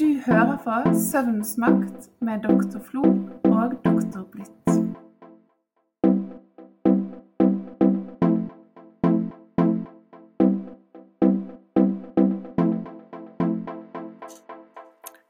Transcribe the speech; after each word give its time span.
Du 0.00 0.20
hører 0.26 0.56
på 0.64 0.74
Søvnens 0.96 1.58
makt 1.60 2.06
med 2.24 2.40
doktor 2.40 2.80
Flo 2.80 3.02
og 3.44 3.72
doktor 3.84 4.22
Blitt. 4.32 4.70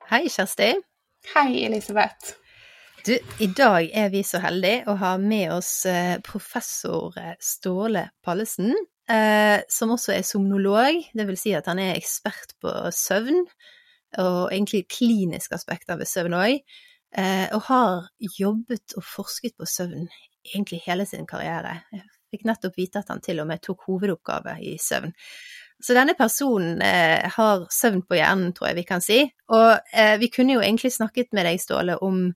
Hei, 0.07 0.29
Kjersti. 0.29 0.69
Hei, 1.32 1.64
Elisabeth. 1.64 2.37
Du, 3.07 3.16
I 3.43 3.50
dag 3.50 3.91
er 3.91 4.14
vi 4.14 4.23
så 4.23 4.39
heldige 4.39 4.87
å 4.87 4.95
ha 5.02 5.16
med 5.18 5.50
oss 5.57 5.73
eh, 5.91 6.23
professor 6.23 7.18
eh, 7.18 7.34
Ståle 7.43 8.07
Pallesen, 8.23 8.71
eh, 9.11 9.66
som 9.66 9.98
også 9.98 10.14
er 10.14 10.23
somnolog. 10.23 11.02
Det 11.11 11.27
vil 11.27 11.43
si 11.43 11.59
at 11.59 11.66
han 11.66 11.82
er 11.82 11.96
ekspert 11.98 12.55
på 12.62 12.79
søvn, 12.95 13.43
og 14.19 14.50
egentlig 14.50 14.87
kliniske 14.91 15.55
aspekter 15.55 15.98
ved 16.00 16.09
søvn 16.10 16.37
òg. 16.38 16.60
Eh, 17.19 17.46
og 17.56 17.64
har 17.66 18.10
jobbet 18.38 18.95
og 18.98 19.05
forsket 19.06 19.56
på 19.59 19.66
søvn 19.66 20.06
egentlig 20.46 20.80
hele 20.86 21.06
sin 21.06 21.27
karriere. 21.27 21.80
Jeg 21.92 22.05
fikk 22.30 22.46
nettopp 22.46 22.78
vite 22.78 23.02
at 23.02 23.10
han 23.10 23.23
til 23.23 23.42
og 23.42 23.48
med 23.50 23.62
tok 23.64 23.83
hovedoppgave 23.88 24.55
i 24.62 24.77
søvn. 24.80 25.14
Så 25.80 25.96
denne 25.96 26.14
personen 26.14 26.83
eh, 26.84 27.27
har 27.34 27.64
søvn 27.73 28.02
på 28.06 28.19
hjernen, 28.19 28.52
tror 28.55 28.70
jeg 28.70 28.78
vi 28.78 28.86
kan 28.88 29.02
si. 29.05 29.20
Og 29.50 29.78
eh, 29.96 30.16
vi 30.20 30.28
kunne 30.33 30.58
jo 30.58 30.62
egentlig 30.62 30.92
snakket 30.95 31.33
med 31.34 31.48
deg, 31.48 31.61
Ståle, 31.62 31.97
om 32.05 32.28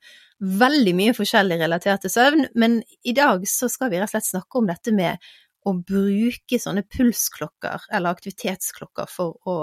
veldig 0.44 0.94
mye 0.96 1.14
forskjellig 1.16 1.60
relatert 1.60 2.04
til 2.04 2.12
søvn, 2.12 2.48
men 2.58 2.80
i 3.06 3.14
dag 3.16 3.44
så 3.48 3.68
skal 3.70 3.92
vi 3.92 4.00
rett 4.00 4.10
og 4.10 4.16
slett 4.16 4.32
snakke 4.32 4.60
om 4.60 4.68
dette 4.68 4.92
med 4.96 5.22
å 5.64 5.72
bruke 5.78 6.58
sånne 6.60 6.84
pulsklokker 6.92 7.86
eller 7.94 8.12
aktivitetsklokker 8.12 9.08
for 9.08 9.38
å 9.48 9.56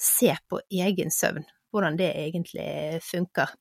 se 0.00 0.34
på 0.48 0.60
egen 0.68 1.12
søvn, 1.14 1.46
hvordan 1.76 1.98
det 2.00 2.10
egentlig 2.16 3.00
funker. 3.04 3.52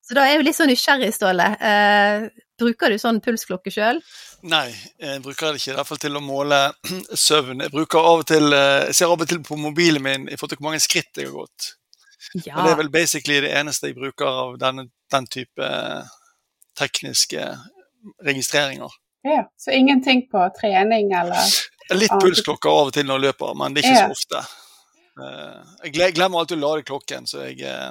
Så 0.00 0.16
da 0.16 0.24
er 0.24 0.32
jeg 0.32 0.40
jo 0.40 0.44
litt 0.48 0.56
sånn 0.56 0.70
nysgjerrig, 0.72 1.10
Ståle. 1.14 1.44
Eh, 1.60 2.24
bruker 2.58 2.90
du 2.90 2.96
sånn 2.98 3.20
pulsklokke 3.22 3.70
sjøl? 3.70 4.00
Nei, 4.50 4.70
jeg 4.98 5.20
bruker 5.22 5.52
det 5.52 5.60
ikke. 5.60 5.74
I 5.74 5.76
hvert 5.78 5.88
fall 5.90 6.00
til 6.02 6.16
å 6.18 6.22
måle 6.24 6.58
søvn. 7.26 7.60
Jeg 7.66 7.72
bruker 7.74 8.00
av 8.00 8.22
og 8.24 8.26
til, 8.32 8.48
eh, 8.56 8.86
jeg 8.88 8.96
ser 8.98 9.12
av 9.12 9.20
og 9.22 9.28
til 9.30 9.42
på 9.46 9.58
mobilen 9.60 10.02
min 10.02 10.24
i 10.26 10.34
forhold 10.40 10.54
til 10.56 10.60
hvor 10.62 10.70
mange 10.70 10.82
skritt 10.82 11.20
jeg 11.20 11.28
har 11.30 11.36
gått. 11.36 11.68
Ja. 12.44 12.56
Og 12.56 12.64
det 12.66 12.72
er 12.72 12.80
vel 12.80 12.90
basically 12.94 13.38
det 13.44 13.52
eneste 13.60 13.90
jeg 13.92 13.96
bruker 14.00 14.26
av 14.46 14.56
denne, 14.60 14.88
den 15.12 15.28
type 15.30 15.68
eh, 15.68 16.10
tekniske 16.80 17.46
registreringer. 18.24 18.90
Ja, 19.22 19.44
Så 19.60 19.70
ingenting 19.76 20.22
på 20.32 20.48
trening 20.60 21.12
eller 21.12 21.36
Litt 21.90 22.12
pulsklokker 22.22 22.70
av 22.70 22.88
og 22.88 22.92
til 22.94 23.04
når 23.08 23.18
jeg 23.18 23.24
løper, 23.26 23.54
men 23.58 23.74
det 23.74 23.82
er 23.82 23.88
ikke 23.90 23.98
Ja. 23.98 24.06
så 24.06 24.14
ofte. 24.16 24.42
Eh, 25.18 25.58
Jeg 25.84 25.92
gle- 25.96 26.12
glemmer 26.14 26.38
alltid 26.42 26.58
å 26.58 26.62
lade 26.68 26.86
klokken, 26.86 27.26
så 27.26 27.42
jeg, 27.48 27.60
eh, 27.66 27.90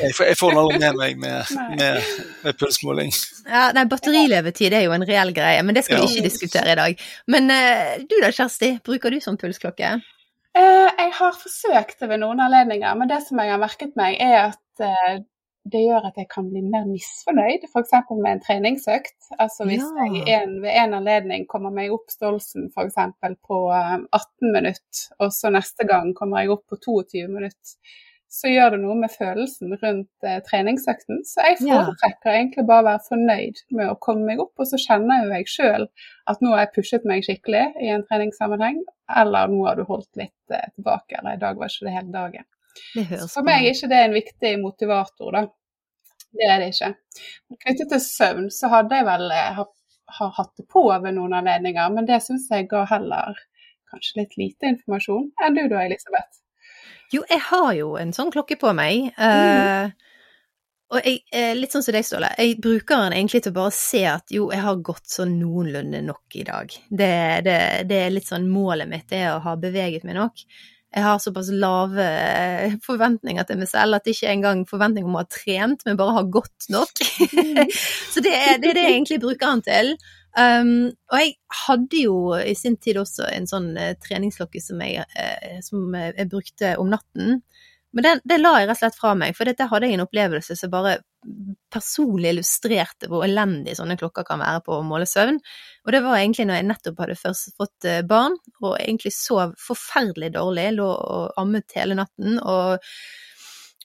jeg 0.00 0.36
får, 0.40 0.56
aldri 0.56 0.78
med 0.80 0.96
meg 0.96 1.18
med, 1.20 1.52
med, 1.76 2.02
med 2.44 2.56
pulsmåling. 2.58 3.12
Ja, 3.46 3.68
nei, 3.76 3.84
batterilevetid 3.90 4.72
er 4.72 4.86
jo 4.86 4.94
en 4.96 5.04
reell 5.06 5.32
greie, 5.36 5.62
men 5.62 5.74
det 5.76 5.84
skal 5.84 6.00
vi 6.00 6.06
Ja. 6.06 6.12
ikke 6.16 6.28
diskutere 6.30 6.72
i 6.72 6.78
dag. 6.80 7.00
Men 7.28 7.50
eh, 7.50 7.98
du 8.08 8.16
da, 8.22 8.32
Kjersti, 8.32 8.78
bruker 8.82 9.10
du 9.12 9.20
sånn 9.20 9.36
pulsklokke? 9.38 9.96
Eh, 10.56 10.88
Jeg 10.98 11.12
har 11.20 11.32
forsøkt 11.36 11.98
det 12.00 12.08
ved 12.08 12.20
noen 12.24 12.40
anledninger, 12.40 12.94
men 12.96 13.08
det 13.08 13.20
som 13.28 13.38
jeg 13.38 13.50
har 13.52 13.60
merket 13.60 13.92
meg, 13.96 14.16
er 14.20 14.46
at 14.48 14.86
det 15.72 15.80
gjør 15.82 16.04
at 16.08 16.16
jeg 16.20 16.28
kan 16.30 16.46
bli 16.52 16.60
mer 16.62 16.84
misfornøyd, 16.86 17.64
f.eks. 17.72 17.92
med 18.14 18.30
en 18.36 18.42
treningsøkt. 18.44 19.16
Altså 19.42 19.66
hvis 19.66 19.82
Ja. 19.82 20.06
jeg 20.06 20.42
en, 20.42 20.56
ved 20.62 20.70
en 20.84 20.94
anledning 21.00 21.46
kommer 21.50 21.70
meg 21.74 21.90
opp 21.94 22.10
stolsen 22.12 22.68
f.eks. 22.74 22.98
på 23.48 23.60
eh, 23.74 23.94
18 24.12 24.52
minutter, 24.54 25.06
og 25.18 25.32
så 25.34 25.50
neste 25.50 25.86
gang 25.88 26.12
kommer 26.14 26.42
jeg 26.44 26.54
opp 26.54 26.66
på 26.70 26.78
22 26.86 27.26
minutter, 27.28 27.78
så 28.36 28.50
gjør 28.50 28.72
det 28.74 28.80
noe 28.82 28.94
med 28.98 29.10
følelsen 29.14 29.74
rundt 29.82 30.26
eh, 30.26 30.40
treningsøkten. 30.48 31.22
Så 31.24 31.42
jeg 31.46 31.60
Ja. 31.68 31.82
egentlig 32.26 32.66
bare 32.66 32.82
å 32.82 32.88
være 32.90 33.04
fornøyd 33.08 33.60
med 33.70 33.88
å 33.90 33.98
komme 34.02 34.26
meg 34.26 34.40
opp, 34.42 34.52
og 34.58 34.66
så 34.66 34.78
kjenner 34.82 35.24
jo 35.24 35.30
jeg 35.34 35.46
sjøl 35.50 35.86
at 36.26 36.42
nå 36.42 36.50
har 36.54 36.64
jeg 36.66 36.74
pushet 36.78 37.04
meg 37.06 37.22
skikkelig 37.24 37.64
i 37.82 37.88
en 37.94 38.04
treningssammenheng, 38.06 38.82
eller 39.16 39.48
nå 39.48 39.64
har 39.66 39.76
du 39.78 39.84
holdt 39.88 40.10
litt 40.18 40.34
eh, 40.54 40.68
tilbake, 40.74 41.18
eller 41.18 41.34
i 41.38 41.42
dag 41.42 41.56
var 41.58 41.70
ikke 41.70 41.86
det 41.90 41.96
hele 41.98 42.12
dagen. 42.12 42.44
For 43.32 43.42
meg 43.46 43.62
er 43.64 43.72
ikke 43.72 43.88
det 43.88 43.98
en 44.04 44.12
viktig 44.12 44.50
motivator, 44.60 45.30
da. 45.32 45.46
Det 46.36 46.48
er 46.50 46.62
det 46.62 46.70
ikke. 46.74 46.92
Knyttet 47.64 47.92
til 47.92 48.02
søvn 48.04 48.48
så 48.54 48.70
hadde 48.72 49.00
jeg 49.00 49.08
vel 49.08 49.28
eh, 49.34 49.52
har, 49.58 49.68
har 50.18 50.32
hatt 50.38 50.54
det 50.60 50.66
på 50.72 50.86
ved 50.90 51.16
noen 51.16 51.36
anledninger, 51.40 51.92
men 51.94 52.08
det 52.08 52.22
syns 52.24 52.48
jeg 52.52 52.68
ga 52.70 52.84
heller 52.90 53.38
kanskje 53.90 54.22
litt 54.22 54.34
lite 54.40 54.72
informasjon 54.74 55.30
enn 55.46 55.56
du 55.56 55.64
da, 55.70 55.84
Elisabeth. 55.86 56.42
Jo, 57.14 57.22
jeg 57.30 57.42
har 57.52 57.70
jo 57.78 57.94
en 58.00 58.12
sånn 58.14 58.32
klokke 58.34 58.58
på 58.58 58.72
meg. 58.76 59.12
eh, 59.14 59.94
og 60.94 61.02
jeg, 61.02 61.22
eh, 61.34 61.52
litt 61.58 61.74
sånn 61.74 61.82
som 61.82 61.94
deg, 61.96 62.06
Ståle, 62.06 62.28
jeg 62.38 62.60
bruker 62.62 63.00
den 63.02 63.16
egentlig 63.16 63.42
til 63.42 63.54
å 63.54 63.58
bare 63.58 63.74
se 63.74 64.04
at 64.06 64.30
jo, 64.34 64.50
jeg 64.54 64.62
har 64.62 64.82
gått 64.86 65.08
sånn 65.10 65.34
noenlunde 65.40 66.02
nok 66.06 66.36
i 66.38 66.44
dag. 66.46 66.70
Det, 66.86 67.12
det, 67.46 67.58
det 67.90 68.00
er 68.04 68.14
litt 68.14 68.28
sånn 68.28 68.46
målet 68.50 68.90
mitt, 68.90 69.08
det 69.10 69.24
er 69.24 69.34
å 69.34 69.42
ha 69.42 69.56
beveget 69.58 70.06
meg 70.06 70.18
nok. 70.20 70.44
Jeg 70.96 71.04
har 71.04 71.18
såpass 71.20 71.50
lave 71.52 72.04
eh, 72.08 72.76
forventninger 72.84 73.44
til 73.44 73.58
meg 73.60 73.68
selv 73.68 73.98
at 73.98 74.06
det 74.06 74.14
ikke 74.16 74.30
engang 74.32 74.62
forventning 74.68 75.04
om 75.04 75.18
å 75.18 75.24
ha 75.24 75.28
trent, 75.28 75.84
men 75.84 75.98
bare 75.98 76.14
ha 76.16 76.22
godt 76.24 76.70
nok. 76.72 77.02
så 78.14 78.22
det 78.24 78.32
er, 78.32 78.56
det 78.62 78.70
er 78.70 78.78
det 78.78 78.86
jeg 78.86 78.94
egentlig 78.94 79.20
bruker 79.26 79.52
han 79.52 79.64
til. 79.66 79.92
Um, 80.36 80.92
og 81.12 81.20
jeg 81.20 81.34
hadde 81.64 82.00
jo 82.00 82.16
i 82.36 82.52
sin 82.56 82.74
tid 82.80 82.98
også 83.00 83.28
en 83.32 83.46
sånn 83.48 83.70
treningslokke 83.72 84.02
treningsklokke 84.04 84.60
som 84.60 84.82
jeg, 84.84 85.04
eh, 85.16 85.60
som 85.64 85.94
jeg 85.96 86.28
brukte 86.32 86.74
om 86.80 86.90
natten. 86.92 87.40
Men 87.96 88.04
den, 88.04 88.20
det 88.28 88.36
la 88.42 88.58
jeg 88.60 88.68
rett 88.68 88.76
og 88.76 88.82
slett 88.82 88.98
fra 89.00 89.14
meg, 89.16 89.36
for 89.36 89.48
dette 89.48 89.66
hadde 89.70 89.88
jeg 89.88 89.96
en 89.96 90.04
opplevelse 90.04 90.56
som 90.58 90.72
bare 90.72 90.98
personlig 91.72 92.34
illustrerte 92.34 93.08
hvor 93.10 93.24
elendig 93.24 93.74
sånne 93.78 93.96
klokker 93.98 94.26
kan 94.28 94.42
være 94.42 94.60
på 94.66 94.76
å 94.76 94.84
måle 94.86 95.08
søvn. 95.08 95.38
Og 95.86 95.94
det 95.94 96.02
var 96.04 96.18
egentlig 96.18 96.46
når 96.46 96.60
jeg 96.60 96.68
nettopp 96.68 97.00
hadde 97.02 97.16
først 97.22 97.54
fått 97.56 97.88
eh, 97.88 98.02
barn, 98.06 98.36
og 98.60 98.76
egentlig 98.76 99.14
sov 99.16 99.56
forferdelig 99.60 100.34
dårlig, 100.36 100.68
lå 100.76 100.90
og 100.92 101.40
ammet 101.40 101.72
hele 101.78 101.96
natten. 101.98 102.36
og 102.44 102.84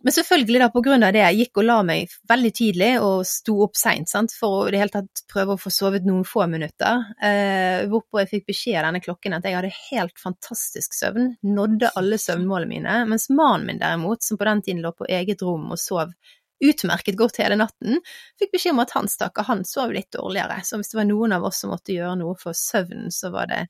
men 0.03 0.13
selvfølgelig, 0.13 0.59
da, 0.63 0.67
på 0.73 0.81
grunn 0.85 1.03
av 1.05 1.13
det, 1.13 1.21
jeg 1.21 1.37
gikk 1.43 1.59
og 1.61 1.67
la 1.67 1.77
meg 1.85 2.13
veldig 2.29 2.51
tidlig 2.57 2.89
og 3.05 3.21
sto 3.29 3.57
opp 3.65 3.77
seint 3.77 4.09
for 4.33 4.57
å 4.57 4.67
i 4.67 4.73
det 4.73 4.81
hele 4.81 4.93
tatt 4.95 5.23
prøve 5.31 5.55
å 5.55 5.61
få 5.61 5.71
sovet 5.73 6.07
noen 6.07 6.25
få 6.27 6.47
minutter. 6.49 7.05
Eh, 7.21 7.85
hvorpå 7.91 8.21
jeg 8.21 8.31
fikk 8.31 8.47
beskjed 8.49 8.79
av 8.79 8.89
denne 8.89 9.03
klokken 9.03 9.37
at 9.37 9.45
jeg 9.45 9.57
hadde 9.57 9.73
helt 9.91 10.21
fantastisk 10.21 10.97
søvn, 10.97 11.35
nådde 11.45 11.93
alle 11.99 12.19
søvnmålene 12.21 12.71
mine, 12.71 12.99
mens 13.11 13.29
mannen 13.29 13.67
min 13.69 13.81
derimot, 13.81 14.25
som 14.25 14.39
på 14.41 14.47
den 14.49 14.63
tiden 14.65 14.85
lå 14.85 14.93
på 14.97 15.09
eget 15.09 15.43
rom 15.45 15.69
og 15.71 15.81
sov 15.81 16.13
utmerket 16.61 17.17
godt 17.17 17.39
hele 17.41 17.57
natten, 17.57 18.01
fikk 18.39 18.53
beskjed 18.55 18.75
om 18.75 18.83
at 18.83 18.93
han 18.93 19.09
stakkar, 19.09 19.47
han 19.47 19.63
sov 19.65 19.93
litt 19.95 20.11
dårligere, 20.13 20.59
så 20.65 20.77
hvis 20.77 20.93
det 20.93 20.99
var 20.99 21.09
noen 21.09 21.33
av 21.37 21.45
oss 21.49 21.63
som 21.63 21.73
måtte 21.73 21.95
gjøre 21.95 22.19
noe 22.21 22.37
for 22.41 22.57
søvnen, 22.57 23.09
så 23.13 23.33
var 23.33 23.49
det, 23.49 23.63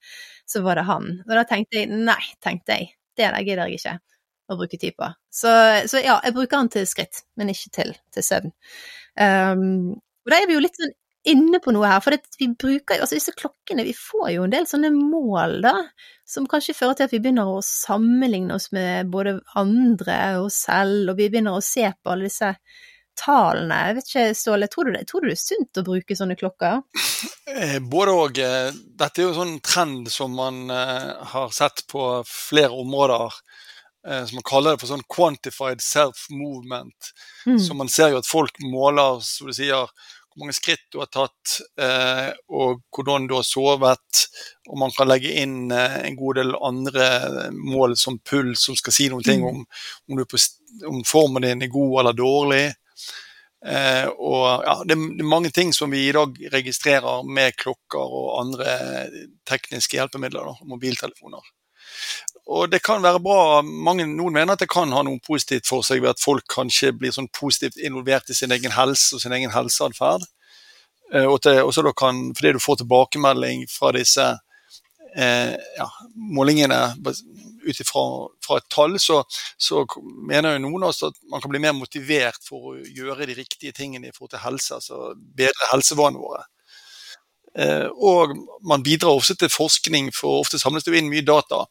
så 0.44 0.64
var 0.66 0.80
det 0.80 0.88
han. 0.92 1.12
Og 1.24 1.36
da 1.36 1.46
tenkte 1.48 1.84
jeg 1.84 1.92
nei, 1.92 2.22
tenkte 2.44 2.76
jeg, 2.80 2.96
det 3.16 3.32
der 3.32 3.48
gidder 3.48 3.72
jeg 3.72 3.80
ikke 3.80 4.00
å 4.54 4.60
bruke 4.60 4.80
tid 4.82 4.96
på. 5.00 5.10
Så, 5.34 5.52
så 5.92 6.02
ja, 6.04 6.20
jeg 6.26 6.36
bruker 6.38 6.58
den 6.58 6.72
til 6.74 6.88
skritt, 6.90 7.24
men 7.40 7.52
ikke 7.54 7.72
til, 7.78 7.94
til 8.14 8.26
søvn. 8.26 8.54
Um, 9.20 9.94
og 10.26 10.34
da 10.34 10.40
er 10.40 10.50
vi 10.50 10.58
jo 10.58 10.64
litt 10.64 10.78
sånn 10.80 10.94
inne 11.32 11.60
på 11.62 11.70
noe 11.76 11.86
her, 11.86 12.00
for 12.02 12.16
det, 12.16 12.24
vi 12.40 12.48
bruker 12.50 12.98
jo, 12.98 13.06
altså 13.06 13.18
disse 13.18 13.34
klokkene, 13.38 13.84
vi 13.86 13.94
får 13.94 14.32
jo 14.34 14.46
en 14.48 14.54
del 14.56 14.66
sånne 14.70 14.90
mål, 14.96 15.60
da, 15.62 15.76
som 16.26 16.48
kanskje 16.50 16.74
fører 16.74 16.98
til 16.98 17.10
at 17.10 17.14
vi 17.14 17.20
begynner 17.22 17.52
å 17.52 17.60
sammenligne 17.66 18.56
oss 18.58 18.72
med 18.74 19.12
både 19.14 19.36
andre 19.60 20.18
og 20.42 20.50
selv, 20.56 21.12
og 21.12 21.20
vi 21.20 21.30
begynner 21.30 21.60
å 21.60 21.66
se 21.66 21.86
på 21.94 22.14
alle 22.14 22.26
disse 22.26 22.56
tallene. 23.22 23.78
Jeg 23.86 23.98
vet 23.98 24.10
ikke, 24.10 24.26
Ståle, 24.40 24.70
tror 24.72 24.88
du 24.88 24.96
det, 24.96 25.04
tror 25.10 25.22
du 25.22 25.30
det 25.30 25.36
er 25.36 25.42
sunt 25.44 25.82
å 25.82 25.86
bruke 25.86 26.18
sånne 26.18 26.38
klokker? 26.40 26.82
Eh, 27.52 27.78
Både 27.84 28.16
og. 28.18 28.40
eh, 28.42 28.72
Dette 28.72 29.22
er 29.22 29.28
jo 29.28 29.34
en 29.34 29.40
sånn 29.42 29.58
trend 29.66 30.10
som 30.10 30.34
man 30.38 30.64
eh, 30.74 31.12
har 31.34 31.54
sett 31.54 31.84
på 31.92 32.08
flere 32.26 32.74
områder. 32.82 33.36
Eh, 34.08 34.26
Som 34.26 34.40
man 34.40 34.48
kaller 34.48 34.76
det 34.76 34.84
for 34.84 34.92
sånn 34.92 35.06
quantified 35.10 35.84
self-movement. 35.84 37.12
Mm. 37.46 37.60
Så 37.60 37.78
man 37.78 37.90
ser 37.92 38.14
jo 38.14 38.22
at 38.22 38.30
folk 38.30 38.60
måler, 38.64 39.22
som 39.26 39.50
du 39.50 39.56
sier, 39.58 39.88
hvor 40.32 40.46
mange 40.46 40.56
skritt 40.56 40.86
du 40.94 41.02
har 41.02 41.10
tatt, 41.12 41.58
eh, 41.82 42.30
og 42.56 42.84
hvordan 42.96 43.28
du 43.28 43.36
har 43.36 43.48
sovet. 43.48 44.22
Og 44.70 44.78
man 44.80 44.94
kan 44.96 45.10
legge 45.12 45.34
inn 45.42 45.72
eh, 45.76 45.98
en 46.08 46.16
god 46.20 46.40
del 46.40 46.56
andre 46.56 47.08
mål 47.52 47.98
som 48.00 48.20
puls, 48.20 48.64
som 48.64 48.78
skal 48.80 48.96
si 48.96 49.10
noen 49.12 49.28
ting 49.28 49.44
om 49.44 49.66
om, 49.66 50.24
på, 50.24 50.40
om 50.88 51.02
formen 51.08 51.44
din 51.44 51.66
er 51.68 51.74
god 51.74 52.00
eller 52.00 52.16
dårlig. 52.16 52.64
Eh, 53.66 54.08
og 54.08 54.64
ja, 54.66 54.76
det, 54.88 54.96
det 54.96 55.26
er 55.26 55.34
mange 55.36 55.52
ting 55.54 55.74
som 55.76 55.92
vi 55.92 56.08
i 56.08 56.14
dag 56.16 56.38
registrerer 56.54 57.28
med 57.28 57.58
klokker 57.60 58.16
og 58.22 58.32
andre 58.40 58.78
tekniske 59.50 60.00
hjelpemidler, 60.00 60.48
da, 60.48 60.70
mobiltelefoner. 60.72 61.44
Og 62.52 62.68
det 62.72 62.82
kan 62.84 63.04
være 63.04 63.22
bra, 63.24 63.62
mange, 63.64 64.04
Noen 64.10 64.36
mener 64.36 64.58
at 64.58 64.64
det 64.64 64.70
kan 64.72 64.92
ha 64.92 65.04
noe 65.08 65.22
positivt 65.24 65.70
for 65.70 65.86
seg 65.88 66.02
ved 66.04 66.12
at 66.12 66.24
folk 66.24 66.44
kanskje 66.52 66.92
blir 66.98 67.14
sånn 67.16 67.30
positivt 67.32 67.80
involvert 67.80 68.30
i 68.30 68.36
sin 68.36 68.52
egen 68.52 68.74
helse 68.76 69.16
og 69.16 69.24
sin 69.24 69.36
egen 69.38 69.54
helseatferd. 69.54 70.26
Eh, 71.14 71.28
og 71.28 71.40
fordi 71.44 72.54
du 72.56 72.60
får 72.64 72.82
tilbakemelding 72.82 73.64
fra 73.72 73.94
disse 73.96 74.26
eh, 75.16 75.56
ja, 75.78 75.88
målingene, 76.16 76.82
ut 77.62 77.82
fra 77.88 78.58
et 78.58 78.70
tall, 78.74 79.00
så, 79.00 79.22
så, 79.58 79.86
mener 80.28 80.56
jo 80.56 80.64
noen 80.66 80.90
også 80.90 81.12
at 81.12 81.20
man 81.32 81.44
kan 81.44 81.52
bli 81.54 81.62
mer 81.62 81.76
motivert 81.78 82.42
for 82.48 82.72
å 82.72 82.78
gjøre 82.82 83.30
de 83.30 83.38
riktige 83.38 83.76
tingene 83.78 84.10
i 84.10 84.16
forhold 84.16 84.36
til 84.36 84.44
helse, 84.44 84.80
altså 84.80 85.14
bedre 85.16 85.72
helsevanene 85.72 86.24
våre. 86.24 86.48
Eh, 87.60 87.86
og 87.86 88.36
man 88.68 88.84
bidrar 88.84 89.18
også 89.18 89.36
til 89.36 89.52
forskning, 89.52 90.12
for 90.16 90.42
ofte 90.42 90.60
samles 90.60 90.86
det 90.86 90.94
jo 90.94 91.00
inn 91.02 91.12
mye 91.12 91.26
data 91.28 91.66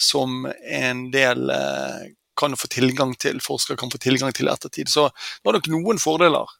som 0.00 0.46
en 0.48 1.08
del 1.12 1.50
eh, 1.52 2.12
kan 2.36 2.56
få 2.56 2.68
tilgang 2.72 3.14
til, 3.20 3.40
forskere 3.44 3.78
kan 3.80 3.92
få 3.92 4.00
tilgang 4.00 4.32
til 4.36 4.48
ettertid. 4.52 4.92
Så 4.92 5.08
det 5.08 5.50
har 5.50 5.58
nok 5.58 5.72
noen 5.72 6.00
fordeler 6.00 6.54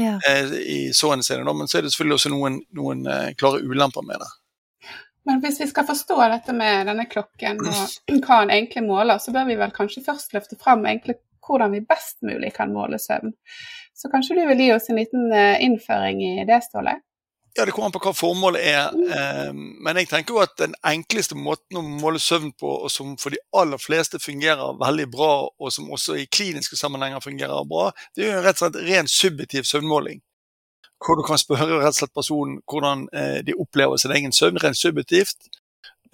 ja. 0.00 0.16
Eh, 0.28 0.54
i 0.62 0.78
så 0.96 1.12
henseende, 1.12 1.56
men 1.56 1.68
så 1.68 1.78
er 1.78 1.84
det 1.84 1.92
selvfølgelig 1.92 2.20
også 2.20 2.32
noen, 2.32 2.62
noen 2.76 3.04
klare 3.40 3.60
ulemper 3.64 4.06
med 4.06 4.24
det. 4.24 4.30
Men 5.28 5.38
hvis 5.44 5.60
vi 5.60 5.68
skal 5.70 5.86
forstå 5.86 6.16
dette 6.32 6.54
med 6.56 6.88
denne 6.88 7.04
klokken 7.06 7.60
og 7.62 8.16
hva 8.24 8.40
den 8.40 8.50
egentlig 8.56 8.82
måler, 8.88 9.20
så 9.22 9.30
bør 9.30 9.46
vi 9.46 9.60
vel 9.60 9.70
kanskje 9.76 10.02
først 10.02 10.34
løfte 10.34 10.58
fram 10.58 10.82
egentlig 10.88 11.20
hvordan 11.46 11.76
vi 11.76 11.84
best 11.86 12.18
mulig 12.26 12.50
kan 12.56 12.72
måle 12.74 12.98
søvn. 13.02 13.30
Så 13.94 14.10
kanskje 14.10 14.40
du 14.40 14.42
vil 14.48 14.64
gi 14.64 14.72
oss 14.74 14.88
en 14.90 14.98
liten 14.98 15.30
innføring 15.62 16.24
i 16.26 16.32
det, 16.48 16.58
Ståle? 16.66 16.96
Ja, 17.54 17.64
Det 17.64 17.72
kommer 17.72 17.86
an 17.86 17.92
på 17.92 18.00
hva 18.00 18.14
formålet 18.16 18.62
er. 18.64 18.94
Eh, 19.16 19.50
men 19.52 19.98
jeg 20.00 20.08
tenker 20.08 20.34
jo 20.34 20.40
at 20.40 20.54
den 20.56 20.72
enkleste 20.88 21.36
måten 21.36 21.76
å 21.76 21.82
måle 21.84 22.20
søvn 22.22 22.54
på, 22.56 22.70
og 22.86 22.90
som 22.90 23.10
for 23.20 23.34
de 23.34 23.40
aller 23.60 23.80
fleste 23.80 24.20
fungerer 24.22 24.78
veldig 24.80 25.08
bra, 25.12 25.32
og 25.60 25.72
som 25.74 25.90
også 25.92 26.16
i 26.16 26.28
kliniske 26.32 26.78
sammenhenger 26.80 27.20
fungerer 27.20 27.66
bra, 27.68 27.90
det 28.16 28.24
er 28.24 28.38
jo 28.38 28.44
rett 28.46 28.56
og 28.56 28.64
slett 28.64 28.80
ren 28.88 29.10
subjektiv 29.10 29.68
søvnmåling. 29.68 30.22
Hvor 31.02 31.18
du 31.18 31.24
kan 31.26 31.40
spørre 31.40 31.82
rett 31.82 31.92
og 31.92 31.98
slett 31.98 32.14
personen 32.16 32.62
hvordan 32.70 33.04
eh, 33.12 33.42
de 33.44 33.58
opplever 33.60 34.00
sin 34.00 34.16
egen 34.16 34.32
søvn, 34.32 34.60
rent 34.62 34.80
subjektivt. 34.80 35.52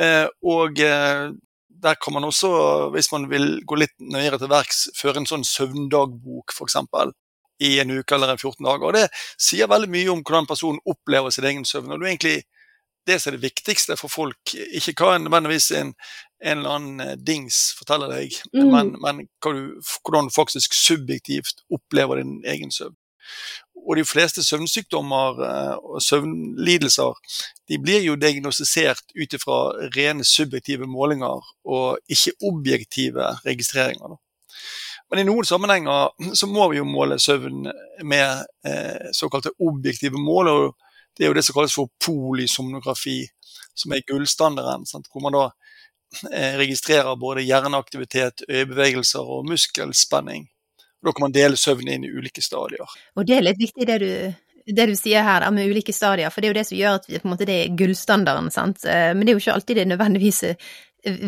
Eh, 0.02 0.26
og 0.42 0.74
der 0.74 1.94
kan 2.02 2.14
man 2.18 2.26
også, 2.26 2.50
hvis 2.90 3.12
man 3.14 3.30
vil 3.30 3.60
gå 3.62 3.78
litt 3.78 3.94
nøyere 4.02 4.42
til 4.42 4.50
verks, 4.50 4.88
føre 4.98 5.22
en 5.22 5.30
sånn 5.30 5.46
søvndagbok, 5.46 6.50
f.eks 6.50 6.82
i 7.58 7.78
en 7.82 7.90
uke 7.98 8.14
eller 8.14 8.34
en 8.34 8.38
14 8.38 8.64
dager. 8.64 8.86
Og 8.86 8.94
Det 8.94 9.08
sier 9.40 9.70
veldig 9.70 9.90
mye 9.90 10.12
om 10.12 10.22
hvordan 10.22 10.46
personen 10.46 10.80
opplever 10.86 11.34
sin 11.34 11.44
egen 11.44 11.64
søvn. 11.64 11.92
og 11.92 12.00
det 12.00 12.06
er 12.06 12.14
egentlig 12.14 12.42
det 13.08 13.20
som 13.20 13.32
er 13.32 13.38
det 13.38 13.48
viktigste 13.48 13.96
for 13.96 14.12
folk. 14.12 14.54
Ikke 14.76 14.94
hva 14.98 15.18
nødvendigvis 15.18 15.70
en, 15.78 15.94
en 16.44 16.58
eller 16.58 16.76
annen 16.76 17.00
eh, 17.00 17.16
dings 17.16 17.72
forteller 17.78 18.12
deg, 18.12 18.36
mm. 18.52 18.70
men, 18.72 18.94
men 19.02 19.26
du, 19.44 19.78
hvordan 20.04 20.28
du 20.28 20.34
faktisk 20.34 20.76
subjektivt 20.76 21.64
opplever 21.72 22.20
din 22.20 22.38
egen 22.46 22.74
søvn. 22.74 22.96
Og 23.88 23.96
de 23.96 24.04
fleste 24.04 24.44
søvnsykdommer 24.44 25.42
eh, 25.48 25.74
og 25.80 26.02
søvnlidelser 26.04 27.16
de 27.68 27.80
blir 27.80 28.04
jo 28.04 28.18
diagnostisert 28.20 29.04
ut 29.16 29.36
ifra 29.36 29.58
rene 29.96 30.24
subjektive 30.24 30.88
målinger 30.88 31.52
og 31.64 31.98
ikke 32.12 32.36
objektive 32.50 33.32
registreringer. 33.46 34.18
Men 35.10 35.22
i 35.22 35.26
noen 35.28 35.46
sammenhenger 35.48 36.10
så 36.40 36.48
må 36.50 36.68
vi 36.72 36.80
jo 36.80 36.88
måle 36.88 37.18
søvn 37.22 37.70
med 38.04 38.44
eh, 38.66 39.08
såkalte 39.16 39.54
objektive 39.58 40.20
mål. 40.20 40.48
og 40.48 40.74
Det 41.16 41.26
er 41.26 41.32
jo 41.32 41.38
det 41.38 41.46
som 41.46 41.58
kalles 41.58 41.76
for 41.76 41.92
polysomnografi, 42.04 43.22
som 43.74 43.94
er 43.94 44.04
gullstandarden. 44.08 44.86
Hvor 45.12 45.24
man 45.24 45.36
da 45.36 45.46
eh, 46.32 46.58
registrerer 46.60 47.16
både 47.20 47.46
hjerneaktivitet, 47.46 48.44
øyebevegelser 48.48 49.24
og 49.36 49.48
muskelspenning. 49.48 50.48
Da 51.04 51.14
kan 51.14 51.28
man 51.28 51.34
dele 51.34 51.56
søvn 51.56 51.88
inn 51.88 52.04
i 52.04 52.10
ulike 52.10 52.42
stadier. 52.42 52.98
Og 53.14 53.26
det 53.26 53.38
er 53.38 53.44
litt 53.46 53.60
viktig 53.60 53.86
det 53.86 53.98
du, 54.02 54.10
det 54.74 54.86
du 54.90 54.94
sier 54.98 55.22
her 55.22 55.44
da, 55.44 55.50
med 55.54 55.70
ulike 55.70 55.94
stadier, 55.94 56.32
for 56.34 56.42
det 56.42 56.48
er 56.48 56.52
jo 56.52 56.58
det 56.58 56.64
som 56.66 56.78
gjør 56.80 56.96
at 56.98 57.06
vi, 57.06 57.20
på 57.22 57.28
en 57.28 57.34
måte, 57.36 57.46
det 57.48 57.58
er 57.62 57.76
gullstandarden. 57.78 58.50
sant? 58.50 58.82
Eh, 58.84 59.12
men 59.14 59.22
det 59.22 59.32
er 59.32 59.38
jo 59.38 59.44
ikke 59.44 59.54
alltid 59.54 59.80
det 59.80 59.88
nødvendigvis 59.92 60.42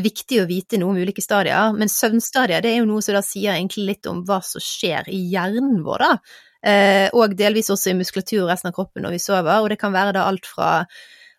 viktig 0.04 0.42
å 0.42 0.48
vite 0.48 0.78
noe 0.80 0.94
om 0.94 1.00
ulike 1.00 1.22
stadier, 1.24 1.72
men 1.76 1.90
søvnstadier 1.90 2.62
det 2.64 2.74
er 2.74 2.82
jo 2.82 2.90
noe 2.90 3.04
som 3.04 3.16
da 3.16 3.22
sier 3.24 3.54
egentlig 3.54 3.86
litt 3.88 4.10
om 4.10 4.22
hva 4.28 4.40
som 4.44 4.62
skjer 4.64 5.10
i 5.12 5.22
hjernen 5.32 5.80
vår, 5.86 6.04
da. 6.04 6.36
Eh, 6.60 7.06
og 7.16 7.32
delvis 7.38 7.70
også 7.72 7.92
i 7.92 7.96
muskulatur 7.96 8.42
og 8.42 8.50
resten 8.50 8.68
av 8.68 8.76
kroppen 8.76 9.06
når 9.06 9.16
vi 9.16 9.22
sover, 9.24 9.62
og 9.62 9.70
det 9.72 9.80
kan 9.80 9.94
være 9.96 10.18
da 10.18 10.26
alt 10.28 10.48
fra 10.48 10.72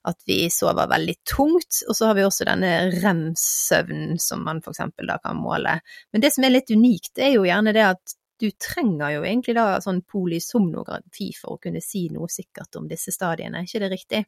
at 0.10 0.18
vi 0.26 0.48
sover 0.50 0.90
veldig 0.90 1.16
tungt, 1.30 1.84
og 1.86 1.94
så 1.98 2.10
har 2.10 2.18
vi 2.18 2.26
også 2.26 2.48
denne 2.50 2.72
rem-søvnen 3.04 4.18
som 4.22 4.42
man 4.48 4.64
for 4.66 4.74
eksempel 4.74 5.12
da 5.12 5.20
kan 5.22 5.38
måle. 5.38 5.78
Men 6.10 6.24
det 6.24 6.34
som 6.34 6.48
er 6.48 6.56
litt 6.56 6.74
unikt, 6.74 7.14
er 7.22 7.36
jo 7.36 7.46
gjerne 7.46 7.74
det 7.76 7.86
at 7.86 8.16
du 8.42 8.50
trenger 8.58 9.16
jo 9.16 9.22
egentlig 9.24 9.54
da 9.58 9.66
sånn 9.84 10.02
polysomnografi 10.10 11.30
for 11.38 11.56
å 11.56 11.62
kunne 11.62 11.82
si 11.84 12.08
noe 12.14 12.30
sikkert 12.32 12.80
om 12.80 12.88
disse 12.90 13.14
stadiene, 13.14 13.62
er 13.62 13.68
ikke 13.68 13.82
det 13.84 13.92
riktig? 13.92 14.22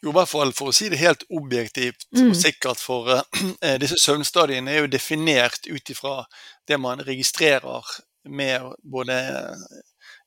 Jo, 0.00 0.10
i 0.10 0.16
hvert 0.16 0.30
fall 0.30 0.54
for 0.56 0.70
å 0.70 0.76
si 0.76 0.88
det 0.92 1.00
helt 1.02 1.26
objektivt 1.28 2.06
mm. 2.16 2.30
og 2.30 2.38
sikkert, 2.38 2.80
for 2.80 3.10
uh, 3.12 3.76
disse 3.82 4.00
søvnstadiene 4.00 4.72
er 4.72 4.84
jo 4.84 4.92
definert 4.92 5.68
ut 5.68 5.92
ifra 5.92 6.22
det 6.68 6.80
man 6.80 7.04
registrerer 7.04 7.92
med 8.30 8.72
både 8.82 9.16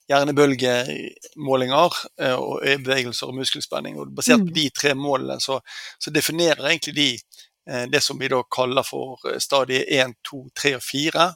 hjernebølgemålinger 0.10 2.00
uh, 2.22 2.36
og 2.38 2.68
øyebevegelser 2.68 3.30
og 3.30 3.40
muskelspenning. 3.42 3.98
Og 4.00 4.14
basert 4.16 4.44
mm. 4.44 4.50
på 4.50 4.58
de 4.60 4.68
tre 4.78 4.94
målene 4.98 5.40
så, 5.42 5.60
så 6.00 6.14
definerer 6.14 6.70
egentlig 6.70 6.96
de 7.00 7.10
uh, 7.72 7.86
det 7.90 8.04
som 8.06 8.20
vi 8.20 8.30
da 8.30 8.44
kaller 8.52 8.86
for 8.86 9.22
stadie 9.42 9.86
1, 10.02 10.20
2, 10.30 10.44
3 10.64 10.76
og 10.78 10.86
4 10.92 11.32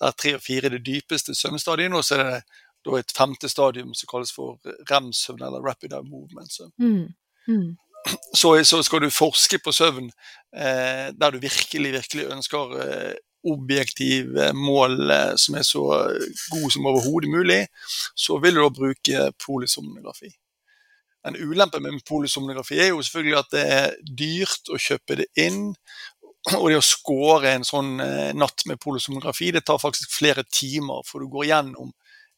der 0.00 0.14
tre 0.14 0.34
og 0.36 0.42
fire 0.42 0.68
er 0.68 0.76
det 0.76 0.86
dypeste 0.86 1.34
søvnstadiet, 1.34 1.92
og 1.92 2.04
så 2.04 2.18
er 2.18 2.24
det 2.30 2.42
da 2.86 2.98
et 2.98 3.12
femte 3.16 3.48
stadium 3.48 3.94
som 3.94 4.08
kalles 4.10 4.32
for 4.32 4.58
rem-søvn, 4.90 5.42
eller 5.42 5.64
rapid 5.64 5.92
eye 5.92 6.06
movement. 6.06 6.52
Så. 6.52 6.70
Mm. 6.78 7.08
Mm. 7.48 7.76
Så, 8.34 8.64
så, 8.64 8.82
skal 8.82 9.02
du 9.02 9.10
forske 9.10 9.58
på 9.64 9.72
søvn 9.72 10.10
eh, 10.56 11.08
der 11.20 11.30
du 11.30 11.38
virkelig, 11.38 11.92
virkelig 11.92 12.28
ønsker 12.32 12.76
eh, 12.84 13.14
objektive 13.44 14.52
mål 14.54 15.10
eh, 15.10 15.34
som 15.36 15.58
er 15.58 15.66
så 15.66 15.84
gode 16.50 16.72
som 16.72 16.86
overhodet 16.86 17.30
mulig, 17.30 17.66
så 18.16 18.38
vil 18.38 18.54
du 18.54 18.62
da 18.62 18.68
bruke 18.68 19.32
polysomnografi. 19.46 20.30
En 21.26 21.36
ulempe 21.36 21.80
med 21.82 22.00
polysomnografi 22.08 22.78
er 22.78 22.92
jo 22.92 23.02
selvfølgelig 23.02 23.38
at 23.38 23.50
det 23.52 23.64
er 23.74 23.96
dyrt 24.20 24.70
å 24.70 24.78
kjøpe 24.80 25.18
det 25.20 25.26
inn, 25.36 25.74
og 26.60 26.68
det 26.70 26.78
å 26.78 26.84
score 26.84 27.52
en 27.54 27.66
sånn 27.66 27.98
eh, 28.04 28.32
natt 28.36 28.64
med 28.68 28.80
polosomnografi, 28.82 29.50
det 29.54 29.64
tar 29.68 29.80
faktisk 29.82 30.12
flere 30.16 30.44
timer, 30.48 31.04
for 31.06 31.22
du 31.22 31.30
går 31.32 31.50
gjennom 31.50 31.92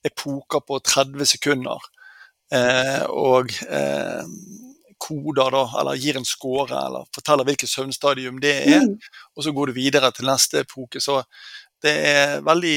epoker 0.06 0.64
på 0.66 0.80
30 0.80 1.32
sekunder. 1.34 1.88
Eh, 2.54 3.04
og 3.06 3.52
eh, 3.68 4.26
koder, 5.00 5.54
da, 5.54 5.64
eller 5.80 6.00
gir 6.00 6.18
en 6.20 6.28
score, 6.28 6.74
eller 6.76 7.08
forteller 7.14 7.46
hvilket 7.48 7.72
søvnstadium 7.72 8.40
det 8.42 8.54
er. 8.66 8.84
Mm. 8.84 8.96
Og 9.36 9.46
så 9.46 9.54
går 9.56 9.70
du 9.70 9.78
videre 9.78 10.10
til 10.16 10.28
neste 10.28 10.64
epoke. 10.64 11.00
Så 11.02 11.20
det 11.82 11.94
er 12.10 12.44
veldig 12.44 12.76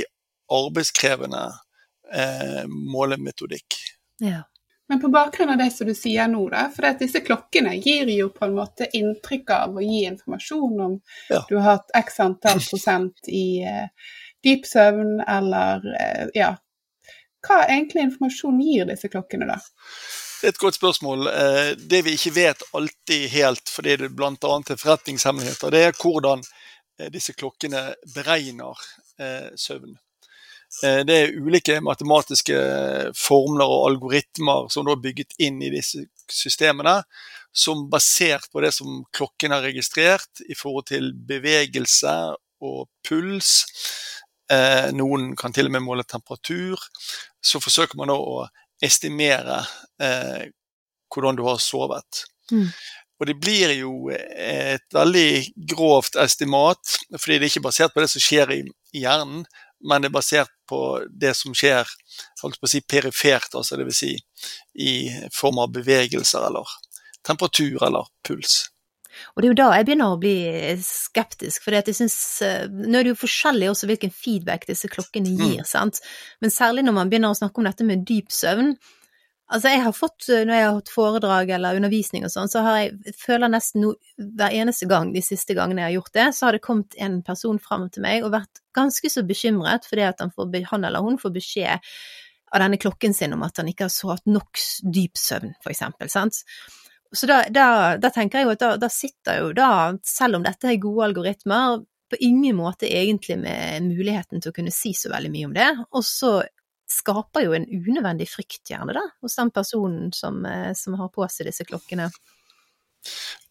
arbeidskrevende 0.53 1.43
eh, 2.13 2.63
målemetodikk. 2.69 3.79
Ja. 4.23 4.43
Men 4.89 5.01
på 5.01 5.07
bakgrunn 5.07 5.49
av 5.49 5.57
det 5.57 5.71
som 5.71 5.87
du 5.87 5.95
sier 5.95 6.27
nå, 6.27 6.41
da, 6.51 6.65
for 6.75 6.89
disse 6.99 7.21
klokkene 7.23 7.77
gir 7.79 8.09
jo 8.11 8.27
på 8.35 8.45
en 8.47 8.57
måte 8.57 8.89
inntrykk 8.97 9.53
av 9.55 9.77
å 9.79 9.83
gi 9.83 10.03
informasjon 10.09 10.81
om 10.87 10.97
ja. 11.29 11.39
du 11.49 11.55
har 11.55 11.77
hatt 11.77 11.95
x 12.03 12.19
antall 12.23 12.59
prosent 12.59 13.31
i 13.31 13.63
uh, 13.63 13.87
dyp 14.43 14.67
søvn, 14.67 15.21
eller 15.23 15.87
uh, 15.87 16.27
ja. 16.35 16.51
Hva 17.43 17.63
egentlig 17.67 18.09
informasjon 18.09 18.59
gir 18.63 18.91
disse 18.91 19.11
klokkene, 19.11 19.47
da? 19.47 19.57
Det 20.43 20.49
er 20.49 20.53
et 20.53 20.59
godt 20.59 20.75
spørsmål. 20.75 21.27
Eh, 21.27 21.69
det 21.91 22.01
vi 22.03 22.13
ikke 22.15 22.31
vet 22.35 22.63
alltid 22.75 23.25
helt, 23.31 23.71
fordi 23.71 23.97
det 23.99 24.09
bl.a. 24.15 24.31
er 24.35 24.79
forretningshemmeligheter, 24.79 25.71
det 25.71 25.81
er 25.87 25.95
hvordan 25.95 26.43
disse 27.11 27.35
klokkene 27.35 27.83
beregner 28.15 28.79
søvn. 29.59 29.95
Eh, 30.81 31.01
det 31.05 31.15
er 31.15 31.35
ulike 31.37 31.77
matematiske 31.85 32.57
formler 33.17 33.69
og 33.69 33.91
algoritmer 33.91 34.71
som 34.73 34.89
er 34.89 35.01
bygget 35.03 35.35
inn 35.43 35.61
i 35.61 35.71
disse 35.73 36.05
systemene, 36.31 37.01
som 37.53 37.85
basert 37.91 38.49
på 38.51 38.63
det 38.65 38.73
som 38.73 39.03
klokken 39.13 39.53
har 39.53 39.61
registrert 39.67 40.41
i 40.49 40.57
forhold 40.57 40.89
til 40.89 41.11
bevegelse 41.13 42.15
og 42.63 42.87
puls, 43.05 43.53
eh, 44.51 44.89
noen 44.95 45.35
kan 45.37 45.53
til 45.53 45.69
og 45.69 45.75
med 45.75 45.85
måle 45.85 46.07
temperatur, 46.09 46.81
så 47.43 47.61
forsøker 47.61 47.99
man 47.99 48.09
da 48.09 48.17
å 48.17 48.47
estimere 48.83 49.61
eh, 50.01 50.49
hvordan 51.13 51.37
du 51.37 51.45
har 51.45 51.61
sovet. 51.61 52.25
Mm. 52.51 52.71
Og 53.21 53.27
det 53.29 53.35
blir 53.39 53.71
jo 53.77 54.09
et 54.11 54.87
veldig 54.91 55.53
grovt 55.69 56.17
estimat, 56.19 56.97
fordi 57.13 57.37
det 57.37 57.45
er 57.45 57.51
ikke 57.51 57.67
basert 57.69 57.93
på 57.93 58.01
det 58.03 58.09
som 58.11 58.23
skjer 58.23 58.51
i 58.57 58.63
hjernen, 58.97 59.45
men 59.83 60.03
det 60.03 60.09
er 60.09 60.15
basert 60.15 60.51
på 60.73 60.81
det 61.09 61.35
som 61.37 61.53
skjer 61.57 61.87
si 62.67 62.81
perifert, 62.81 63.53
altså 63.53 63.77
dvs. 63.79 64.03
Si, 64.03 64.13
i 64.81 64.93
form 65.31 65.61
av 65.63 65.73
bevegelser 65.75 66.49
eller 66.49 66.77
temperatur 67.23 67.83
eller 67.85 68.09
puls. 68.27 68.63
Og 69.33 69.41
det 69.41 69.47
er 69.47 69.51
jo 69.51 69.59
da 69.59 69.67
jeg 69.77 69.87
begynner 69.87 70.13
å 70.13 70.19
bli 70.21 70.37
skeptisk, 70.81 71.63
for 71.63 71.77
jeg 71.77 71.95
synes, 71.95 72.17
eh, 72.45 72.65
nå 72.65 72.97
er 72.97 73.05
det 73.05 73.13
jo 73.13 73.21
forskjellig 73.21 73.69
også 73.69 73.89
hvilken 73.89 74.13
feedback 74.13 74.65
disse 74.69 74.89
klokkene 74.89 75.29
mm. 75.29 75.37
gir, 75.37 75.61
mm. 75.61 75.69
sant, 75.69 76.01
men 76.41 76.53
særlig 76.53 76.85
når 76.87 76.97
man 76.97 77.11
begynner 77.11 77.33
å 77.33 77.37
snakke 77.37 77.61
om 77.61 77.69
dette 77.69 77.87
med 77.87 78.05
dyp 78.09 78.33
søvn, 78.33 78.73
Altså, 79.51 79.69
jeg 79.73 79.83
har 79.83 79.93
fått, 79.93 80.25
når 80.29 80.55
jeg 80.55 80.65
har 80.65 80.77
hatt 80.77 80.89
foredrag 80.89 81.49
eller 81.51 81.77
undervisning 81.77 82.23
og 82.25 82.31
sånn, 82.31 82.49
så 82.49 82.63
har 82.63 82.77
jeg 82.79 83.13
føler 83.19 83.51
nesten 83.51 83.83
no, 83.83 83.91
hver 84.39 84.55
eneste 84.55 84.87
gang 84.89 85.11
de 85.13 85.21
siste 85.21 85.53
gangene 85.57 85.83
jeg 85.83 85.89
har 85.89 85.95
gjort 85.97 86.15
det, 86.15 86.27
så 86.33 86.47
har 86.47 86.55
det 86.55 86.63
kommet 86.63 86.95
en 86.95 87.19
person 87.27 87.59
fram 87.61 87.89
til 87.93 88.05
meg 88.05 88.23
og 88.23 88.31
vært 88.33 88.63
ganske 88.73 89.11
så 89.11 89.25
bekymret 89.27 89.85
fordi 89.89 90.07
at 90.07 90.23
han, 90.23 90.31
får, 90.33 90.55
han 90.71 90.87
eller 90.87 91.03
hun 91.05 91.19
får 91.21 91.35
beskjed 91.35 91.91
av 92.53 92.63
denne 92.63 92.79
klokken 92.79 93.13
sin 93.17 93.35
om 93.35 93.43
at 93.45 93.59
han 93.59 93.69
ikke 93.69 93.89
har 93.89 93.93
sovet 93.93 94.25
nok 94.31 94.63
dyp 94.95 95.19
søvn, 95.19 95.53
for 95.61 95.73
eksempel, 95.73 96.09
sant. 96.13 96.39
Så 97.13 97.29
da, 97.29 97.43
da, 97.53 97.67
da 98.01 98.09
tenker 98.13 98.39
jeg 98.39 98.47
jo 98.47 98.53
at 98.55 98.63
da, 98.63 98.75
da 98.81 98.89
sitter 98.89 99.41
jo 99.41 99.51
da, 99.57 99.71
selv 100.07 100.39
om 100.39 100.45
dette 100.45 100.71
er 100.71 100.81
gode 100.81 101.11
algoritmer, 101.11 101.83
på 102.13 102.19
ingen 102.21 102.55
måte 102.55 102.85
egentlig 102.93 103.39
med 103.41 103.87
muligheten 103.87 104.41
til 104.41 104.51
å 104.51 104.55
kunne 104.55 104.73
si 104.73 104.91
så 104.93 105.09
veldig 105.09 105.31
mye 105.33 105.47
om 105.49 105.55
det, 105.55 105.69
og 105.89 106.03
så 106.05 106.33
skaper 106.93 107.47
jo 107.47 107.55
en 107.57 107.65
unødvendig 107.65 108.29
frykt, 108.31 108.61
gjerne, 108.69 108.93
da, 108.95 109.03
hos 109.23 109.35
den 109.39 109.51
personen 109.55 110.13
som, 110.15 110.43
eh, 110.45 110.71
som 110.77 110.95
har 110.99 111.09
på 111.13 111.25
seg 111.31 111.49
disse 111.49 111.65
klokkene. 111.67 112.09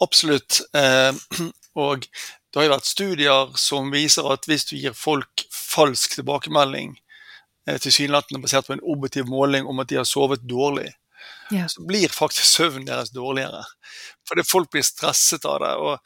Absolutt. 0.01 0.61
Eh, 0.75 1.13
og 1.83 2.07
det 2.07 2.61
har 2.61 2.69
jo 2.69 2.75
vært 2.75 2.89
studier 2.89 3.55
som 3.61 3.93
viser 3.93 4.29
at 4.33 4.49
hvis 4.49 4.67
du 4.71 4.77
gir 4.77 4.97
folk 4.97 5.47
falsk 5.53 6.19
tilbakemelding, 6.19 6.95
eh, 7.69 7.79
tilsynelatende 7.81 8.43
basert 8.43 8.69
på 8.69 8.77
en 8.77 8.85
objektiv 8.95 9.29
måling 9.31 9.69
om 9.69 9.81
at 9.83 9.93
de 9.93 10.01
har 10.01 10.09
sovet 10.09 10.45
dårlig, 10.49 10.91
Ja. 11.53 11.69
så 11.69 11.85
blir 11.87 12.09
faktisk 12.11 12.49
søvnen 12.49 12.87
deres 12.89 13.13
dårligere. 13.15 13.63
Fordi 14.29 14.43
folk 14.43 14.71
blir 14.73 14.83
stresset 14.83 15.45
av 15.45 15.61
det. 15.61 15.75
Og, 15.77 15.99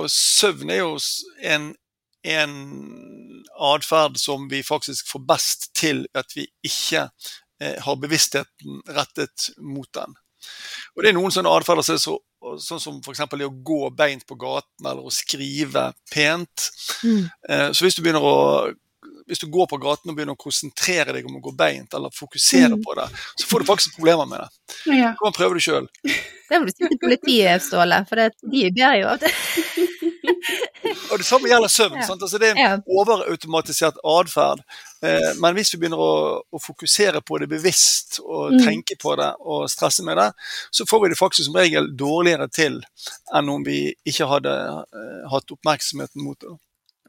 og 0.00 0.10
søvn 0.10 0.70
er 0.72 0.80
jo 0.82 0.96
en, 1.44 1.74
en 2.22 3.42
atferd 3.60 4.18
som 4.20 4.48
vi 4.50 4.62
faktisk 4.66 5.08
får 5.08 5.22
best 5.28 5.70
til 5.78 6.04
at 6.16 6.32
vi 6.36 6.46
ikke 6.66 7.06
eh, 7.62 7.78
har 7.84 7.96
bevisstheten 8.00 8.82
rettet 8.88 9.50
mot 9.58 9.88
den. 9.96 10.16
Og 10.96 11.02
det 11.04 11.10
er 11.10 11.16
noen 11.18 11.32
sånne 11.34 11.52
atferder 11.52 11.84
som 11.84 11.96
er 11.96 12.02
så, 12.02 12.16
sånn 12.64 12.80
som 12.80 13.00
f.eks. 13.04 13.24
det 13.36 13.48
å 13.48 13.56
gå 13.64 13.90
beint 13.96 14.24
på 14.28 14.38
gaten 14.40 14.86
eller 14.86 15.04
å 15.04 15.12
skrive 15.12 15.90
pent. 16.12 16.70
Mm. 17.04 17.26
Eh, 17.48 17.66
Så 17.72 17.84
hvis 17.84 17.98
du 18.00 18.04
å 18.16 18.72
hvis 19.30 19.38
du 19.38 19.46
går 19.46 19.68
på 19.70 19.78
gaten 19.78 20.10
og 20.10 20.16
begynner 20.16 20.34
å 20.34 20.40
konsentrere 20.42 21.12
deg 21.14 21.26
om 21.28 21.36
å 21.38 21.42
gå 21.44 21.52
beint, 21.54 21.94
eller 21.94 22.10
fokusere 22.10 22.74
Mm. 22.74 22.82
på 22.82 22.94
det, 22.98 23.06
så 23.38 23.46
får 23.46 23.60
du 23.60 23.66
faktisk 23.68 23.94
problemer 23.96 24.26
med 24.26 24.40
det. 24.40 24.48
Ja. 24.98 25.12
Du 25.12 25.22
kan 25.22 25.32
prøve 25.32 25.54
det 25.54 25.62
sjøl. 25.62 25.86
Det 26.50 26.58
må 26.58 26.66
du 26.66 26.72
si 26.74 26.88
til 26.88 26.98
politiet, 26.98 27.62
Ståle, 27.62 28.00
for 28.08 28.16
det, 28.16 28.32
de 28.42 28.70
ber 28.74 28.96
jo 28.98 29.06
av 29.12 29.20
det. 29.22 29.30
Og 31.10 31.18
det 31.18 31.26
samme 31.26 31.48
gjelder 31.50 31.68
søvn. 31.72 31.98
Ja. 32.00 32.06
Altså, 32.14 32.38
det 32.38 32.48
er 32.50 32.58
en 32.76 32.82
overautomatisert 32.86 33.98
atferd. 34.04 34.62
Eh, 35.02 35.30
men 35.40 35.54
hvis 35.56 35.72
vi 35.74 35.80
begynner 35.82 36.00
å, 36.02 36.12
å 36.52 36.60
fokusere 36.62 37.22
på 37.24 37.38
det 37.42 37.48
bevisst 37.50 38.20
og 38.20 38.52
Mm. 38.52 38.64
tenke 38.64 38.96
på 39.00 39.14
det 39.16 39.28
og 39.40 39.68
stresse 39.70 40.02
med 40.04 40.16
det, 40.18 40.30
så 40.72 40.84
får 40.88 41.02
vi 41.02 41.08
det 41.12 41.18
faktisk 41.18 41.44
som 41.46 41.54
regel 41.56 41.86
dårligere 41.96 42.48
til 42.50 42.80
enn 43.34 43.48
om 43.52 43.62
vi 43.64 43.94
ikke 44.04 44.26
hadde 44.26 44.50
eh, 44.50 45.28
hatt 45.30 45.52
oppmerksomheten 45.54 46.24
mot 46.24 46.38
det. 46.40 46.56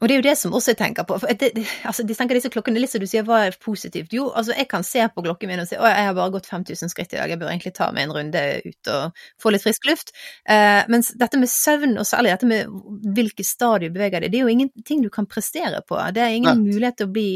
Og 0.02 0.08
det 0.10 0.16
er 0.16 0.18
jo 0.18 0.26
det 0.26 0.34
som 0.40 0.54
også 0.56 0.72
jeg 0.72 0.78
tenker 0.80 1.06
på. 1.06 1.16
For 1.22 1.38
det, 1.38 1.52
det, 1.54 1.62
altså, 1.86 2.02
de 2.06 2.16
tenker 2.18 2.34
disse 2.34 2.50
klokkene, 2.50 2.80
litt 2.82 2.90
som 2.90 3.02
du 3.02 3.06
sier, 3.06 3.22
hva 3.26 3.44
er 3.46 3.58
positivt? 3.62 4.10
Jo, 4.16 4.26
altså 4.34 4.56
jeg 4.58 4.66
kan 4.70 4.82
se 4.86 5.04
på 5.14 5.22
klokken 5.22 5.52
min 5.52 5.62
og 5.62 5.68
si 5.70 5.78
å, 5.78 5.86
jeg 5.86 6.08
har 6.08 6.16
bare 6.18 6.34
gått 6.34 6.50
5000 6.50 6.90
skritt 6.90 7.14
i 7.14 7.20
dag, 7.20 7.30
jeg 7.30 7.38
bør 7.38 7.52
egentlig 7.52 7.74
ta 7.76 7.92
meg 7.94 8.08
en 8.08 8.16
runde 8.16 8.42
ut 8.66 8.92
og 8.96 9.22
få 9.42 9.54
litt 9.54 9.62
frisk 9.62 9.86
luft. 9.86 10.10
Eh, 10.50 10.82
mens 10.90 11.12
dette 11.22 11.38
med 11.38 11.52
søvn, 11.52 11.94
og 12.02 12.08
særlig 12.08 12.34
dette 12.34 12.50
med 12.50 12.74
hvilke 13.14 13.46
stadier 13.46 13.92
du 13.92 13.98
beveger 13.98 14.26
deg, 14.26 14.34
det 14.34 14.42
er 14.42 14.48
jo 14.48 14.56
ingenting 14.56 15.06
du 15.06 15.10
kan 15.14 15.30
prestere 15.30 15.84
på. 15.86 16.00
Det 16.10 16.24
er 16.24 16.34
ingen 16.34 16.66
mulighet 16.66 16.98
til 16.98 17.10
å 17.10 17.14
bli 17.14 17.30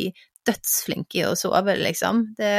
dødsflink 0.46 1.14
i 1.18 1.24
å 1.26 1.34
sove, 1.38 1.78
liksom. 1.78 2.26
Det, 2.38 2.52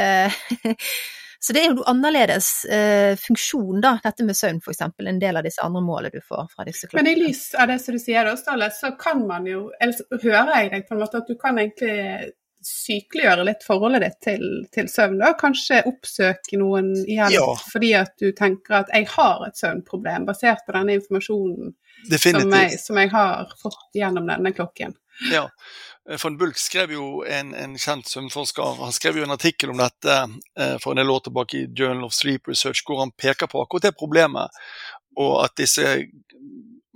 så 1.40 1.54
det 1.54 1.60
er 1.62 1.70
jo 1.70 1.84
annerledes 1.86 2.48
eh, 2.64 3.12
funksjon, 3.20 3.78
da, 3.82 3.94
dette 4.02 4.26
med 4.26 4.36
søvn, 4.36 4.58
eksempel, 4.58 5.06
en 5.06 5.20
del 5.22 5.38
av 5.38 5.46
disse 5.46 5.62
andre 5.62 5.82
målene 5.86 6.18
du 6.18 6.24
får 6.24 6.48
fra 6.50 6.66
disse 6.66 6.88
klokkene. 6.88 7.04
Men 7.06 7.12
i 7.12 7.28
lys 7.28 7.52
av 7.54 7.70
det 7.70 7.78
som 7.82 7.94
du 7.94 8.02
sier, 8.02 8.26
da, 8.26 8.34
Ståle, 8.38 8.70
så 8.74 8.90
kan 8.98 9.22
man 9.28 9.46
jo 9.46 9.68
Eller 9.78 9.94
så 9.94 10.18
hører 10.18 10.52
jeg 10.56 10.72
deg 10.74 10.88
på 10.88 10.96
en 10.96 11.02
måte 11.04 11.22
at 11.22 11.30
du 11.30 11.38
kan 11.38 11.60
egentlig 11.62 12.34
sykeliggjøre 12.68 13.44
litt 13.46 13.62
forholdet 13.62 14.02
ditt 14.02 14.16
til, 14.26 14.46
til 14.74 14.88
søvn. 14.90 15.18
da, 15.22 15.32
Kanskje 15.38 15.84
oppsøke 15.86 16.58
noen 16.58 16.90
hjelp 17.06 17.36
Ja. 17.36 17.46
fordi 17.72 17.92
at 17.94 18.16
du 18.18 18.32
tenker 18.36 18.80
at 18.82 18.90
jeg 18.94 19.06
har 19.14 19.44
et 19.46 19.58
søvnproblem, 19.60 20.26
basert 20.26 20.66
på 20.66 20.74
denne 20.74 20.98
informasjonen 20.98 21.76
som 22.18 22.56
jeg, 22.58 22.80
som 22.82 22.98
jeg 22.98 23.12
har 23.14 23.54
fått 23.62 23.94
gjennom 23.94 24.26
denne 24.26 24.52
klokken. 24.54 24.98
Ja. 25.32 25.48
Von 26.16 26.38
Bulk 26.40 26.56
skrev 26.56 26.92
jo 26.94 27.06
en, 27.28 27.50
en 27.54 27.74
kjent 27.76 28.08
søvnforsker 28.08 28.78
han 28.80 28.94
skrev 28.96 29.18
jo 29.20 29.26
en 29.26 29.34
artikkel 29.34 29.74
om 29.74 29.80
dette 29.80 30.14
eh, 30.56 30.76
for 30.80 30.94
en 30.94 31.02
del 31.02 31.10
år 31.12 31.26
tilbake 31.26 31.58
i 31.58 31.66
Journal 31.76 32.06
of 32.06 32.14
Sleep 32.16 32.48
Research, 32.48 32.80
hvor 32.86 33.02
han 33.02 33.12
peker 33.12 33.50
på 33.50 33.60
akkurat 33.60 33.90
det 33.90 33.98
problemet, 33.98 34.56
og 35.20 35.42
at 35.44 35.58
disse 35.60 35.84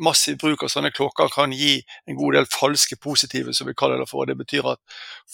massiv 0.03 0.39
bruk 0.41 0.65
av 0.65 0.71
sånne 0.73 0.91
klokker 0.95 1.29
kan 1.35 1.53
gi 1.53 1.75
en 2.09 2.17
god 2.17 2.39
del 2.39 2.49
falske 2.51 2.97
positive, 2.97 3.53
som 3.55 3.69
vi 3.69 3.77
kaller 3.77 4.01
det 4.01 4.09
for. 4.11 4.27
Det 4.27 4.39
betyr 4.39 4.71
at 4.73 4.81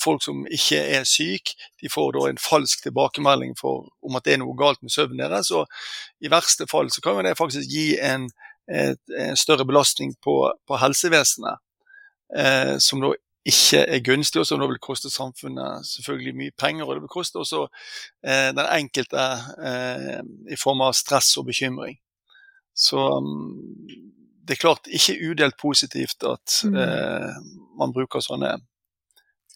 folk 0.03 0.25
som 0.27 0.43
ikke 0.51 0.81
er 0.99 1.07
syke, 1.09 1.55
de 1.81 1.91
får 1.93 2.13
da 2.17 2.27
en 2.29 2.43
falsk 2.43 2.83
tilbakemelding 2.89 3.55
for, 3.61 3.87
om 4.03 4.19
at 4.19 4.27
det 4.27 4.35
er 4.35 4.43
noe 4.43 4.59
galt 4.59 4.83
med 4.83 4.93
søvnen 4.93 5.23
deres. 5.23 5.53
Og 5.55 5.71
i 6.21 6.33
verste 6.33 6.67
fall 6.71 6.91
så 6.91 7.05
kan 7.05 7.17
jo 7.21 7.25
det 7.29 7.39
faktisk 7.39 7.71
gi 7.71 7.93
en, 8.03 8.27
et, 8.67 9.01
en 9.15 9.39
større 9.39 9.67
belastning 9.69 10.17
på, 10.25 10.41
på 10.67 10.83
helsevesenet 10.83 11.63
eh, 12.37 12.77
som 12.83 13.07
da 13.07 13.15
ikke 13.47 13.79
er 13.79 14.03
gunstig, 14.05 14.41
og 14.41 14.47
som 14.47 14.61
da 14.61 14.67
vil 14.67 14.81
koste 14.83 15.11
samfunnet 15.11 15.87
selvfølgelig 15.87 16.35
mye 16.37 16.55
penger. 16.59 16.85
Og 16.85 16.95
det 16.95 17.03
vil 17.03 17.13
koste 17.13 17.37
også 17.37 17.67
eh, 18.27 18.51
den 18.57 18.67
enkelte 18.67 19.25
eh, 19.65 20.21
i 20.53 20.59
form 20.61 20.81
av 20.85 20.93
stress 20.93 21.37
og 21.37 21.47
bekymring. 21.47 21.99
Så 22.77 22.99
um, 22.99 23.57
det 24.47 24.57
er 24.57 24.63
klart 24.63 24.87
ikke 24.87 25.19
udelt 25.31 25.57
positivt 25.61 26.23
at 26.25 26.61
Mm. 26.65 26.77
eh, 26.77 27.35
man 27.79 27.93
bruker 27.93 28.21
sånne 28.21 28.59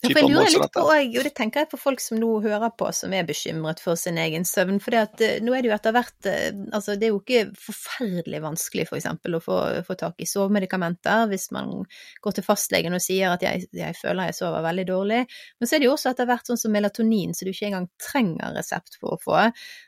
Ja, 0.03 0.11
for 0.11 0.19
jeg 0.19 0.33
lurer 0.33 0.49
litt 0.51 0.73
på, 0.75 0.83
og 0.83 1.25
det 1.29 1.31
tenker 1.39 1.63
jeg 1.63 1.69
på 1.71 1.79
folk 1.79 2.01
som 2.03 2.19
nå 2.19 2.29
hører 2.43 2.73
på, 2.75 2.89
som 2.91 3.13
er 3.15 3.27
bekymret 3.27 3.79
for 3.79 3.95
sin 3.99 4.17
egen 4.19 4.43
søvn. 4.49 4.81
For 4.83 4.97
nå 4.99 5.55
er 5.55 5.63
det 5.63 5.71
jo 5.71 5.75
etter 5.77 5.95
hvert 5.95 6.27
eh, 6.27 6.49
Altså, 6.75 6.97
det 6.99 7.07
er 7.07 7.13
jo 7.13 7.21
ikke 7.21 7.45
forferdelig 7.63 8.41
vanskelig, 8.43 8.89
for 8.89 8.99
eksempel, 8.99 9.37
å 9.39 9.43
få, 9.45 9.59
få 9.87 9.97
tak 10.01 10.19
i 10.19 10.27
sovemedikamenter 10.27 11.29
hvis 11.31 11.47
man 11.55 11.71
går 12.25 12.35
til 12.35 12.47
fastlegen 12.49 12.99
og 12.99 13.05
sier 13.05 13.37
at 13.37 13.47
jeg, 13.47 13.69
jeg 13.79 13.99
føler 14.01 14.33
jeg 14.33 14.41
sover 14.41 14.67
veldig 14.67 14.87
dårlig. 14.91 15.23
Men 15.63 15.71
så 15.71 15.79
er 15.79 15.85
det 15.85 15.91
jo 15.91 15.95
også 15.95 16.11
etter 16.17 16.31
hvert 16.33 16.51
sånn 16.51 16.63
som 16.65 16.75
melatonin, 16.75 17.39
så 17.39 17.47
du 17.47 17.53
ikke 17.55 17.71
engang 17.71 17.89
trenger 18.03 18.59
resept 18.59 18.99
for 18.99 19.15
å 19.15 19.23
få. 19.23 19.39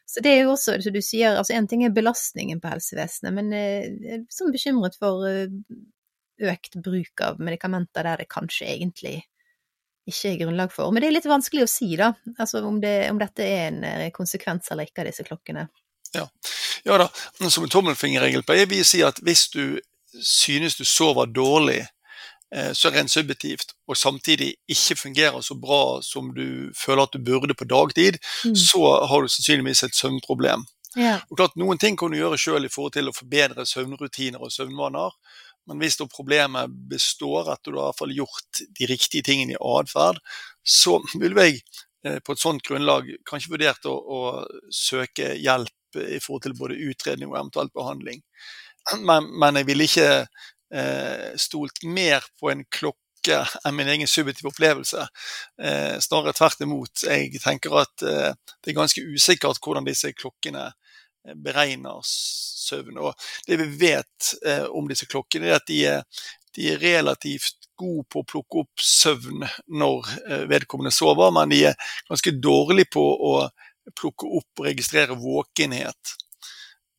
Så 0.06 0.22
det 0.22 0.36
er 0.36 0.42
jo 0.44 0.54
også, 0.54 0.78
som 0.84 0.94
du 0.94 1.02
sier, 1.02 1.34
altså 1.34 1.58
en 1.58 1.66
ting 1.66 1.82
er 1.82 1.94
belastningen 1.96 2.62
på 2.62 2.70
helsevesenet, 2.70 3.34
men 3.34 3.50
eh, 3.50 3.90
jeg 3.90 4.20
er 4.20 4.26
sånn 4.30 4.54
bekymret 4.54 4.94
for 5.02 5.26
eh, 5.26 5.50
økt 6.54 6.78
bruk 6.86 7.26
av 7.26 7.42
medikamenter 7.42 8.06
der 8.06 8.22
det 8.22 8.30
kanskje 8.30 8.70
egentlig 8.78 9.24
ikke 10.06 10.30
er 10.32 10.40
grunnlag 10.44 10.72
for. 10.72 10.92
Men 10.92 11.02
det 11.02 11.08
er 11.08 11.16
litt 11.16 11.28
vanskelig 11.30 11.64
å 11.64 11.70
si, 11.70 11.94
da, 11.96 12.12
altså 12.38 12.60
om, 12.66 12.80
det, 12.82 13.10
om 13.10 13.18
dette 13.18 13.44
er 13.46 13.66
en 13.70 13.84
eh, 13.88 14.10
konsekvens 14.14 14.70
eller 14.70 14.88
ikke 14.88 15.04
av 15.04 15.10
disse 15.10 15.24
klokkene. 15.26 15.68
Ja 16.84 16.98
da, 17.00 17.08
som 17.48 17.64
en 17.64 17.72
tommelfingerregel 17.72 18.44
på 18.46 18.54
jeg 18.58 18.68
vil 18.70 18.84
si 18.86 19.00
at 19.02 19.16
hvis 19.24 19.48
du 19.54 19.80
synes 20.14 20.76
du 20.78 20.84
sover 20.86 21.26
dårlig, 21.26 21.80
eh, 22.54 22.70
så 22.76 22.92
rent 22.94 23.10
subjektivt, 23.10 23.72
og 23.88 23.96
samtidig 23.98 24.52
ikke 24.70 24.96
fungerer 25.00 25.40
så 25.42 25.56
bra 25.58 25.98
som 26.06 26.28
du 26.36 26.70
føler 26.78 27.02
at 27.02 27.16
du 27.16 27.18
burde 27.24 27.56
på 27.58 27.66
dagtid, 27.66 28.20
Mm. 28.44 28.54
så 28.54 29.06
har 29.08 29.22
du 29.22 29.28
sannsynligvis 29.28 29.82
et 29.82 29.96
søvnproblem. 29.96 30.62
Ja. 30.96 31.18
Og 31.30 31.36
klart, 31.36 31.56
Noen 31.56 31.78
ting 31.78 31.96
kan 31.96 32.12
du 32.12 32.18
gjøre 32.18 32.38
sjøl 32.38 32.64
i 32.64 32.70
forhold 32.70 32.92
til 32.92 33.08
å 33.08 33.16
forbedre 33.16 33.66
søvnrutiner 33.66 34.38
og 34.40 34.52
søvnvaner. 34.52 35.10
Men 35.68 35.80
hvis 35.80 35.96
da 36.00 36.06
problemet 36.10 36.72
består 36.90 37.48
at 37.54 37.62
du 37.64 37.72
har 37.74 37.80
i 37.80 37.86
hvert 37.88 38.00
fall 38.02 38.16
gjort 38.16 38.64
de 38.78 38.88
riktige 38.90 39.24
tingene 39.26 39.56
i 39.56 39.60
atferd, 39.60 40.20
så 40.64 40.98
ville 41.14 41.48
jeg 41.48 41.62
eh, 42.04 42.20
på 42.24 42.34
et 42.34 42.42
sånt 42.42 42.64
grunnlag 42.66 43.08
kanskje 43.28 43.54
vurdert 43.54 43.88
å, 43.88 43.94
å 43.94 44.20
søke 44.72 45.34
hjelp 45.40 45.72
i 46.00 46.18
forhold 46.22 46.44
til 46.46 46.56
både 46.58 46.80
utredning 46.90 47.30
og 47.30 47.38
eventuelt 47.38 47.74
behandling. 47.76 48.22
Men, 49.00 49.30
men 49.40 49.60
jeg 49.60 49.68
ville 49.68 49.86
ikke 49.88 50.08
eh, 50.74 51.32
stolt 51.40 51.84
mer 51.88 52.26
på 52.40 52.50
en 52.52 52.64
klokke 52.68 53.40
enn 53.64 53.76
min 53.76 53.88
egen 53.88 54.10
subjektive 54.10 54.50
opplevelse. 54.50 55.06
Eh, 55.62 55.94
snarere 56.04 56.34
tvert 56.36 56.64
imot. 56.66 57.06
Jeg 57.08 57.40
tenker 57.40 57.78
at 57.80 58.04
eh, 58.04 58.32
det 58.60 58.72
er 58.72 58.80
ganske 58.80 59.04
usikkert 59.14 59.62
hvordan 59.64 59.86
disse 59.88 60.12
klokkene 60.12 60.66
eh, 60.68 61.36
beregner 61.46 62.02
søvn. 62.64 62.98
Og 63.02 63.12
det 63.48 63.60
vi 63.60 63.68
vet 63.84 64.32
eh, 64.46 64.64
om 64.70 64.88
disse 64.90 65.08
klokkene, 65.10 65.50
er 65.50 65.60
at 65.60 65.68
de 65.68 65.82
er, 65.90 66.24
de 66.56 66.72
er 66.72 66.82
relativt 66.82 67.68
gode 67.78 68.06
på 68.10 68.22
å 68.22 68.28
plukke 68.30 68.64
opp 68.64 68.82
søvn 68.82 69.46
når 69.74 70.10
eh, 70.24 70.44
vedkommende 70.50 70.94
sover, 70.94 71.32
men 71.34 71.52
de 71.52 71.64
er 71.70 71.94
ganske 72.08 72.34
dårlige 72.42 72.92
på 72.94 73.04
å 73.04 73.36
plukke 73.98 74.30
opp 74.38 74.62
og 74.62 74.68
registrere 74.68 75.16
våkenhet. 75.18 76.14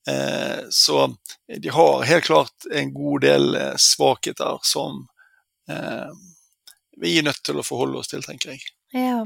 Eh, 0.08 0.64
så 0.70 1.16
de 1.62 1.70
har 1.70 2.04
helt 2.04 2.24
klart 2.24 2.66
en 2.72 2.94
god 2.94 3.22
del 3.22 3.56
eh, 3.56 3.74
svakheter 3.78 4.60
som 4.62 5.08
eh, 5.70 6.12
vi 7.02 7.18
er 7.20 7.26
nødt 7.26 7.42
til 7.44 7.60
å 7.60 7.66
forholde 7.66 8.00
oss 8.00 8.12
til, 8.14 8.24
tenker 8.24 8.54
jeg. 8.54 8.75
Ja. 8.96 9.26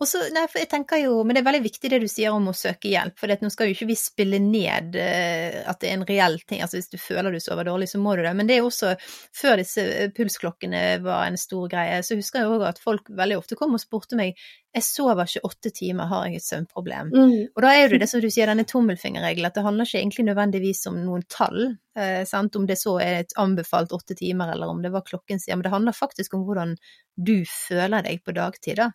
Og 0.00 0.08
så, 0.08 0.22
nei, 0.32 0.46
for 0.48 0.62
jeg 0.62 0.70
tenker 0.72 1.02
jo, 1.02 1.18
Men 1.20 1.36
det 1.36 1.42
er 1.42 1.48
veldig 1.50 1.66
viktig 1.66 1.90
det 1.92 1.98
du 2.00 2.08
sier 2.08 2.32
om 2.32 2.46
å 2.48 2.54
søke 2.56 2.88
hjelp. 2.88 3.18
For 3.20 3.28
nå 3.28 3.50
skal 3.52 3.68
jo 3.68 3.76
ikke 3.76 3.90
vi 3.90 3.96
spille 4.00 4.40
ned 4.40 4.96
uh, 4.96 5.58
at 5.68 5.82
det 5.82 5.90
er 5.90 5.98
en 5.98 6.06
reell 6.08 6.38
ting. 6.48 6.62
altså 6.64 6.78
Hvis 6.78 6.88
du 6.94 6.96
føler 6.96 7.34
du 7.34 7.40
sover 7.42 7.68
dårlig, 7.68 7.90
så 7.92 8.00
må 8.00 8.16
du 8.16 8.22
det. 8.24 8.32
Men 8.38 8.48
det 8.48 8.56
er 8.56 8.62
jo 8.62 8.70
også, 8.70 8.94
før 9.36 9.60
disse 9.60 10.08
pulsklokkene 10.16 10.82
var 11.04 11.26
en 11.26 11.36
stor 11.40 11.68
greie, 11.72 12.00
så 12.06 12.16
husker 12.16 12.40
jeg 12.40 12.54
òg 12.54 12.64
at 12.70 12.80
folk 12.80 13.12
veldig 13.12 13.42
ofte 13.42 13.58
kom 13.60 13.76
og 13.76 13.84
spurte 13.84 14.16
meg 14.16 14.40
jeg 14.72 14.84
sover 14.86 15.28
ikke 15.28 15.44
åtte 15.44 15.70
timer, 15.76 16.08
har 16.08 16.28
jeg 16.28 16.40
et 16.40 16.46
søvnproblem? 16.46 17.10
Mm. 17.12 17.34
Og 17.52 17.64
da 17.64 17.72
er 17.76 17.92
det 17.92 17.98
det 18.02 18.08
som 18.08 18.22
du 18.24 18.28
sier, 18.32 18.48
denne 18.48 18.64
tommelfingerregelen, 18.68 19.48
at 19.50 19.58
det 19.58 19.64
handler 19.66 19.88
ikke 19.88 20.00
egentlig 20.00 20.24
nødvendigvis 20.30 20.86
om 20.88 20.96
noen 21.02 21.26
tall, 21.28 21.74
eh, 21.98 22.22
om 22.32 22.68
det 22.68 22.78
så 22.80 22.96
er 23.04 23.18
et 23.18 23.34
anbefalt 23.40 23.92
åtte 23.92 24.16
timer, 24.16 24.54
eller 24.54 24.72
om 24.72 24.80
det 24.84 24.94
var 24.94 25.04
klokken 25.04 25.42
sier, 25.42 25.58
men 25.58 25.66
det 25.66 25.74
handler 25.74 25.96
faktisk 25.96 26.38
om 26.38 26.46
hvordan 26.46 26.72
du 27.16 27.42
føler 27.48 28.06
deg 28.06 28.24
på 28.24 28.34
dagtid, 28.36 28.80
da. 28.80 28.88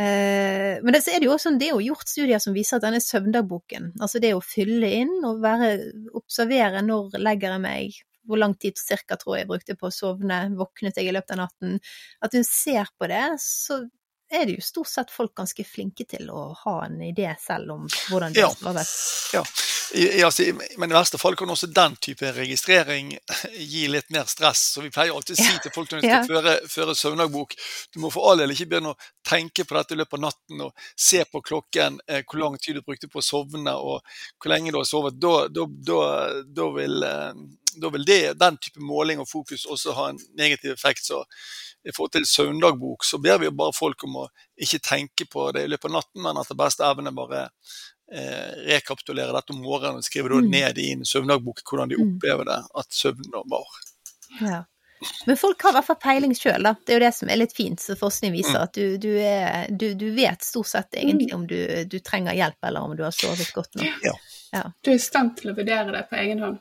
Eh, 0.00 0.76
men 0.84 0.92
det, 0.92 1.00
så 1.04 1.14
er 1.14 1.22
det 1.22 1.30
jo 1.30 1.32
også 1.34 1.54
det 1.58 1.70
er 1.70 1.74
jo 1.74 1.88
gjort 1.90 2.12
studier 2.12 2.42
som 2.42 2.54
viser 2.54 2.76
at 2.76 2.84
denne 2.84 3.00
søvndagboken, 3.04 3.94
altså 4.04 4.20
det 4.22 4.34
å 4.36 4.44
fylle 4.44 4.92
inn 5.00 5.16
og 5.24 5.40
være, 5.42 5.72
observere 6.20 6.84
når 6.84 7.16
legger 7.24 7.56
jeg 7.56 7.64
meg, 7.64 8.02
hvor 8.28 8.38
lang 8.38 8.52
tid 8.60 8.76
cirka 8.78 9.16
tror 9.18 9.38
jeg 9.38 9.48
brukte 9.48 9.78
på 9.80 9.88
å 9.88 9.94
sovne, 9.94 10.42
våknet 10.60 11.00
jeg 11.00 11.08
i 11.08 11.16
løpet 11.16 11.34
av 11.34 11.46
natten, 11.46 11.80
at 12.20 12.36
du 12.36 12.44
ser 12.44 12.92
på 13.00 13.08
det, 13.10 13.24
så 13.42 13.80
er 14.30 14.46
det 14.46 14.58
jo 14.58 14.62
stort 14.62 14.88
sett 14.88 15.10
folk 15.10 15.34
ganske 15.34 15.64
flinke 15.66 16.06
til 16.08 16.30
å 16.30 16.50
ha 16.64 16.76
en 16.86 17.00
idé 17.02 17.32
selv 17.42 17.74
om 17.74 17.88
hvordan 18.10 18.36
det 18.36 18.44
ja. 18.44 18.50
skal 18.54 18.76
være. 18.78 18.94
Ja. 19.34 19.44
I, 19.94 20.22
altså, 20.22 20.44
men 20.78 20.92
i 20.92 20.94
verste 20.94 21.18
fall 21.18 21.34
kan 21.38 21.50
også 21.50 21.66
den 21.74 21.96
type 22.02 22.28
registrering 22.36 23.12
gi 23.72 23.86
litt 23.90 24.10
mer 24.14 24.28
stress. 24.30 24.62
Så 24.74 24.84
vi 24.84 24.90
pleier 24.94 25.14
alltid 25.16 25.38
å 25.38 25.42
si 25.42 25.62
til 25.64 25.74
folk 25.74 25.90
når 25.90 26.02
de 26.02 26.10
skal 26.10 26.28
føre, 26.28 26.56
føre 26.70 26.96
søvndagbok 26.98 27.56
du 27.94 28.00
må 28.02 28.10
for 28.14 28.30
all 28.30 28.42
del 28.42 28.54
ikke 28.54 28.68
begynne 28.70 28.92
å 28.94 29.08
tenke 29.26 29.66
på 29.66 29.76
dette 29.76 29.96
i 29.96 30.00
løpet 30.00 30.18
av 30.18 30.24
natten 30.28 30.66
og 30.66 30.84
se 30.94 31.24
på 31.26 31.42
klokken 31.46 31.98
eh, 32.06 32.22
hvor 32.22 32.42
lang 32.42 32.58
tid 32.58 32.78
du 32.78 32.84
brukte 32.86 33.10
på 33.10 33.22
å 33.22 33.24
sovne 33.24 33.74
og 33.78 34.04
hvor 34.38 34.52
lenge 34.52 34.74
du 34.74 34.78
har 34.80 34.88
sovet. 34.88 35.18
Da, 35.20 35.48
da, 35.50 35.66
da, 35.66 36.02
da 36.46 36.68
vil, 36.76 37.02
eh, 37.06 37.88
vil 37.88 38.06
det, 38.06 38.22
den 38.40 38.60
type 38.62 38.84
måling 38.84 39.22
og 39.22 39.30
fokus 39.30 39.66
også 39.66 39.96
ha 39.98 40.10
en 40.12 40.22
negativ 40.38 40.74
effekt. 40.76 41.06
Så 41.10 41.24
i 41.82 41.92
forhold 41.96 42.12
til 42.14 42.26
søvndagbok, 42.28 43.04
så 43.04 43.18
ber 43.18 43.40
vi 43.40 43.48
jo 43.48 43.56
bare 43.56 43.74
folk 43.76 44.04
om 44.04 44.22
å 44.22 44.26
ikke 44.60 44.82
tenke 44.84 45.26
på 45.30 45.48
det 45.56 45.64
i 45.64 45.70
løpet 45.70 45.88
av 45.88 45.98
natten, 45.98 46.22
men 46.26 46.40
at 46.40 46.50
det 46.50 46.58
beste 46.60 46.84
evne 46.84 47.14
bare 47.16 47.46
eh, 48.12 48.50
rekapitulere 48.70 49.34
dette 49.36 49.54
om 49.54 49.62
morgenen 49.64 50.00
og 50.00 50.06
skrive 50.06 50.32
mm. 50.32 50.50
ned 50.50 50.82
i 50.82 50.90
en 50.96 51.06
søvndagbok 51.08 51.62
hvordan 51.66 51.92
de 51.92 52.00
mm. 52.00 52.04
opplever 52.06 52.50
det, 52.50 52.60
at 52.82 53.00
søvnen 53.02 53.48
var. 53.50 53.80
Ja. 54.40 54.64
Men 55.26 55.36
folk 55.36 55.62
har 55.62 55.72
i 55.72 55.78
hvert 55.78 55.86
fall 55.86 55.98
peiling 56.00 56.34
sjøl, 56.36 56.66
da. 56.66 56.74
Det 56.84 56.92
er 56.92 56.98
jo 56.98 57.04
det 57.06 57.12
som 57.16 57.30
er 57.32 57.38
litt 57.40 57.54
fint, 57.56 57.80
så 57.80 57.96
forskning 57.96 58.34
viser 58.34 58.58
mm. 58.58 58.64
at 58.66 58.74
du, 58.76 58.96
du, 59.00 59.12
er, 59.16 59.70
du, 59.72 59.86
du, 59.96 60.10
vet 60.16 60.44
stort 60.44 60.68
sett 60.68 60.98
egentlig 61.00 61.30
om 61.34 61.46
du, 61.48 61.96
trenger 62.04 62.36
hjelp, 62.36 62.58
eller 62.68 62.84
om 62.84 62.92
du 62.98 63.04
har 63.06 63.16
sovet 63.16 63.48
godt 63.56 63.80
nok. 63.80 64.04
Ja. 64.04 64.12
Ja. 64.50 64.64
Du 64.82 64.90
er 64.90 64.98
i 64.98 65.02
stand 65.02 65.36
til 65.38 65.52
å 65.52 65.54
vurdere 65.54 65.92
det 65.94 66.02
på 66.10 66.18
egen 66.18 66.42
hånd. 66.42 66.58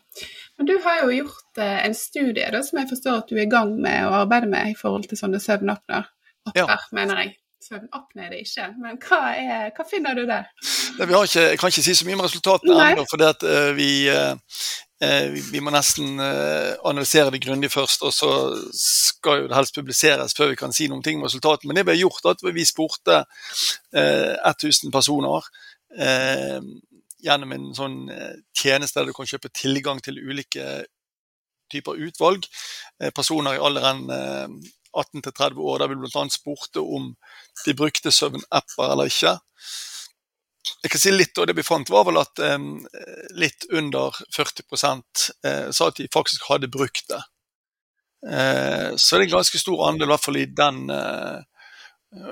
Men 0.58 0.70
du 0.70 0.76
har 0.86 1.02
jo 1.02 1.10
gjort 1.10 1.62
eh, 1.62 1.80
en 1.88 1.96
studie 1.98 2.46
da, 2.54 2.62
som 2.64 2.78
jeg 2.78 2.90
forstår 2.92 3.24
at 3.24 3.32
du 3.32 3.36
er 3.40 3.48
i 3.48 3.52
gang 3.52 3.74
med 3.82 4.06
å 4.06 4.14
arbeide 4.22 4.50
med 4.52 4.76
i 4.76 4.78
forhold 4.78 5.10
til 5.10 5.20
sånne 5.20 5.42
søvnapner. 5.42 6.08
Ja. 6.56 6.78
mener 6.96 7.24
jeg. 7.24 7.34
Søvnapne 7.60 8.24
er 8.24 8.30
det 8.32 8.44
ikke, 8.46 8.66
men 8.80 9.00
hva, 9.04 9.18
er, 9.36 9.72
hva 9.76 9.84
finner 9.88 10.16
du 10.16 10.22
der? 10.28 10.46
Det, 10.96 11.08
ikke, 11.08 11.42
jeg 11.42 11.60
kan 11.60 11.72
ikke 11.74 11.84
si 11.84 11.96
så 11.98 12.06
mye 12.08 12.16
om 12.16 12.24
resultatene 12.24 12.86
ennå, 12.94 13.04
for 13.10 13.20
det 13.20 13.28
at, 13.34 13.44
uh, 13.44 13.72
vi, 13.76 13.90
uh, 14.08 15.34
vi, 15.34 15.44
vi, 15.52 15.64
må 15.64 15.74
nesten 15.76 16.22
uh, 16.24 16.80
analysere 16.88 17.34
det 17.36 17.42
grundig 17.44 17.72
først. 17.74 18.06
Og 18.08 18.16
så 18.16 18.32
skal 18.80 19.44
jo 19.44 19.50
det 19.52 19.60
helst 19.60 19.76
publiseres 19.76 20.38
før 20.38 20.54
vi 20.54 20.62
kan 20.62 20.76
si 20.76 20.88
noen 20.88 21.04
ting 21.04 21.20
om 21.20 21.28
resultatene. 21.28 21.74
Men 21.74 21.82
det 21.82 21.86
ble 21.90 21.98
gjort, 22.00 22.32
at 22.32 22.46
vi 22.48 22.68
spurte 22.68 23.24
1000 23.92 24.96
personer 24.96 25.52
gjennom 27.20 27.52
en 27.52 27.70
sånn 27.76 27.96
tjeneste 28.56 29.02
der 29.02 29.10
du 29.10 29.16
kan 29.18 29.28
kjøpe 29.28 29.52
tilgang 29.52 30.00
til 30.06 30.22
ulike 30.22 30.86
typer 31.74 31.98
utvalg. 32.08 32.46
Personer 33.18 33.58
i 33.58 33.64
alderen 33.68 34.06
18 34.98 35.22
eh, 35.24 35.32
30 35.32 35.60
år 35.72 35.82
der 35.82 35.92
vi 35.92 36.00
bl.a. 36.00 36.26
spurte 36.34 36.84
om 36.84 37.14
de 37.66 37.76
brukte 37.78 38.12
søvnapper 38.12 38.92
eller 38.92 39.12
ikke. 39.12 39.38
Jeg 40.84 40.92
kan 40.92 41.02
si 41.02 41.12
litt, 41.12 41.38
og 41.38 41.48
Det 41.48 41.56
vi 41.58 41.66
fant, 41.66 41.90
var 41.90 42.06
vel 42.08 42.22
at 42.22 42.40
eh, 42.44 42.58
litt 43.40 43.68
under 43.72 44.16
40 44.36 44.66
eh, 45.46 45.70
sa 45.72 45.88
at 45.88 46.00
de 46.00 46.10
faktisk 46.14 46.50
hadde 46.50 46.72
brukt 46.72 47.08
det. 47.10 47.22
Eh, 48.30 48.90
så 48.96 49.16
det 49.16 49.24
er 49.24 49.28
en 49.30 49.38
ganske 49.38 49.62
stor 49.62 49.88
andel, 49.88 50.10
i 50.10 50.14
hvert 50.14 50.26
fall 50.26 50.38
i 50.42 50.50
den 50.52 50.90
uh, 50.92 51.40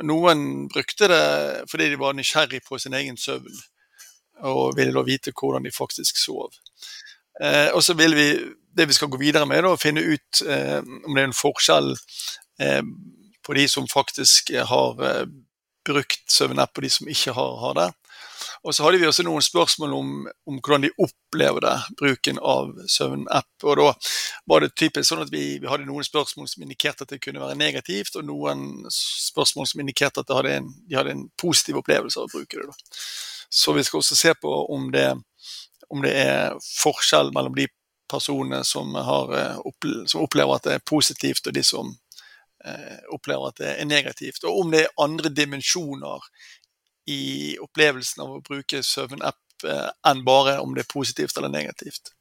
Noen 0.04 0.68
brukte 0.74 1.08
det 1.08 1.26
fordi 1.70 1.92
de 1.92 2.00
var 2.02 2.16
nysgjerrig 2.18 2.64
på 2.66 2.80
sin 2.82 2.96
egen 2.98 3.18
søvn 3.18 3.60
og 4.46 4.78
ville 4.78 4.94
da 4.94 5.04
vite 5.06 5.34
hvordan 5.38 5.66
de 5.66 5.74
faktisk 5.74 6.18
sov. 6.18 6.54
Eh, 7.42 7.70
og 7.74 7.84
så 7.84 7.94
vil 7.94 8.16
vi, 8.16 8.28
det 8.78 8.88
vi 8.90 8.94
skal 8.94 9.10
gå 9.14 9.20
videre 9.22 9.46
med, 9.50 9.66
å 9.66 9.78
finne 9.78 10.02
ut 10.02 10.42
eh, 10.48 10.80
om 10.82 11.14
det 11.14 11.22
er 11.22 11.30
en 11.30 11.38
forskjell 11.38 11.92
eh, 11.94 12.00
på 13.48 13.54
de 13.54 13.68
som 13.72 13.88
faktisk 13.88 14.52
har 14.70 15.04
eh, 15.06 15.28
brukt 15.88 16.32
søvnapp, 16.32 16.76
og 16.76 16.84
de 16.84 16.90
som 16.92 17.08
ikke 17.08 17.34
har, 17.36 17.54
har, 17.62 17.78
det. 17.78 17.88
Og 18.68 18.76
så 18.76 18.84
hadde 18.84 19.00
vi 19.00 19.08
også 19.08 19.24
noen 19.24 19.44
spørsmål 19.46 19.94
om, 19.96 20.10
om 20.50 20.58
hvordan 20.60 20.84
de 20.84 20.92
opplever 21.00 21.64
det, 21.64 21.76
bruken 22.00 22.42
av 22.44 22.74
søvnapp. 22.92 23.48
Og 23.64 23.80
da 23.80 23.88
var 24.52 24.64
det 24.64 24.74
typisk 24.76 25.08
sånn 25.10 25.24
at 25.24 25.32
vi, 25.32 25.46
vi, 25.62 25.70
hadde 25.70 25.88
noen 25.88 26.06
spørsmål 26.06 26.50
som 26.52 26.66
indikerte 26.66 27.08
at 27.08 27.14
det 27.14 27.22
kunne 27.24 27.44
være 27.44 27.60
negativt, 27.60 28.20
og 28.20 28.28
noen 28.28 28.90
spørsmål 28.94 29.70
som 29.70 29.84
indikerte 29.84 30.26
at 30.26 30.36
hadde 30.36 30.58
en, 30.60 30.70
de 30.90 31.00
hadde 31.00 31.16
en 31.16 31.26
positiv 31.40 31.80
opplevelse 31.82 32.20
av 32.20 32.28
å 32.28 32.34
bruke 32.36 32.60
det. 32.60 32.68
da. 32.68 33.00
Så 33.48 33.72
vi 33.78 33.86
skal 33.88 34.04
også 34.04 34.20
se 34.20 34.36
på 34.36 34.54
om 34.76 34.90
det, 34.92 35.08
om 35.88 36.04
det 36.04 36.14
er 36.20 36.58
forskjell 36.82 37.32
mellom 37.36 37.56
de 37.56 37.70
personene 38.12 38.64
som, 38.68 38.92
har, 38.96 39.32
eh, 39.40 39.56
som, 40.06 40.24
opplever 40.24 40.56
at 40.56 40.68
det 40.68 40.76
er 40.78 40.86
positivt, 40.88 41.48
og 41.48 41.56
de 41.56 41.64
som 41.64 41.90
eh, 41.92 42.07
opplever 43.14 43.52
at 43.52 43.62
det 43.62 43.74
er 43.74 43.90
negativt. 43.90 44.44
Og 44.48 44.62
om 44.64 44.72
det 44.74 44.86
er 44.86 44.96
andre 45.04 45.32
dimensjoner 45.34 46.28
i 47.08 47.56
opplevelsen 47.64 48.24
av 48.24 48.36
å 48.36 48.44
bruke 48.44 48.84
søvnapp 48.84 49.68
eh, 49.68 49.90
enn 50.10 50.24
bare 50.28 50.60
om 50.64 50.76
det 50.76 50.86
er 50.86 50.94
positivt 50.94 51.38
eller 51.40 51.54
negativt. 51.54 52.14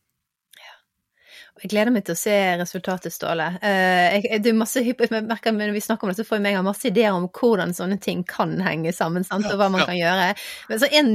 Jeg 1.57 1.71
gleder 1.73 1.89
meg 1.89 2.05
til 2.05 2.13
å 2.13 2.21
se 2.21 2.35
resultatet, 2.61 3.15
Ståle. 3.15 3.47
Eh, 3.65 4.19
jeg, 4.19 4.43
er 4.45 4.57
masse, 4.57 4.83
jeg 4.85 5.23
merker 5.25 5.55
Når 5.57 5.73
vi 5.73 5.81
snakker 5.81 6.05
om 6.05 6.13
det, 6.13 6.19
så 6.19 6.27
får 6.29 6.45
jeg 6.45 6.65
masse 6.67 6.89
ideer 6.91 7.17
om 7.17 7.31
hvordan 7.33 7.73
sånne 7.77 7.97
ting 8.03 8.27
kan 8.29 8.53
henge 8.61 8.93
sammen, 8.93 9.25
sant? 9.25 9.49
og 9.49 9.57
hva 9.57 9.71
man 9.73 9.87
kan 9.89 9.97
gjøre. 9.97 10.35
Men 10.69 10.83
så 10.83 10.91
En 11.01 11.11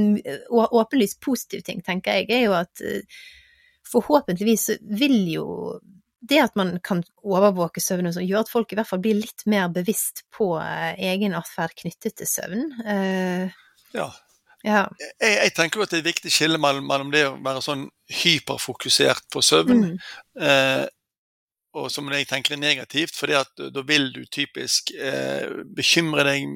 åpenlyst 0.50 1.20
positiv 1.22 1.62
ting, 1.62 1.82
tenker 1.86 2.18
jeg, 2.18 2.30
er 2.34 2.44
jo 2.48 2.56
at 2.58 2.82
eh, 2.82 3.06
forhåpentligvis 3.92 4.68
vil 4.98 5.16
jo 5.30 5.46
det 6.22 6.38
at 6.38 6.58
man 6.58 6.76
kan 6.86 7.02
overvåke 7.26 7.82
søvnen, 7.82 8.14
som 8.14 8.24
gjør 8.24 8.44
at 8.44 8.52
folk 8.52 8.72
i 8.72 8.78
hvert 8.78 8.88
fall 8.88 9.02
blir 9.02 9.18
litt 9.18 9.42
mer 9.50 9.66
bevisst 9.74 10.24
på 10.34 10.54
eh, 10.62 10.92
egen 11.12 11.34
atferd 11.38 11.74
knyttet 11.82 12.20
til 12.20 12.30
søvn. 12.30 12.68
Ja, 13.92 14.08
ja. 14.62 14.86
Jeg, 15.18 15.34
jeg, 15.34 15.52
tenker 15.56 15.80
jo 15.80 15.86
at 15.86 15.92
det 15.92 15.98
er 15.98 16.04
et 16.04 16.12
viktig 16.12 16.32
skille 16.32 16.58
mellom, 16.62 16.86
mellom, 16.86 17.10
det 17.12 17.24
å 17.26 17.36
være 17.42 17.62
sånn 17.64 17.86
hyperfokusert 18.22 19.26
på 19.34 19.42
søvn, 19.42 19.88
mm. 19.88 19.96
eh, 20.46 20.84
og 21.72 21.88
som 21.90 22.10
jeg 22.12 22.28
tenker 22.30 22.54
er 22.54 22.62
negativt, 22.62 23.16
for 23.16 23.32
da 23.32 23.82
vil 23.88 24.10
du 24.14 24.22
typisk 24.30 24.92
eh, 24.94 25.64
bekymre 25.74 26.26
deg 26.28 26.46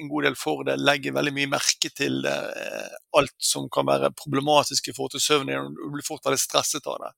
en 0.00 0.10
god 0.10 0.26
del 0.28 0.36
for 0.38 0.64
det, 0.66 0.78
legger 0.80 1.14
veldig 1.16 1.32
mye 1.36 1.50
merke 1.52 1.90
til 1.96 2.24
eh, 2.28 2.92
alt 3.18 3.36
som 3.38 3.68
kan 3.72 3.88
være 3.88 4.12
problematisk 4.18 4.90
i 4.90 4.94
forhold 4.96 5.14
til 5.14 5.24
søvn. 5.24 5.52
Du 5.76 5.88
blir 5.92 6.06
fort 6.06 6.26
veldig 6.26 6.40
stresset 6.40 6.88
av 6.90 7.00
det. 7.04 7.12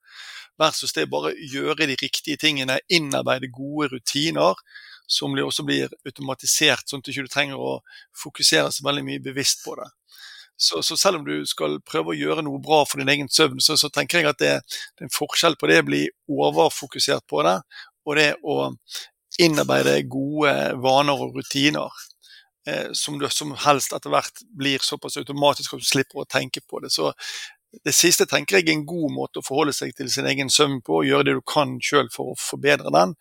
Versus 0.61 0.95
det 0.97 1.09
bare 1.11 1.35
gjøre 1.37 1.89
de 1.89 1.97
riktige 2.01 2.41
tingene, 2.41 2.81
innarbeide 2.93 3.51
gode 3.55 3.93
rutiner 3.95 4.59
som 5.13 5.35
også 5.35 5.65
blir 5.67 5.93
automatisert, 6.07 6.87
sånn 6.89 7.03
at 7.03 7.09
du 7.09 7.13
ikke 7.13 7.33
trenger 7.33 7.61
å 7.61 7.81
fokusere 8.17 8.71
så 8.73 8.85
veldig 8.87 9.05
mye 9.07 9.23
bevisst 9.25 9.65
på 9.65 9.75
det. 9.81 9.89
Så, 10.63 10.83
så, 10.87 10.97
selv 10.97 11.19
om 11.19 11.25
du 11.27 11.47
skal 11.49 11.81
prøve 11.83 12.13
å 12.13 12.17
gjøre 12.17 12.45
noe 12.47 12.61
bra 12.63 12.83
for 12.87 13.01
din 13.01 13.11
egen 13.11 13.31
søvn, 13.33 13.61
så, 13.65 13.75
så 13.81 13.91
tenker 13.91 14.21
jeg 14.21 14.31
at 14.31 14.39
det, 14.39 14.53
det, 14.63 15.01
er 15.03 15.09
en 15.09 15.15
forskjell 15.15 15.57
på 15.59 15.69
det 15.71 15.81
å 15.83 15.89
bli 15.89 16.03
overfokusert 16.31 17.27
på 17.31 17.43
det, 17.47 17.57
og 18.07 18.19
det 18.19 18.29
å 18.47 18.57
innarbeide 19.43 19.97
gode 20.13 20.53
vaner 20.85 21.19
og 21.25 21.39
rutiner. 21.39 22.03
Eh, 22.67 22.93
som, 22.93 23.19
du, 23.19 23.27
som 23.31 23.55
helst 23.59 23.93
etter 23.93 24.13
hvert 24.13 24.45
blir 24.59 24.83
såpass 24.83 25.17
automatisk 25.19 25.75
at 25.75 25.83
du 25.83 25.89
slipper 25.89 26.23
å 26.23 26.29
tenke 26.31 26.63
på 26.63 26.79
det. 26.85 26.93
Så 26.95 27.11
det 27.85 27.95
siste 27.97 28.27
tenker 28.29 28.59
jeg 28.59 28.69
er 28.69 28.75
en 28.75 28.85
god 28.87 29.15
måte 29.15 29.41
å 29.41 29.47
forholde 29.47 29.73
seg 29.75 29.95
til 29.97 30.11
sin 30.13 30.29
egen 30.29 30.51
søvn 30.53 30.83
på, 30.85 31.01
og 31.01 31.09
gjøre 31.09 31.27
det 31.31 31.35
du 31.39 31.43
kan 31.49 31.79
sjøl 31.83 32.11
for 32.13 32.35
å 32.35 32.39
forbedre 32.39 32.93
den. 32.95 33.15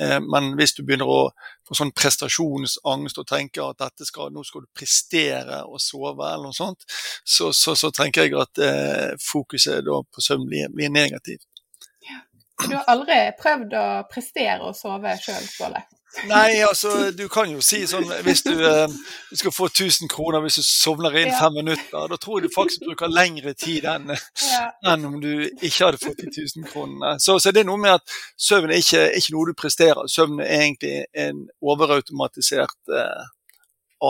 Eh, 0.00 0.16
men 0.24 0.54
hvis 0.58 0.74
du 0.74 0.82
begynner 0.82 1.10
å 1.10 1.20
få 1.68 1.76
sånn 1.78 1.92
prestasjonsangst 1.94 3.20
og 3.20 3.28
tenker 3.28 3.68
at 3.68 4.02
skal, 4.08 4.32
nå 4.34 4.42
skal 4.48 4.64
du 4.64 4.70
prestere 4.74 5.60
og 5.68 5.78
sove, 5.84 6.26
eller 6.26 6.48
noe 6.48 6.56
sånt, 6.56 6.82
så, 7.22 7.52
så, 7.54 7.76
så 7.78 7.92
tenker 7.94 8.26
jeg 8.26 8.34
at 8.40 8.64
eh, 8.64 9.14
fokuset 9.22 9.86
på 9.86 10.24
søvn 10.24 10.48
blir, 10.48 10.72
blir 10.74 10.90
negativt. 10.90 11.46
Du 12.66 12.74
har 12.74 12.90
aldri 12.92 13.22
prøvd 13.38 13.78
å 13.78 13.86
prestere 14.10 14.64
og 14.66 14.74
sove 14.76 15.14
sjøl, 15.20 15.44
Ståle? 15.46 15.86
Nei, 16.26 16.58
altså, 16.66 17.10
du 17.14 17.28
kan 17.30 17.50
jo 17.52 17.60
si 17.62 17.84
sånn 17.86 18.08
Hvis 18.26 18.42
du, 18.42 18.52
eh, 18.66 18.90
skal 19.38 19.52
få 19.54 19.68
1000 19.70 20.10
kroner 20.10 20.42
hvis 20.42 20.58
du 20.58 20.64
sovner 20.66 21.14
inn 21.20 21.30
fem 21.38 21.54
minutter, 21.60 22.08
da 22.10 22.18
tror 22.18 22.40
jeg 22.40 22.48
du 22.48 22.54
faktisk 22.54 22.84
bruker 22.88 23.12
lengre 23.12 23.54
tid 23.54 23.86
enn 23.88 24.10
enn 24.10 25.06
om 25.06 25.20
du 25.22 25.46
ikke 25.46 25.86
hadde 25.86 26.02
fått 26.02 26.22
de 26.24 26.28
1000 26.30 26.66
kronene. 26.72 27.14
Så, 27.22 27.38
så 27.38 27.54
det 27.54 27.62
er 27.62 27.70
noe 27.70 27.80
med 27.80 28.00
at 28.00 28.16
søvn 28.40 28.72
er 28.72 28.82
ikke, 28.82 29.04
ikke 29.20 29.34
noe 29.36 29.50
du 29.52 29.56
presterer. 29.58 30.10
Søvn 30.10 30.42
er 30.42 30.64
egentlig 30.64 31.04
en 31.14 31.44
overautomatisert 31.62 32.94
eh, 33.00 33.28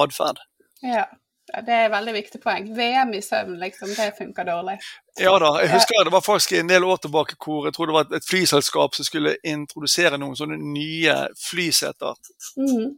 atferd. 0.03 0.41
ja. 0.83 1.05
Det 1.51 1.75
er 1.75 1.87
et 1.87 1.93
veldig 1.93 2.13
viktig 2.15 2.41
poeng. 2.43 2.69
VM 2.77 3.15
i 3.19 3.23
søvn, 3.25 3.57
liksom, 3.61 3.93
det 3.97 4.13
funker 4.19 4.47
dårlig. 4.47 4.77
Ja 5.21 5.33
da, 5.43 5.51
jeg 5.61 5.73
husker 5.75 6.05
det 6.07 6.15
var 6.15 6.25
faktisk 6.25 6.55
en 6.57 6.71
del 6.71 6.87
år 6.87 7.01
tilbake 7.03 7.37
hvor 7.43 7.67
jeg 7.67 7.75
tror 7.77 7.91
det 7.91 7.97
var 7.97 8.07
et, 8.07 8.21
et 8.21 8.29
flyselskap 8.29 8.95
som 8.97 9.09
skulle 9.09 9.35
introdusere 9.45 10.21
noen 10.21 10.39
sånne 10.39 10.61
nye 10.63 11.17
flyseter. 11.41 12.15
Mm. 12.57 12.95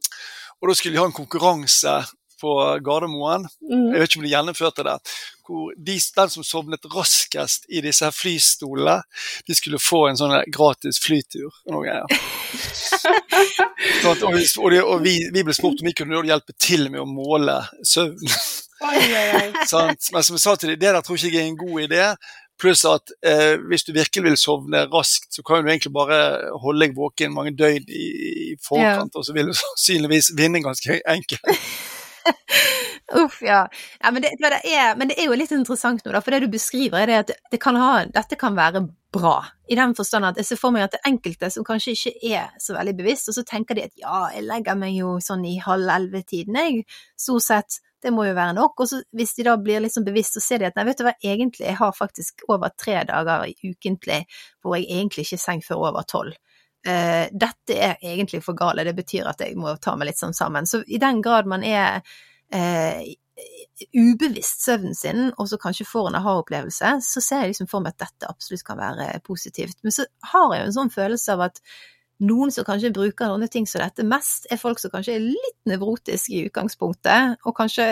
Og 0.61 0.71
da 0.71 0.77
skulle 0.79 0.95
de 0.95 1.01
ha 1.03 1.09
en 1.09 1.17
konkurranse 1.17 1.97
på 2.42 2.55
Gardermoen. 2.85 3.46
Mm. 3.70 3.92
Jeg 3.92 4.00
vet 4.00 4.11
ikke 4.11 4.20
om 4.20 4.26
de 4.26 4.33
gjennomførte 4.35 4.87
det. 4.87 4.96
Hvor 5.46 5.72
de, 5.76 5.96
den 6.16 6.33
som 6.33 6.46
sovnet 6.46 6.88
raskest 6.94 7.66
i 7.70 7.83
disse 7.85 8.07
her 8.07 8.14
flystolene, 8.14 9.00
de 9.46 9.57
skulle 9.59 9.83
få 9.83 10.05
en 10.09 10.18
sånn 10.18 10.37
gratis 10.55 11.00
flytur. 11.02 11.50
og. 11.70 11.87
Sånn 14.02 14.20
og 14.26 14.35
vi, 14.35 14.78
og, 14.81 15.00
vi, 15.02 15.14
vi 15.35 15.42
ble 15.46 15.55
spurt 15.57 15.81
om 15.83 15.88
vi 15.88 15.94
kunne 15.96 16.20
hjelpe 16.26 16.55
til 16.61 16.88
med 16.90 17.02
å 17.02 17.09
måle 17.09 17.57
søvn. 17.87 18.31
Sant? 19.66 20.11
Men 20.12 20.24
som 20.26 20.37
jeg 20.37 20.42
sa 20.42 20.55
til 20.57 20.72
dem, 20.72 20.81
det 20.81 20.94
der 20.94 21.02
tror 21.05 21.18
ikke 21.18 21.33
jeg 21.35 21.44
er 21.44 21.50
en 21.50 21.61
god 21.61 21.83
idé. 21.87 22.07
Pluss 22.62 22.85
at 22.87 23.11
eh, 23.26 23.57
hvis 23.68 23.87
du 23.87 23.92
virkelig 23.94 24.24
vil 24.26 24.38
sovne 24.38 24.85
raskt, 24.92 25.33
så 25.35 25.42
kan 25.46 25.64
du 25.64 25.70
egentlig 25.70 25.94
bare 25.94 26.18
holde 26.62 26.85
deg 26.85 26.94
våken 26.94 27.35
mange 27.35 27.55
døgn 27.59 27.88
i, 27.88 28.07
i 28.52 28.52
forkant, 28.62 29.16
og 29.18 29.26
så 29.26 29.35
vil 29.35 29.50
du 29.50 29.57
sannsynligvis 29.59 30.33
vinne 30.38 30.62
ganske 30.62 31.00
enkelt. 31.16 31.50
Uff, 33.23 33.43
ja. 33.43 33.69
ja 34.01 34.11
men, 34.11 34.23
det, 34.23 34.33
det 34.41 34.61
er, 34.65 34.97
men 34.97 35.11
det 35.11 35.19
er 35.21 35.29
jo 35.29 35.37
litt 35.37 35.53
interessant 35.55 36.05
nå, 36.05 36.13
da, 36.15 36.23
for 36.25 36.35
det 36.35 36.45
du 36.45 36.53
beskriver, 36.53 37.05
er 37.05 37.25
at 37.25 37.33
det 37.53 37.61
kan 37.63 37.77
ha, 37.79 38.05
dette 38.09 38.39
kan 38.41 38.57
være 38.57 38.85
bra. 39.13 39.37
I 39.69 39.77
den 39.77 39.95
forstand 39.97 40.29
at 40.29 40.41
jeg 40.41 40.49
ser 40.49 40.61
for 40.61 40.75
meg 40.75 40.87
at 40.87 40.97
det 40.97 41.03
er 41.03 41.13
enkelte 41.13 41.51
som 41.53 41.67
kanskje 41.67 41.95
ikke 41.97 42.33
er 42.33 42.53
så 42.63 42.77
veldig 42.77 42.95
bevisst, 42.99 43.31
og 43.31 43.37
så 43.37 43.45
tenker 43.49 43.79
de 43.79 43.87
at 43.89 43.97
ja, 44.01 44.27
jeg 44.35 44.47
legger 44.49 44.79
meg 44.79 44.97
jo 44.97 45.17
sånn 45.25 45.45
i 45.49 45.59
halv 45.63 45.91
elleve-tiden, 45.97 46.59
jeg, 46.59 46.85
stort 47.21 47.47
sett. 47.47 47.81
Det 48.03 48.11
må 48.11 48.25
jo 48.27 48.35
være 48.35 48.57
nok. 48.57 48.81
Og 48.83 48.89
så 48.91 48.99
hvis 49.15 49.37
de 49.37 49.45
da 49.47 49.53
blir 49.63 49.83
liksom 49.85 50.03
bevisst, 50.03 50.35
så 50.35 50.43
ser 50.43 50.59
de 50.59 50.67
at 50.67 50.79
nei, 50.79 50.89
vet 50.89 50.99
du 50.99 51.05
hva, 51.07 51.13
egentlig, 51.23 51.69
jeg 51.69 51.79
har 51.79 51.93
faktisk 51.95 52.43
over 52.51 52.73
tre 52.75 52.97
dager 53.07 53.45
ukentlig 53.63 54.25
hvor 54.59 54.75
jeg 54.75 54.89
egentlig 54.89 55.29
ikke 55.29 55.39
er 55.39 55.45
seng 55.45 55.63
før 55.63 55.85
over 55.93 56.09
tolv. 56.11 56.35
Eh, 56.87 57.29
dette 57.31 57.77
er 57.79 58.01
egentlig 58.03 58.42
for 58.42 58.59
gale, 58.59 58.85
det 58.85 58.97
betyr 58.99 59.29
at 59.31 59.42
jeg 59.45 59.55
må 59.59 59.77
ta 59.79 59.95
meg 59.97 60.11
litt 60.11 60.23
sånn 60.23 60.35
sammen. 60.35 60.66
Så 60.66 60.83
i 60.87 61.01
den 61.03 61.23
grad 61.23 61.47
man 61.51 61.62
er 61.66 62.01
eh, 62.53 63.14
ubevisst 63.95 64.64
søvnen 64.66 64.95
sin, 64.95 65.31
og 65.38 65.49
så 65.51 65.59
kanskje 65.62 65.87
får 65.88 66.11
en 66.11 66.18
aha-opplevelse, 66.21 66.97
så 67.07 67.23
ser 67.23 67.45
jeg 67.45 67.55
liksom 67.55 67.71
for 67.71 67.85
meg 67.85 67.95
at 67.95 68.09
dette 68.09 68.31
absolutt 68.31 68.66
kan 68.66 68.81
være 68.81 69.09
positivt. 69.27 69.79
Men 69.83 69.95
så 69.95 70.07
har 70.33 70.53
jeg 70.53 70.62
jo 70.62 70.71
en 70.71 70.79
sånn 70.81 70.95
følelse 70.95 71.37
av 71.37 71.47
at 71.49 71.62
noen 72.23 72.53
som 72.55 72.67
kanskje 72.67 72.93
bruker 72.95 73.31
noen 73.31 73.51
ting 73.51 73.67
som 73.69 73.83
dette 73.83 74.05
mest, 74.07 74.47
er 74.53 74.61
folk 74.61 74.81
som 74.81 74.93
kanskje 74.93 75.17
er 75.17 75.25
litt 75.25 75.59
nevrotiske 75.69 76.35
i 76.35 76.45
utgangspunktet, 76.49 77.39
og 77.47 77.57
kanskje 77.57 77.87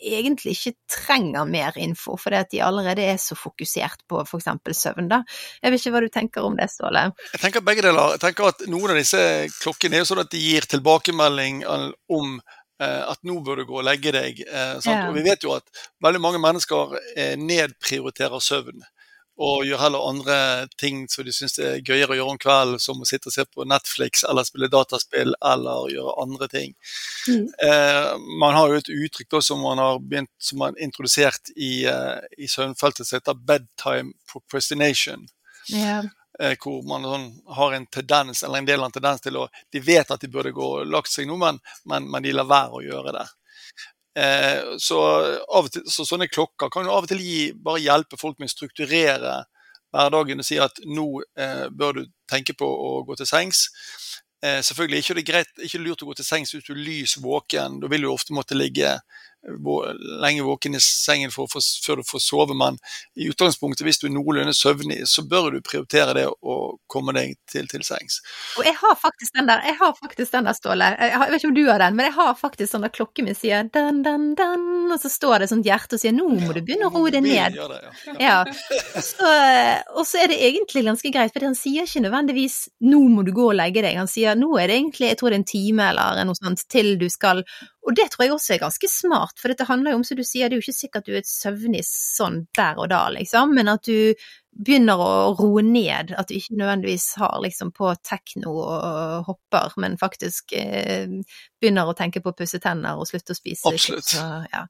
egentlig 0.00 0.56
ikke 0.56 0.74
trenger 0.90 1.48
mer 1.48 1.76
info, 1.80 2.16
fordi 2.20 2.40
at 2.40 2.52
de 2.52 2.62
allerede 2.64 3.04
er 3.04 3.20
så 3.20 3.36
fokusert 3.38 4.06
på 4.10 4.22
f.eks. 4.24 4.48
søvn, 4.78 5.10
da. 5.12 5.22
Jeg 5.62 5.74
vet 5.74 5.82
ikke 5.82 5.94
hva 5.96 6.04
du 6.04 6.10
tenker 6.12 6.48
om 6.48 6.56
det, 6.58 6.70
Ståle? 6.72 7.04
Jeg 7.34 7.44
tenker 7.44 7.64
begge 7.66 7.84
deler. 7.84 8.16
Jeg 8.16 8.24
tenker 8.26 8.50
at 8.52 8.66
Noen 8.72 8.94
av 8.94 8.98
disse 9.00 9.20
klokkene 9.60 9.98
er 9.98 10.04
jo 10.04 10.10
sånn 10.12 10.24
at 10.24 10.32
de 10.32 10.40
gir 10.40 10.66
tilbakemelding 10.70 11.62
om 11.68 12.38
eh, 12.38 13.02
at 13.02 13.20
nå 13.26 13.38
bør 13.44 13.62
du 13.62 13.66
gå 13.68 13.80
og 13.80 13.86
legge 13.86 14.14
deg. 14.14 14.42
Eh? 14.46 14.74
Ja. 14.86 15.06
Og 15.08 15.16
vi 15.18 15.26
vet 15.26 15.44
jo 15.44 15.54
at 15.56 15.68
veldig 16.04 16.22
mange 16.22 16.40
mennesker 16.42 16.96
eh, 17.12 17.34
nedprioriterer 17.40 18.42
søvn. 18.42 18.84
Og 19.42 19.64
gjør 19.66 19.80
heller 19.82 20.06
andre 20.06 20.36
ting 20.78 21.04
som 21.10 21.26
de 21.26 21.34
syns 21.34 21.58
er 21.58 21.80
gøyere 21.82 22.14
å 22.14 22.18
gjøre 22.18 22.34
om 22.34 22.40
kvelden, 22.40 22.80
som 22.82 23.00
å 23.02 23.08
sitte 23.08 23.30
og 23.30 23.34
se 23.34 23.44
på 23.48 23.66
Netflix 23.66 24.22
eller 24.28 24.46
spille 24.46 24.70
dataspill 24.70 25.34
eller 25.52 25.90
gjøre 25.90 26.16
andre 26.22 26.48
ting. 26.52 26.74
Mm. 27.26 27.48
Eh, 27.66 28.10
man 28.42 28.54
har 28.58 28.70
jo 28.70 28.80
et 28.82 28.92
uttrykk 28.92 29.30
da, 29.34 29.42
som 29.42 29.62
man 29.64 29.82
har 29.82 29.98
begynt, 29.98 30.30
som 30.38 30.62
man 30.62 30.78
introdusert 30.78 31.50
i, 31.56 31.84
eh, 31.90 32.20
i 32.38 32.50
søvnfeltet 32.50 33.08
som 33.08 33.18
heter 33.18 33.46
bedtime 33.52 34.14
procrastination 34.30 35.28
Yeah. 35.70 36.08
eh, 36.40 36.56
hvor 36.58 36.82
man 36.82 37.04
sånn, 37.06 37.26
har 37.54 37.76
en 37.76 37.84
tendens, 37.86 38.42
eller 38.42 38.58
en 38.58 38.66
del 38.66 38.80
av 38.80 38.88
en 38.88 38.96
tendens 38.96 39.22
til 39.22 39.36
å 39.38 39.44
De 39.70 39.80
vet 39.80 40.10
at 40.10 40.20
de 40.20 40.30
burde 40.30 40.50
gå 40.50 40.68
og 40.80 40.90
lagt 40.90 41.12
seg 41.12 41.28
nå, 41.28 41.36
men, 41.38 41.60
men, 41.86 42.08
men 42.10 42.24
de 42.24 42.32
lar 42.34 42.48
være 42.50 42.80
å 42.80 42.82
gjøre 42.82 43.14
det. 43.14 43.26
Eh, 44.18 44.76
så, 44.82 44.98
til, 45.72 45.86
så 45.88 46.04
sånne 46.04 46.28
klokker 46.28 46.68
kan 46.72 46.84
jo 46.84 46.92
av 46.92 47.06
og 47.06 47.12
til 47.12 47.22
gi, 47.24 47.52
bare 47.56 47.80
hjelpe 47.80 48.18
folk 48.20 48.38
med 48.40 48.50
å 48.50 48.52
strukturere 48.52 49.38
hverdagen 49.92 50.40
og 50.40 50.46
si 50.46 50.58
at 50.60 50.80
nå 50.88 51.06
eh, 51.40 51.68
bør 51.72 52.00
du 52.00 52.02
tenke 52.30 52.56
på 52.56 52.66
å 52.66 52.92
gå 53.08 53.16
til 53.20 53.28
sengs. 53.28 53.66
Eh, 54.44 54.60
selvfølgelig 54.64 55.02
ikke 55.02 55.16
det 55.16 55.22
er 55.22 55.30
greit, 55.30 55.52
ikke 55.64 55.82
lurt 55.82 56.04
å 56.04 56.10
gå 56.10 56.16
til 56.18 56.28
sengs 56.28 56.52
hvis 56.54 56.66
du 56.66 56.74
er 56.74 56.84
lys 56.84 57.16
våken. 57.22 57.80
Da 57.82 57.90
vil 57.92 58.04
du 58.04 58.10
ofte 58.12 58.36
måtte 58.36 58.58
ligge 58.58 58.96
lenge 60.22 60.42
våken 60.42 60.74
i 60.74 60.80
sengen 60.80 61.32
for, 61.34 61.50
for, 61.50 61.64
før 61.84 62.00
du 62.00 62.06
får 62.06 62.22
sove, 62.22 62.54
men 62.54 62.78
i 63.18 63.28
utgangspunktet, 63.30 63.84
hvis 63.86 63.98
du 63.98 64.06
er 64.06 64.14
noenlunde 64.14 64.54
søvnig, 64.54 65.00
så 65.10 65.24
bør 65.26 65.50
du 65.56 65.62
prioritere 65.66 66.14
det 66.14 66.26
å 66.30 66.56
komme 66.90 67.14
deg 67.16 67.34
til, 67.50 67.66
til 67.70 67.82
sengs. 67.86 68.20
Og 68.60 68.66
jeg 68.66 68.76
har 68.78 68.94
faktisk 69.00 69.34
den 69.38 69.50
der, 69.50 69.64
jeg 69.66 69.78
har 69.80 69.96
faktisk 69.98 70.36
den 70.36 70.46
der, 70.46 70.58
Ståle. 70.62 70.90
Jeg, 70.94 71.14
har, 71.16 71.26
jeg 71.26 71.32
vet 71.32 71.42
ikke 71.42 71.50
om 71.50 71.56
du 71.56 71.64
har 71.70 71.82
den, 71.82 71.96
men 71.98 72.06
jeg 72.06 72.14
har 72.18 72.34
faktisk 72.38 72.74
sånn 72.74 72.86
at 72.86 72.94
klokken 72.94 73.26
min 73.26 73.38
sier 73.38 73.66
dan, 73.72 74.02
dan, 74.04 74.28
dan, 74.38 74.66
og 74.92 75.00
så 75.02 75.10
står 75.10 75.42
det 75.42 75.50
sånt 75.50 75.66
hjerte 75.66 75.96
og 75.96 76.02
sier 76.02 76.14
nå 76.14 76.28
må 76.28 76.52
du 76.54 76.60
begynne 76.60 76.90
å 76.90 76.94
roe 76.94 77.10
deg 77.14 77.24
ned. 77.24 77.56
det, 77.56 77.80
ja. 78.12 78.14
Ja. 78.20 78.36
Så, 79.02 79.30
og 79.96 80.04
så 80.06 80.22
er 80.22 80.30
det 80.30 80.38
egentlig 80.44 80.84
ganske 80.86 81.12
greit, 81.14 81.32
for 81.34 81.48
han 81.48 81.56
sier 81.58 81.88
ikke 81.88 82.04
nødvendigvis 82.04 82.58
'nå 82.84 83.00
må 83.10 83.24
du 83.26 83.32
gå 83.34 83.48
og 83.48 83.56
legge 83.58 83.82
deg', 83.82 83.98
han 83.98 84.10
sier 84.10 84.36
'nå 84.38 84.52
er 84.60 84.70
det 84.70 84.78
egentlig 84.78 85.10
jeg 85.10 85.18
tror 85.18 85.32
det 85.32 85.38
er 85.38 85.42
en 85.42 85.52
time 85.52 85.88
eller 85.90 86.24
noe 86.28 86.38
sånt 86.38 86.66
til 86.70 86.94
du 87.00 87.08
skal'. 87.10 87.42
Og 87.82 87.96
det 87.98 88.08
tror 88.12 88.24
jeg 88.24 88.34
også 88.34 88.52
er 88.54 88.62
ganske 88.62 88.88
smart, 88.90 89.40
for 89.42 89.50
dette 89.50 89.66
handler 89.66 89.94
jo 89.94 90.00
om, 90.00 90.04
som 90.06 90.18
du 90.18 90.22
sier, 90.22 90.46
det 90.46 90.54
er 90.54 90.60
jo 90.60 90.66
ikke 90.68 90.76
sikkert 90.76 91.08
du 91.08 91.16
er 91.18 91.26
søvnig 91.26 91.82
sånn 91.88 92.44
der 92.54 92.78
og 92.78 92.92
da, 92.92 93.08
liksom, 93.10 93.56
men 93.58 93.72
at 93.72 93.88
du 93.88 94.14
begynner 94.52 95.00
å 95.00 95.12
roe 95.38 95.62
ned, 95.64 96.12
at 96.18 96.28
du 96.28 96.36
ikke 96.36 96.58
nødvendigvis 96.60 97.12
har 97.20 97.38
liksom 97.44 97.72
på 97.76 97.92
tekno 98.04 98.52
og 98.60 99.28
hopper, 99.28 99.72
men 99.80 99.96
faktisk 100.00 100.52
eh, 100.58 101.08
begynner 101.60 101.88
å 101.88 101.96
tenke 101.96 102.20
på 102.20 102.32
å 102.32 102.36
pusse 102.36 102.60
tenner 102.62 103.00
og 103.00 103.08
slutte 103.08 103.32
å 103.32 103.38
spise. 103.38 103.72
Absolutt. 103.72 104.10
Så, 104.12 104.26
ja. 104.52 104.66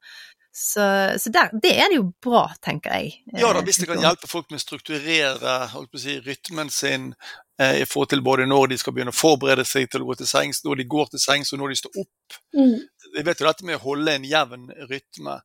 så, 0.55 0.85
så 1.19 1.33
der, 1.35 1.51
det 1.59 1.73
er 1.75 1.91
det 1.91 1.99
jo 1.99 2.07
bra, 2.23 2.45
tenker 2.63 2.95
jeg. 2.95 3.17
Ja 3.33 3.51
da, 3.51 3.59
eh, 3.59 3.67
hvis 3.67 3.81
det 3.83 3.89
kan 3.91 4.03
hjelpe 4.05 4.31
folk 4.31 4.47
med 4.53 4.61
å 4.61 4.63
strukturere 4.63 5.57
holdt 5.75 5.91
på 5.91 5.99
å 5.99 6.05
si, 6.05 6.15
rytmen 6.23 6.71
sin 6.71 7.11
eh, 7.59 7.81
i 7.83 7.89
forhold 7.89 8.13
til 8.15 8.23
både 8.23 8.47
når 8.47 8.71
de 8.71 8.79
skal 8.79 8.95
begynne 8.95 9.11
å 9.11 9.19
forberede 9.19 9.67
seg 9.67 9.91
til 9.91 10.05
å 10.05 10.13
gå 10.13 10.21
til 10.21 10.31
sengs, 10.31 10.63
når 10.63 10.79
de 10.79 10.87
går 10.95 11.11
til 11.11 11.25
sengs 11.27 11.51
og 11.51 11.59
når 11.59 11.75
de 11.75 11.81
står 11.83 12.03
opp. 12.05 12.39
Mm. 12.55 12.77
Vi 13.13 13.23
vet 13.25 13.41
jo 13.41 13.47
dette 13.47 13.65
med 13.67 13.77
å 13.77 13.83
holde 13.83 14.15
en 14.17 14.25
jevn 14.27 14.69
rytme 14.89 15.39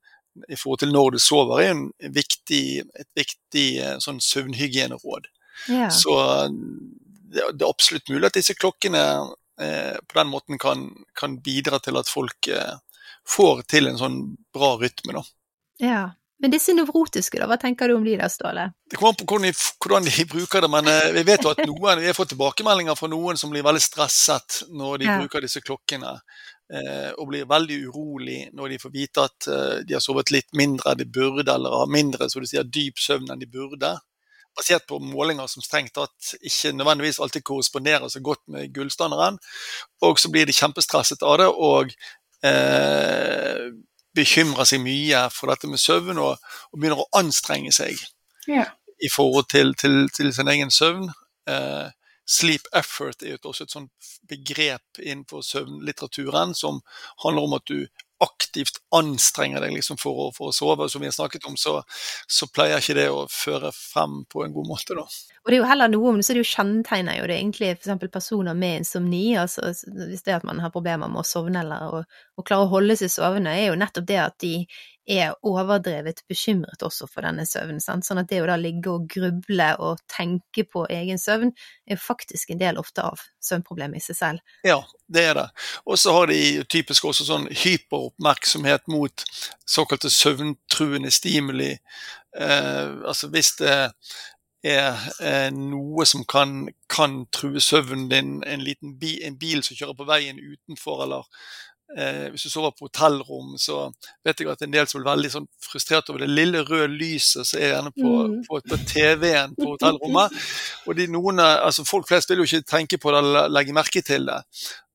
i 0.48 0.56
forhold 0.56 0.84
til 0.84 0.92
når 0.94 1.16
du 1.16 1.18
sover, 1.22 1.60
er 1.64 1.72
en 1.74 1.86
viktig, 2.14 2.62
et 3.00 3.08
viktig 3.18 3.66
eh, 3.82 3.96
sånn 4.02 4.20
søvnhygieneråd. 4.22 5.26
Ja. 5.72 5.88
Så 5.90 6.14
det, 6.48 7.42
det 7.58 7.64
er 7.64 7.68
absolutt 7.68 8.08
mulig 8.12 8.28
at 8.30 8.38
disse 8.38 8.54
klokkene 8.54 9.02
eh, 9.60 9.96
på 9.98 10.20
den 10.20 10.30
måten 10.30 10.60
kan, 10.62 10.86
kan 11.18 11.40
bidra 11.42 11.80
til 11.82 11.98
at 11.98 12.10
folk 12.10 12.48
eh, 12.54 12.76
får 13.28 13.64
til 13.68 13.90
en 13.90 13.98
sånn 14.00 14.20
bra 14.54 14.76
rytme. 14.80 15.18
da. 15.18 15.24
Ja. 15.82 16.04
Men 16.38 16.52
disse 16.54 16.70
nevrotiske, 16.70 17.34
da, 17.40 17.48
hva 17.50 17.56
tenker 17.58 17.90
du 17.90 17.96
om 17.96 18.04
de 18.06 18.12
der, 18.14 18.30
Ståle? 18.30 18.68
Det 18.86 18.94
kommer 18.94 19.10
an 19.10 19.18
på 19.18 19.26
hvordan 19.26 19.48
de, 19.48 19.54
hvordan 19.82 20.06
de 20.06 20.26
bruker 20.36 20.62
det, 20.62 20.70
men 20.70 20.90
eh, 20.92 21.08
vi 21.16 21.24
vet 21.26 21.42
jo 21.42 21.50
at 21.50 21.64
noen, 21.66 21.98
vi 21.98 22.06
har 22.06 22.14
fått 22.14 22.30
tilbakemeldinger 22.36 22.94
fra 22.98 23.10
noen 23.10 23.40
som 23.40 23.50
blir 23.50 23.66
veldig 23.66 23.82
stresset 23.82 24.62
når 24.70 25.02
de 25.02 25.08
Ja. 25.10 25.18
bruker 25.18 25.42
disse 25.42 25.64
klokkene. 25.64 26.14
Eh, 26.72 27.10
Og 27.18 27.28
blir 27.30 27.46
veldig 27.48 27.78
urolig 27.88 28.40
når 28.56 28.74
de 28.74 28.78
får 28.82 28.92
vite 28.94 29.24
at 29.24 29.48
eh, 29.48 29.78
de 29.88 29.96
har 29.96 30.04
sovet 30.04 30.30
litt 30.34 30.50
mindre 30.58 30.92
enn 30.92 31.00
de 31.02 31.06
burde, 31.18 31.48
eller 31.54 31.74
har 31.82 31.90
mindre 31.90 32.28
så 32.30 32.40
du 32.40 32.46
sier, 32.50 32.64
dyp 32.64 32.98
søvn 33.00 33.30
enn 33.32 33.40
de 33.42 33.46
burde. 33.50 33.94
Basert 34.58 34.86
på 34.90 34.98
målinger 34.98 35.46
som 35.46 35.62
strengt 35.62 35.92
tatt 35.94 36.32
ikke 36.42 36.72
nødvendigvis 36.74 37.20
alltid 37.22 37.44
korresponderer 37.46 38.08
så 38.10 38.20
godt 38.24 38.40
med 38.50 38.72
gullstandarden. 38.74 39.36
Og 40.02 40.18
så 40.18 40.30
blir 40.34 40.48
de 40.48 40.56
kjempestresset 40.56 41.22
av 41.22 41.36
det 41.42 41.46
og 41.52 41.92
eh, 42.46 43.68
bekymrer 44.18 44.66
seg 44.66 44.82
mye 44.82 45.20
for 45.34 45.52
dette 45.52 45.68
med 45.70 45.78
søvn 45.82 46.18
og, 46.18 46.40
og 46.72 46.80
begynner 46.80 47.04
å 47.04 47.10
anstrenge 47.20 47.72
seg 47.76 48.00
Ja. 48.48 48.64
i 49.04 49.10
forhold 49.12 49.46
til, 49.52 49.74
til, 49.78 50.08
til 50.14 50.32
sin 50.34 50.48
egen 50.50 50.70
søvn. 50.74 51.06
Eh, 51.48 51.86
sleep 52.28 52.68
effort 52.76 53.22
er 53.22 53.36
jo 53.36 53.50
også 53.50 53.64
et 53.64 53.72
sånt 53.72 54.10
begrep 54.28 55.00
innenfor 55.00 55.44
søvnlitteraturen 55.46 56.54
som 56.56 56.82
handler 57.24 57.48
om 57.48 57.56
at 57.56 57.66
du 57.70 57.86
aktivt 58.22 58.80
anstrenger 58.94 59.62
deg 59.62 59.76
liksom 59.76 59.98
for, 60.00 60.26
å, 60.26 60.30
for 60.34 60.50
å 60.50 60.54
sove, 60.54 60.88
som 60.90 61.02
vi 61.02 61.08
har 61.08 61.14
snakket 61.14 61.46
om, 61.48 61.56
så, 61.60 61.78
så, 62.26 62.48
pleier 62.50 62.82
ikke 62.82 62.96
det 62.98 63.06
å 63.14 63.26
føre 63.30 63.70
frem 63.74 64.24
på 64.30 64.42
en 64.44 64.54
god 64.56 64.70
måte. 64.72 64.96
da. 64.98 65.04
Og 65.48 65.52
det 65.52 65.56
er 65.56 65.62
jo 65.62 65.68
heller 65.70 65.88
noe 65.88 66.10
om 66.10 66.18
det, 66.20 66.26
så 66.26 66.34
det 66.36 66.42
jo 66.42 66.50
kjennetegner 66.50 67.14
jo 67.16 67.28
det 67.30 67.38
egentlig 67.38 67.70
f.eks. 67.78 68.02
personer 68.12 68.52
med 68.52 68.82
insomni, 68.82 69.22
altså 69.40 69.70
hvis 69.72 70.26
det 70.26 70.34
at 70.36 70.44
man 70.44 70.60
har 70.60 70.74
problemer 70.74 71.08
med 71.08 71.22
å 71.22 71.24
sovne 71.24 71.62
eller 71.62 71.86
å, 71.88 72.02
å 72.36 72.44
klare 72.44 72.66
å 72.66 72.68
holde 72.74 72.98
seg 73.00 73.08
sovende, 73.14 73.54
er 73.56 73.70
jo 73.70 73.78
nettopp 73.80 74.10
det 74.10 74.18
at 74.20 74.36
de 74.44 74.52
er 75.08 75.32
overdrevet 75.48 76.20
bekymret 76.28 76.84
også 76.84 77.08
for 77.08 77.24
denne 77.24 77.46
søvnen. 77.48 77.80
Sant? 77.80 78.04
Sånn 78.04 78.20
at 78.20 78.28
det 78.28 78.42
å 78.44 78.50
da 78.50 78.58
ligge 78.60 78.92
og 78.92 79.08
gruble 79.08 79.70
og 79.80 80.02
tenke 80.12 80.66
på 80.68 80.84
egen 80.92 81.16
søvn, 81.16 81.54
er 81.88 81.96
jo 81.96 82.02
faktisk 82.02 82.52
en 82.52 82.60
del 82.60 82.84
ofte 82.84 83.06
av 83.08 83.24
søvnproblemet 83.48 84.02
i 84.02 84.04
seg 84.04 84.20
selv. 84.20 84.56
Ja, 84.68 84.82
det 85.08 85.24
er 85.30 85.40
det. 85.40 85.48
Og 85.88 85.96
så 85.96 86.12
har 86.12 86.28
de 86.28 86.66
typisk 86.68 87.08
også 87.08 87.24
sånn 87.30 87.48
hyperoppmerksomhet 87.48 88.84
mot 88.92 89.24
såkalte 89.64 90.12
søvntruende 90.12 91.12
stimuli. 91.14 91.72
Eh, 92.36 92.86
altså 93.08 93.32
hvis 93.32 93.54
det 93.62 93.78
er 94.68 94.98
eh, 95.24 95.48
noe 95.54 96.06
som 96.08 96.24
kan, 96.28 96.68
kan 96.90 97.22
true 97.34 97.60
søvnen 97.62 98.08
din, 98.12 98.36
en 98.46 98.64
liten 98.64 98.96
bi, 99.00 99.16
en 99.24 99.38
bil 99.40 99.64
som 99.66 99.78
kjører 99.78 99.98
på 99.98 100.08
veien 100.08 100.40
utenfor, 100.40 101.04
eller 101.06 101.28
Eh, 101.96 102.26
hvis 102.30 102.42
du 102.44 102.50
sover 102.50 102.74
på 102.76 102.84
hotellrom, 102.84 103.54
så 103.56 103.86
vet 104.24 104.42
jeg 104.42 104.50
at 104.52 104.64
en 104.64 104.72
del 104.74 104.88
som 104.88 105.00
blir 105.00 105.08
veldig 105.08 105.30
sånn 105.32 105.46
frustrert 105.64 106.10
over 106.12 106.20
det 106.20 106.28
lille 106.28 106.60
røde 106.68 106.90
lyset 106.92 107.48
som 107.48 107.60
er 107.62 107.72
gjerne 107.72 107.92
på, 107.94 108.10
mm. 108.28 108.34
på, 108.44 108.58
på 108.68 108.78
TV-en 108.90 109.54
på 109.56 109.70
hotellrommet. 109.70 110.34
Og 110.88 110.98
de, 110.98 111.06
noen, 111.12 111.40
altså 111.40 111.86
Folk 111.88 112.10
flest 112.10 112.28
vil 112.28 112.42
jo 112.42 112.48
ikke 112.48 112.68
tenke 112.68 112.98
på 113.00 113.14
det 113.14 113.22
eller 113.22 113.48
legge 113.52 113.76
merke 113.76 114.02
til 114.04 114.28
det. 114.28 114.42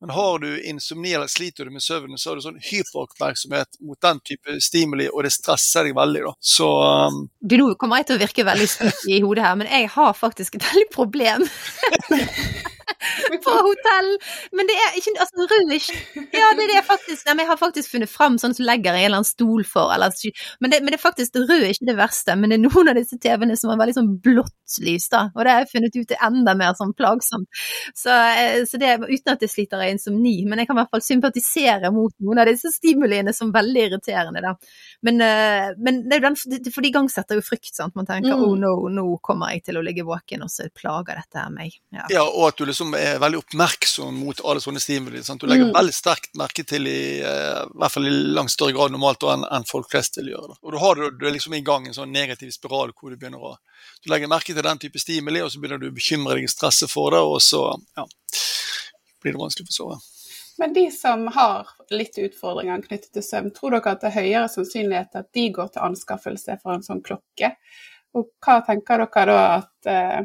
Men 0.03 0.13
har 0.13 0.43
du 0.43 0.49
insomni 0.69 1.15
eller 1.15 1.31
sliter 1.31 1.65
du 1.65 1.73
med 1.73 1.81
søvnen, 1.81 2.19
så 2.19 2.29
har 2.29 2.37
du 2.37 2.43
sånn 2.45 2.59
hyperoppmerksomhet 2.61 3.79
mot 3.87 3.97
den 4.03 4.19
type 4.27 4.59
stimuli, 4.61 5.07
og 5.09 5.23
det 5.25 5.31
stresser 5.33 5.87
deg 5.87 5.97
veldig. 5.97 6.25
da. 6.27 6.35
Så 6.43 6.69
um... 7.07 7.23
Du, 7.39 7.57
Nå 7.57 7.71
kommer 7.79 8.03
jeg 8.03 8.11
til 8.11 8.19
å 8.19 8.23
virke 8.25 8.45
veldig 8.51 8.69
stort 8.69 9.07
i 9.09 9.21
hodet 9.23 9.47
her, 9.47 9.57
men 9.63 9.71
jeg 9.71 9.89
har 9.95 10.13
faktisk 10.19 10.59
et 10.59 10.69
veldig 10.69 10.89
problem. 10.93 11.47
på 13.45 13.55
hotell. 13.67 14.09
Men 14.55 14.69
det 14.69 14.77
er 14.79 14.97
ikke 14.99 15.15
altså, 15.23 15.47
Rød 15.53 15.73
Ja, 16.33 16.49
det 16.57 16.65
er 16.65 16.73
det 16.75 16.83
faktisk. 16.87 17.25
Nei, 17.27 17.37
jeg 17.43 17.51
har 17.51 17.59
faktisk 17.59 17.93
funnet 17.95 18.11
fram 18.11 18.37
sånn 18.41 18.55
som 18.57 18.67
legger 18.67 18.95
i 18.95 19.03
en 19.03 19.09
eller 19.09 19.21
annen 19.21 19.29
stol 19.29 19.65
for, 19.67 19.93
eller, 19.93 20.13
men, 20.63 20.71
det, 20.71 20.81
men 20.83 20.93
det 20.93 20.99
er 20.99 21.03
faktisk 21.03 21.37
rød 21.39 21.55
er 21.59 21.73
ikke 21.73 21.89
det 21.91 21.97
verste. 21.99 22.35
Men 22.39 22.53
det 22.53 22.59
er 22.59 22.63
noen 22.65 22.91
av 22.91 22.99
disse 22.99 23.19
TV-ene 23.21 23.57
som 23.59 23.73
har 23.73 23.81
veldig 23.81 23.97
sånn 23.97 24.11
blått 24.23 24.77
lys, 24.83 25.09
da. 25.11 25.25
Og 25.35 25.43
det 25.43 25.53
har 25.53 25.63
jeg 25.63 25.71
funnet 25.73 25.97
ut 25.99 26.13
er 26.15 26.25
enda 26.27 26.55
mer 26.57 26.77
sånn 26.77 26.93
plagsomt. 26.97 27.49
Så, 27.97 28.13
eh, 28.13 28.63
så 28.69 28.79
det 28.81 28.95
uten 29.03 29.33
at 29.35 29.43
jeg 29.43 29.51
sliter 29.51 29.81
av 29.81 29.91
insomni, 29.91 30.35
men 30.49 30.61
jeg 30.61 30.69
kan 30.69 30.77
i 30.77 30.81
hvert 30.81 30.93
fall 30.93 31.05
sympatisere 31.05 31.91
mot 31.93 32.13
noen 32.23 32.43
av 32.43 32.49
disse 32.49 32.71
stimuliene 32.73 33.33
som 33.35 33.53
veldig 33.53 33.85
irriterende, 33.87 34.43
da. 34.43 34.55
Men, 35.05 35.21
eh, 35.21 35.73
men 35.77 36.03
det 36.09 36.17
er 36.17 36.25
den, 36.27 36.37
for 36.37 36.81
de 36.81 36.91
igangsetter 36.91 37.39
jo 37.39 37.45
frykt, 37.45 37.73
sant. 37.75 37.95
Man 37.99 38.09
tenker 38.09 38.33
mm. 38.33 38.45
oh 38.45 38.55
no, 38.59 38.73
nå 38.93 39.05
kommer 39.25 39.53
jeg 39.53 39.67
til 39.69 39.79
å 39.79 39.85
ligge 39.85 40.05
våken, 40.07 40.45
og 40.45 40.51
så 40.53 40.69
plager 40.73 41.19
dette 41.21 41.45
meg. 41.53 41.75
Ja. 41.93 42.07
ja, 42.11 42.25
og 42.25 42.51
at 42.51 42.59
du 42.59 42.72
liksom 42.73 42.95
er 42.97 43.21
veldig 43.21 43.39
oppmerksom 43.39 44.17
mot 44.19 44.41
alle 44.43 44.61
sånne 44.63 44.81
stimuli. 44.83 45.21
Sant? 45.23 45.41
Du 45.41 45.47
legger 45.47 45.69
mm. 45.69 45.75
veldig 45.77 45.95
sterkt 45.95 46.33
merke 46.39 46.65
til 46.67 46.89
i, 46.89 47.03
uh, 47.23 47.63
i 47.69 47.79
hvert 47.79 47.95
fall 47.95 48.09
i 48.09 48.13
langt 48.35 48.53
større 48.53 48.75
grad 48.75 48.93
normalt 48.93 49.23
enn 49.29 49.45
en 49.47 49.67
folk 49.69 49.91
flest 49.93 50.19
vil 50.19 50.33
gjøre. 50.33 50.53
Da. 50.53 50.59
Og 50.65 50.75
da 50.75 50.81
har 50.83 50.99
du, 50.99 51.05
du 51.21 51.27
er 51.29 51.37
liksom 51.37 51.55
i 51.55 51.63
gang 51.65 51.87
en 51.87 51.95
sånn 51.95 52.11
negativ 52.13 52.51
spiral 52.55 52.91
hvor 52.97 53.13
du 53.13 53.19
begynner 53.19 53.39
å 53.39 53.55
du 54.03 54.11
legger 54.11 54.31
merke 54.31 54.51
til 54.51 54.65
den 54.65 54.79
type 54.81 54.99
stimuli, 54.99 55.41
og 55.43 55.51
så 55.51 55.61
begynner 55.61 55.79
du 55.79 55.89
å 55.89 55.95
bekymre 55.95 56.35
deg 56.37 56.47
og 56.47 56.51
stresse 56.51 56.89
for 56.91 57.15
det, 57.15 57.21
og 57.23 57.39
så 57.43 57.61
ja, 57.71 58.03
blir 59.23 59.35
det 59.35 59.41
vanskelig 59.41 59.71
å 59.71 59.77
sove. 59.77 59.99
Men 60.59 60.73
de 60.75 60.85
som 60.91 61.25
har 61.33 61.71
litt 61.93 62.17
utfordringer 62.19 62.83
knyttet 62.83 63.13
til 63.15 63.25
søvn, 63.25 63.49
tror 63.55 63.73
dere 63.77 63.95
at 63.95 64.03
det 64.03 64.11
er 64.11 64.19
høyere 64.19 64.51
sannsynlighet 64.51 65.17
at 65.19 65.31
de 65.33 65.47
går 65.55 65.71
til 65.73 65.85
anskaffelse 65.87 66.59
for 66.61 66.75
en 66.75 66.85
sånn 66.85 67.01
klokke? 67.05 67.53
Og 68.13 68.29
hva 68.43 68.59
tenker 68.67 69.01
dere 69.01 69.25
da 69.31 69.45
at 69.55 69.89
eh, 69.89 70.19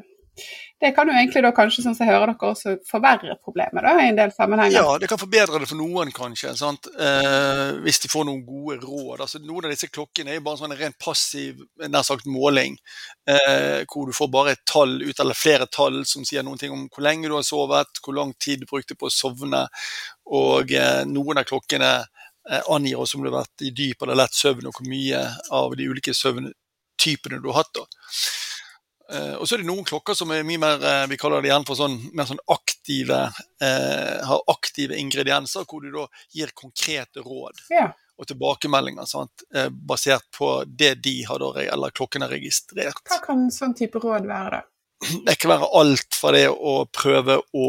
det 0.81 0.93
kan 0.95 1.09
jo 1.11 1.15
egentlig 1.17 1.41
da 1.43 1.51
kanskje, 1.55 1.83
sånn 1.83 1.95
som 1.97 2.07
jeg 2.07 2.13
hører 2.13 2.31
dere, 2.31 2.51
også 2.53 2.75
forverre 2.87 3.35
problemet 3.43 3.83
da, 3.83 3.97
i 3.99 4.13
en 4.13 4.19
del 4.19 4.31
sammenhenger? 4.31 4.77
Ja, 4.77 4.95
det 5.03 5.09
kan 5.11 5.19
forbedre 5.19 5.59
det 5.59 5.67
for 5.67 5.81
noen, 5.81 6.13
kanskje. 6.15 6.53
Eh, 6.55 7.63
hvis 7.83 7.99
de 8.05 8.11
får 8.13 8.29
noen 8.29 8.45
gode 8.47 8.79
råd. 8.85 9.25
Altså, 9.25 9.41
noen 9.43 9.67
av 9.67 9.75
disse 9.75 9.91
klokkene 9.91 10.31
er 10.31 10.39
jo 10.39 10.45
bare 10.47 10.61
en 10.61 10.63
sånn 10.63 10.77
rent 10.79 10.99
passiv 11.03 11.65
nær 11.83 12.07
sagt 12.07 12.31
måling, 12.31 12.79
eh, 13.27 13.83
hvor 13.91 14.07
du 14.07 14.15
får 14.15 14.31
bare 14.31 14.55
et 14.55 14.63
tall 14.71 15.01
ut, 15.03 15.19
eller 15.19 15.39
flere 15.39 15.67
tall 15.67 16.05
som 16.07 16.27
sier 16.29 16.47
noen 16.47 16.63
ting 16.63 16.75
om 16.75 16.87
hvor 16.87 17.03
lenge 17.09 17.27
du 17.27 17.35
har 17.35 17.47
sovet, 17.47 17.99
hvor 18.05 18.15
lang 18.15 18.31
tid 18.39 18.63
du 18.63 18.71
brukte 18.71 18.95
på 18.95 19.11
å 19.11 19.15
sovne, 19.15 19.67
og 20.31 20.71
eh, 20.71 21.03
noen 21.11 21.43
av 21.43 21.49
klokkene 21.49 21.93
eh, 21.99 22.63
angir 22.71 23.03
også 23.03 23.19
om 23.19 23.27
du 23.27 23.33
har 23.33 23.41
vært 23.41 23.67
i 23.67 23.75
dyp 23.75 24.07
eller 24.07 24.23
lett 24.23 24.39
søvn, 24.39 24.71
og 24.71 24.79
hvor 24.79 24.87
mye 24.87 25.27
av 25.59 25.75
de 25.75 25.91
ulike 25.91 26.15
søvntypene 26.15 27.43
du 27.43 27.51
har 27.51 27.65
hatt. 27.65 27.75
da. 27.83 27.89
Uh, 29.09 29.39
og 29.41 29.49
så 29.49 29.57
er 29.57 29.63
det 29.63 29.69
noen 29.71 29.87
klokker 29.89 30.17
som 30.17 30.29
er 30.35 30.45
mye 30.45 30.61
mer 30.61 30.83
uh, 30.83 31.07
vi 31.09 31.17
kaller 31.21 31.41
det 31.41 31.49
igjen 31.49 31.65
for 31.65 31.79
sånn, 31.79 31.95
mer 32.17 32.27
sånn 32.29 32.43
aktive 32.53 33.21
uh, 33.33 34.19
har 34.29 34.43
aktive 34.53 34.99
ingredienser, 35.01 35.65
hvor 35.65 35.81
du 35.81 35.89
da 35.95 36.05
gir 36.37 36.53
konkrete 36.57 37.25
råd 37.25 37.63
ja. 37.73 37.87
og 38.21 38.29
tilbakemeldinger 38.29 39.09
sant? 39.09 39.47
basert 39.71 40.29
på 40.37 40.51
det 40.69 40.99
de 41.07 41.23
har 41.25 41.41
da, 41.41 41.55
eller 41.65 41.95
klokken 41.97 42.27
har 42.27 42.35
registrert. 42.37 43.01
Hva 43.09 43.21
kan 43.25 43.49
sånn 43.55 43.73
type 43.79 44.03
råd 44.03 44.29
være, 44.29 44.61
da? 44.61 44.65
Det 45.25 45.39
kan 45.39 45.55
være 45.55 45.71
alt 45.79 46.17
fra 46.19 46.35
det 46.35 46.49
å 46.51 46.81
prøve 46.91 47.39
å 47.55 47.67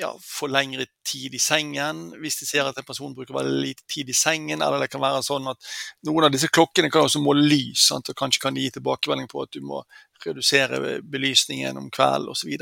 ja, 0.00 0.18
få 0.24 0.46
lengre 0.46 0.86
tid 1.06 1.34
i 1.34 1.38
sengen 1.38 2.06
hvis 2.20 2.38
de 2.40 2.46
ser 2.48 2.68
at 2.68 2.78
en 2.78 2.86
person 2.86 3.12
bruker 3.14 3.36
veldig 3.36 3.58
lite 3.60 3.84
tid 3.90 4.08
i 4.08 4.16
sengen. 4.16 4.62
Eller 4.62 4.80
det 4.80 4.88
kan 4.92 5.02
være 5.02 5.22
sånn 5.24 5.50
at 5.52 5.72
noen 6.08 6.28
av 6.28 6.32
disse 6.34 6.48
klokkene 6.48 6.90
kan 6.92 7.04
også 7.04 7.20
måle 7.22 7.44
lys, 7.44 7.88
sant? 7.90 8.08
og 8.08 8.16
kanskje 8.16 8.46
kan 8.46 8.56
de 8.56 8.64
gi 8.64 8.72
tilbakemelding 8.78 9.28
på 9.30 9.44
at 9.44 9.52
du 9.52 9.60
må 9.64 9.82
redusere 10.24 11.00
belysningen 11.04 11.78
om 11.80 11.90
kvelden 11.92 12.32
osv. 12.32 12.56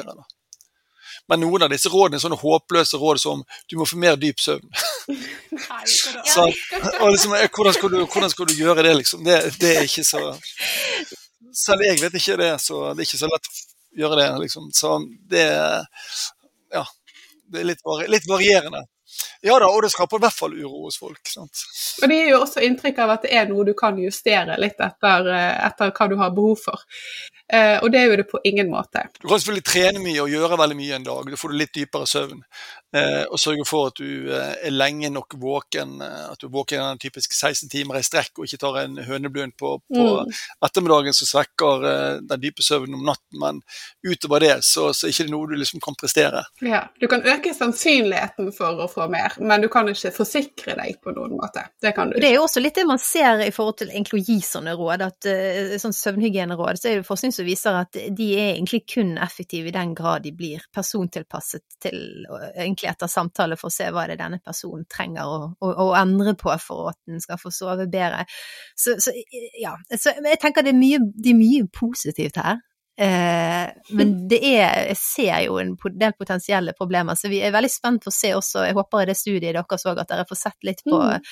Men 1.28 1.42
noen 1.44 1.66
av 1.66 1.72
disse 1.72 1.90
rådene 1.92 2.18
er 2.18 2.24
sånne 2.24 2.40
håpløse 2.40 2.98
råd 2.98 3.22
som 3.22 3.46
du 3.70 3.78
må 3.78 3.86
få 3.86 3.98
mer 4.02 4.18
dyp 4.18 4.42
søvn. 4.42 4.68
så, 6.34 6.48
liksom, 6.48 7.38
eh, 7.38 7.48
hvordan, 7.54 7.74
skal 7.76 7.94
du, 7.94 7.98
hvordan, 8.04 8.30
skal 8.34 8.50
du, 8.50 8.54
gjøre 8.58 8.86
det, 8.86 8.94
liksom? 9.02 9.24
Det, 9.26 9.40
det 9.62 9.74
er 9.76 9.88
ikke 9.88 10.06
så 10.06 10.22
Selv 11.58 11.82
jeg 11.82 11.98
vet 11.98 12.14
ikke 12.14 12.36
det, 12.38 12.52
så 12.62 12.92
det 12.92 13.02
er 13.02 13.08
ikke 13.08 13.18
så 13.18 13.28
lett 13.30 13.50
å 13.50 14.00
gjøre 14.02 14.18
det. 14.20 14.30
Liksom. 14.46 14.70
Så 14.74 14.96
det 15.30 15.46
Ja 16.74 16.84
det 17.52 17.62
er 17.62 17.68
litt, 17.72 17.84
litt 18.08 18.28
varierende. 18.28 18.84
Ja 19.40 19.56
da, 19.62 19.68
og 19.70 19.82
det 19.84 19.92
skaper 19.92 20.20
i 20.20 20.24
hvert 20.26 20.36
fall 20.36 20.54
uro 20.58 20.84
hos 20.84 20.98
folk. 21.00 21.20
sant? 21.30 21.62
Og 22.02 22.10
Det 22.10 22.18
gir 22.18 22.32
jo 22.32 22.40
også 22.42 22.62
inntrykk 22.66 22.98
av 23.04 23.14
at 23.16 23.26
det 23.26 23.34
er 23.40 23.48
noe 23.48 23.64
du 23.64 23.72
kan 23.78 23.98
justere 24.02 24.58
litt 24.60 24.80
etter, 24.84 25.30
eh, 25.32 25.66
etter 25.66 25.92
hva 25.94 26.08
du 26.10 26.16
har 26.20 26.34
behov 26.36 26.58
for. 26.66 26.84
Uh, 27.48 27.78
og 27.80 27.92
det 27.92 28.00
er 28.00 28.10
jo 28.10 28.16
det 28.20 28.26
på 28.28 28.40
ingen 28.44 28.68
måte. 28.68 29.06
Du 29.20 29.28
kan 29.28 29.38
selvfølgelig 29.40 29.64
trene 29.64 30.02
mye 30.04 30.20
og 30.20 30.32
gjøre 30.32 30.58
veldig 30.60 30.76
mye 30.76 30.98
en 30.98 31.06
dag. 31.06 31.30
Da 31.32 31.40
får 31.40 31.54
du 31.54 31.60
litt 31.62 31.74
dypere 31.76 32.08
søvn. 32.08 32.42
Eh, 32.96 33.24
og 33.28 33.36
sørge 33.36 33.66
for 33.68 33.90
at 33.90 33.98
du 34.00 34.30
eh, 34.32 34.54
er 34.64 34.72
lenge 34.72 35.10
nok 35.12 35.34
våken. 35.36 36.00
at 36.00 36.40
du 36.40 36.46
er 36.46 36.52
våken 36.52 36.80
en 36.80 37.00
typisk 37.00 37.34
16 37.36 37.68
timer 37.68 37.98
i 37.98 38.04
strekk 38.06 38.38
og 38.38 38.46
ikke 38.46 38.60
tar 38.62 38.78
en 38.80 38.96
høneblund 39.04 39.52
på, 39.60 39.74
på 39.92 40.04
mm. 40.24 40.30
ettermiddagen 40.64 41.16
som 41.16 41.28
svekker 41.28 41.84
den 42.24 42.40
dype 42.40 42.64
søvnen 42.64 42.96
om 42.96 43.04
natten. 43.10 43.36
Men 43.42 43.60
utover 44.06 44.40
det 44.40 44.54
så, 44.64 44.88
så 44.96 45.04
er 45.04 45.12
det 45.12 45.18
ikke 45.18 45.34
noe 45.34 45.50
du 45.50 45.58
liksom 45.60 45.82
kan 45.84 45.98
prestere. 46.00 46.46
Ja, 46.64 46.86
Du 47.00 47.06
kan 47.12 47.26
øke 47.28 47.52
sannsynligheten 47.54 48.50
for 48.56 48.80
å 48.80 48.88
få 48.88 49.08
mer, 49.12 49.36
men 49.36 49.60
du 49.60 49.68
kan 49.72 49.88
ikke 49.92 50.14
forsikre 50.14 50.78
deg 50.78 50.96
på 51.04 51.12
noen 51.16 51.36
måte. 51.36 51.66
Det 51.82 51.92
kan 51.96 52.08
du 52.08 52.16
Det 52.16 52.30
er 52.30 52.38
jo 52.38 52.46
også 52.46 52.62
litt 52.64 52.80
det 52.80 52.86
man 52.88 53.02
ser 53.02 53.44
i 53.44 53.52
forhold 53.52 53.82
til 53.82 53.92
egentlig 53.92 54.22
å 54.22 54.24
gi 54.30 54.38
sånne 54.44 54.76
råd. 54.78 55.04
at 55.08 55.28
sånn 55.82 55.96
Søvnhygieneråd, 55.98 56.80
så 56.80 56.88
er 56.88 57.02
det 57.02 57.08
forskning 57.08 57.36
som 57.38 57.46
viser 57.46 57.78
at 57.78 57.94
de 57.94 58.28
er 58.34 58.52
egentlig 58.56 58.82
kun 58.90 59.16
effektive 59.22 59.70
i 59.70 59.74
den 59.74 59.94
grad 59.98 60.26
de 60.26 60.32
blir 60.36 60.64
persontilpasset 60.74 61.64
til 61.82 61.98
egentlig 62.54 62.90
etter 62.90 63.10
samtale 63.10 63.58
for 63.60 63.70
å 63.70 63.74
se 63.74 63.88
hva 63.94 64.08
det 64.08 64.18
er 64.18 64.24
denne 64.24 64.40
personen 64.44 64.86
trenger 64.90 65.28
å, 65.28 65.40
å, 65.62 65.72
å 65.86 65.90
endre 65.98 66.34
på 66.38 66.54
for 66.62 66.92
at 66.92 67.00
den 67.08 67.22
skal 67.22 67.40
få 67.40 67.52
sove 67.54 67.88
bedre. 67.90 68.24
Så, 68.76 68.98
så 69.02 69.14
ja, 69.60 69.76
så 69.94 70.16
jeg 70.18 70.40
tenker 70.42 70.66
det 70.66 70.74
er 70.74 70.80
mye, 70.80 71.02
det 71.14 71.32
er 71.32 71.38
mye 71.38 71.68
positivt 71.72 72.40
her. 72.42 72.58
Eh, 73.00 73.68
men 73.94 74.14
det 74.30 74.40
er, 74.42 74.88
jeg 74.90 74.98
ser 74.98 75.44
jo 75.46 75.60
en 75.62 75.76
del 76.00 76.14
potensielle 76.18 76.74
problemer, 76.78 77.14
så 77.14 77.30
vi 77.30 77.38
er 77.44 77.54
veldig 77.54 77.70
spent 77.70 78.02
på 78.02 78.10
å 78.10 78.16
se 78.16 78.32
også, 78.34 78.64
jeg 78.66 78.78
håper 78.78 79.04
i 79.04 79.10
det 79.12 79.18
studiet 79.18 79.54
dere 79.54 79.78
så 79.78 79.94
at 79.94 80.10
dere 80.10 80.26
får 80.26 80.40
sett 80.40 80.66
litt 80.66 80.82
på, 80.86 80.98
mm. 80.98 81.28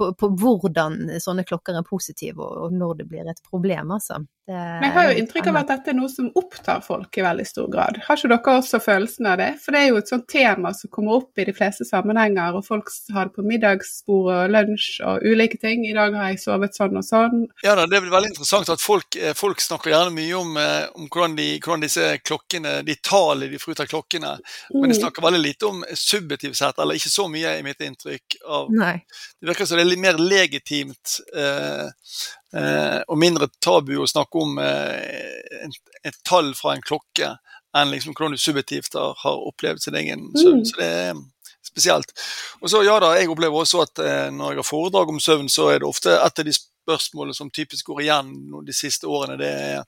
På, 0.00 0.10
på 0.16 0.30
hvordan 0.40 0.98
sånne 1.20 1.44
klokker 1.48 1.76
er 1.76 1.86
positive, 1.86 2.40
og, 2.40 2.66
og, 2.66 2.76
når 2.76 3.02
det 3.02 3.08
blir 3.10 3.28
et 3.28 3.42
problem, 3.50 3.92
altså. 3.96 4.22
Det 4.50 4.56
Men 4.56 4.86
jeg 4.88 4.94
har 4.96 5.06
jo 5.06 5.18
inntrykk 5.20 5.48
av 5.52 5.56
at 5.60 5.68
dette 5.70 5.92
er 5.92 5.94
noe 5.94 6.10
som 6.10 6.30
opptar 6.34 6.80
folk 6.82 7.18
i 7.20 7.22
veldig 7.22 7.44
stor 7.46 7.68
grad. 7.70 8.00
Har 8.02 8.18
ikke 8.18 8.30
dere 8.32 8.54
også 8.58 8.80
følelsen 8.82 9.28
av 9.30 9.36
det? 9.38 9.50
For 9.62 9.76
det 9.76 9.82
er 9.82 9.90
jo 9.92 10.00
et 10.00 10.10
sånt 10.10 10.26
tema 10.32 10.72
som 10.74 10.90
kommer 10.90 11.20
opp 11.20 11.38
i 11.38 11.46
de 11.46 11.54
fleste 11.54 11.86
sammenhenger, 11.86 12.56
og 12.58 12.64
folk 12.66 12.90
har 13.14 13.28
det 13.28 13.36
på 13.36 13.44
middagsbord 13.46 14.30
og 14.34 14.54
lunsj 14.56 14.88
og 15.06 15.26
ulike 15.28 15.60
ting. 15.62 15.84
I 15.86 15.94
dag 15.94 16.16
har 16.18 16.32
jeg 16.32 16.40
sovet 16.42 16.74
sånn 16.74 16.98
og 16.98 17.06
sånn. 17.06 17.44
Ja 17.62 17.76
da, 17.78 17.84
Det 17.86 18.00
er 18.00 18.08
veldig 18.10 18.32
interessant 18.32 18.72
at 18.74 18.82
folk, 18.82 19.14
eh, 19.20 19.36
folk 19.38 19.62
snakker 19.62 19.92
gjerne 19.92 20.16
mye 20.16 20.40
om, 20.40 20.56
eh, 20.58 20.88
om 20.96 21.06
hvordan, 21.06 21.36
de, 21.38 21.48
hvordan, 21.60 21.86
disse 21.86 22.08
klokkene, 22.24 22.80
de 22.86 22.98
tallene 23.06 23.52
de 23.52 23.60
får 23.60 23.76
ut 23.76 23.84
av 23.84 23.90
klokkene, 23.92 24.34
men 24.74 24.88
de 24.88 24.96
mm. 24.96 25.00
snakker 25.02 25.28
veldig 25.28 25.44
lite 25.44 25.70
om 25.70 25.84
subjektivt 25.94 26.58
sett, 26.58 26.78
eller 26.80 26.98
ikke 26.98 27.12
så 27.12 27.28
mye 27.30 27.54
i 27.60 27.62
mitt 27.66 27.86
inntrykk. 27.86 28.40
av 28.50 28.74
Nei. 28.74 28.96
Det 29.38 29.52
virker 29.52 29.68
som 29.68 29.78
det 29.78 29.86
er 29.86 29.89
mer 29.98 30.18
legitimt 30.18 31.18
eh, 31.36 31.88
eh, 32.60 33.00
og 33.08 33.18
mindre 33.18 33.48
tabu 33.62 33.96
å 34.00 34.08
snakke 34.08 34.42
om 34.42 34.58
eh, 34.62 35.66
et, 36.04 36.20
tall 36.26 36.52
fra 36.58 36.76
en 36.76 36.84
klokke 36.84 37.34
enn 37.76 37.92
liksom 37.92 38.14
hvordan 38.14 38.34
du 38.34 38.42
subjektivt 38.42 38.96
har, 38.98 39.44
opplevd 39.50 39.82
sin 39.82 39.98
egen 39.98 40.26
søvn. 40.34 40.62
Mm. 40.62 40.66
Så 40.66 40.80
det 40.80 40.88
er 40.90 41.20
spesielt. 41.66 42.14
Og 42.60 42.72
så 42.72 42.80
ja 42.82 42.96
da, 43.02 43.12
Jeg 43.18 43.30
opplever 43.30 43.62
også 43.62 43.84
at 43.84 44.00
når 44.34 44.56
jeg 44.56 44.58
har 44.58 44.66
foredrag 44.66 45.12
om 45.12 45.20
søvn, 45.22 45.48
så 45.52 45.68
er 45.70 45.78
det 45.78 45.86
ofte 45.86 46.16
et 46.16 46.42
av 46.42 46.48
de 46.48 46.54
spørsmålene 46.56 47.36
som 47.36 47.50
typisk 47.54 47.92
går 47.92 48.02
igjen 48.08 48.32
de 48.66 48.74
siste 48.74 49.06
årene. 49.06 49.38
det 49.38 49.52
er 49.54 49.84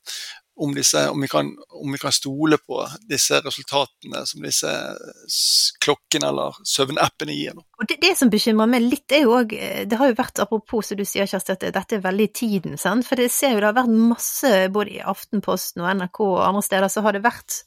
om, 0.57 0.75
disse, 0.75 1.09
om, 1.11 1.21
vi 1.21 1.29
kan, 1.29 1.49
om, 1.69 1.93
vi 1.93 1.99
kan, 1.99 2.13
stole 2.13 2.59
på 2.61 2.83
disse 3.09 3.41
resultatene 3.41 4.25
som 4.29 4.45
disse 4.45 4.73
klokkene 5.83 6.29
eller 6.29 6.59
søvnappene 6.69 7.37
gir. 7.37 7.57
Og 7.57 7.89
det, 7.89 7.99
det, 8.03 8.13
som 8.19 8.31
bekymrer 8.33 8.71
meg 8.71 8.85
litt, 8.85 9.09
er 9.15 9.25
jo 9.25 9.37
òg 9.41 9.55
eh, 9.57 9.83
Det 9.89 9.99
har 9.99 10.13
jo 10.13 10.19
vært, 10.19 10.43
apropos 10.45 10.93
som 10.93 11.01
du 11.01 11.07
sier, 11.09 11.29
Kjersti, 11.29 11.57
at 11.57 11.67
dette 11.79 11.99
er 11.99 12.05
veldig 12.05 12.29
tiden, 12.37 12.77
sant. 12.81 13.07
For 13.09 13.19
det 13.19 13.31
ser 13.33 13.57
jo 13.57 13.63
det 13.63 13.71
har 13.71 13.81
vært 13.81 13.97
masse, 14.13 14.53
både 14.75 14.99
i 14.99 15.03
Aftenposten 15.15 15.85
og 15.85 15.91
NRK 16.03 16.23
og 16.29 16.39
andre 16.45 16.65
steder, 16.69 16.93
så 16.93 17.05
har 17.07 17.17
det 17.17 17.25
vært 17.25 17.63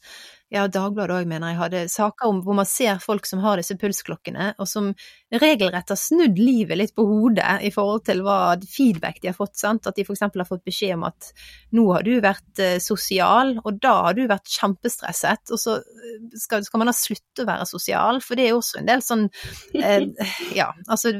ja, 0.52 0.68
Dagbladet 0.70 1.16
òg, 1.16 1.26
mener 1.26 1.50
jeg, 1.50 1.58
hadde 1.58 1.80
saker 1.90 2.28
om 2.30 2.36
hvor 2.46 2.54
man 2.54 2.68
ser 2.70 3.00
folk 3.02 3.26
som 3.26 3.40
har 3.42 3.58
disse 3.58 3.74
pulsklokkene, 3.80 4.52
og 4.62 4.68
som 4.70 4.92
regelrett 5.34 5.90
har 5.90 5.98
snudd 5.98 6.38
livet 6.38 6.78
litt 6.78 6.94
på 6.94 7.02
hodet 7.08 7.64
i 7.66 7.72
forhold 7.74 8.04
til 8.06 8.22
hva 8.22 8.54
feedback 8.62 9.18
de 9.22 9.32
har 9.32 9.36
fått. 9.36 9.56
sant? 9.58 9.88
At 9.90 9.98
de 9.98 10.04
f.eks. 10.06 10.22
har 10.22 10.46
fått 10.46 10.62
beskjed 10.68 10.94
om 10.94 11.08
at 11.08 11.32
nå 11.74 11.88
har 11.90 12.06
du 12.06 12.12
vært 12.22 12.62
eh, 12.62 12.76
sosial, 12.82 13.56
og 13.64 13.80
da 13.82 13.96
har 14.06 14.14
du 14.18 14.22
vært 14.30 14.46
kjempestresset, 14.54 15.50
og 15.50 15.62
så 15.62 15.80
eh, 15.82 16.20
skal, 16.38 16.62
skal, 16.68 16.82
man 16.82 16.92
da 16.92 16.94
slutte 16.94 17.42
å 17.42 17.50
være 17.50 17.66
sosial, 17.66 18.22
for 18.22 18.38
det 18.38 18.46
er 18.46 18.54
jo 18.54 18.62
også 18.62 18.80
en 18.80 18.90
del 18.92 19.02
sånn 19.02 19.26
eh, 19.74 20.06
Ja, 20.54 20.70
altså 20.86 21.16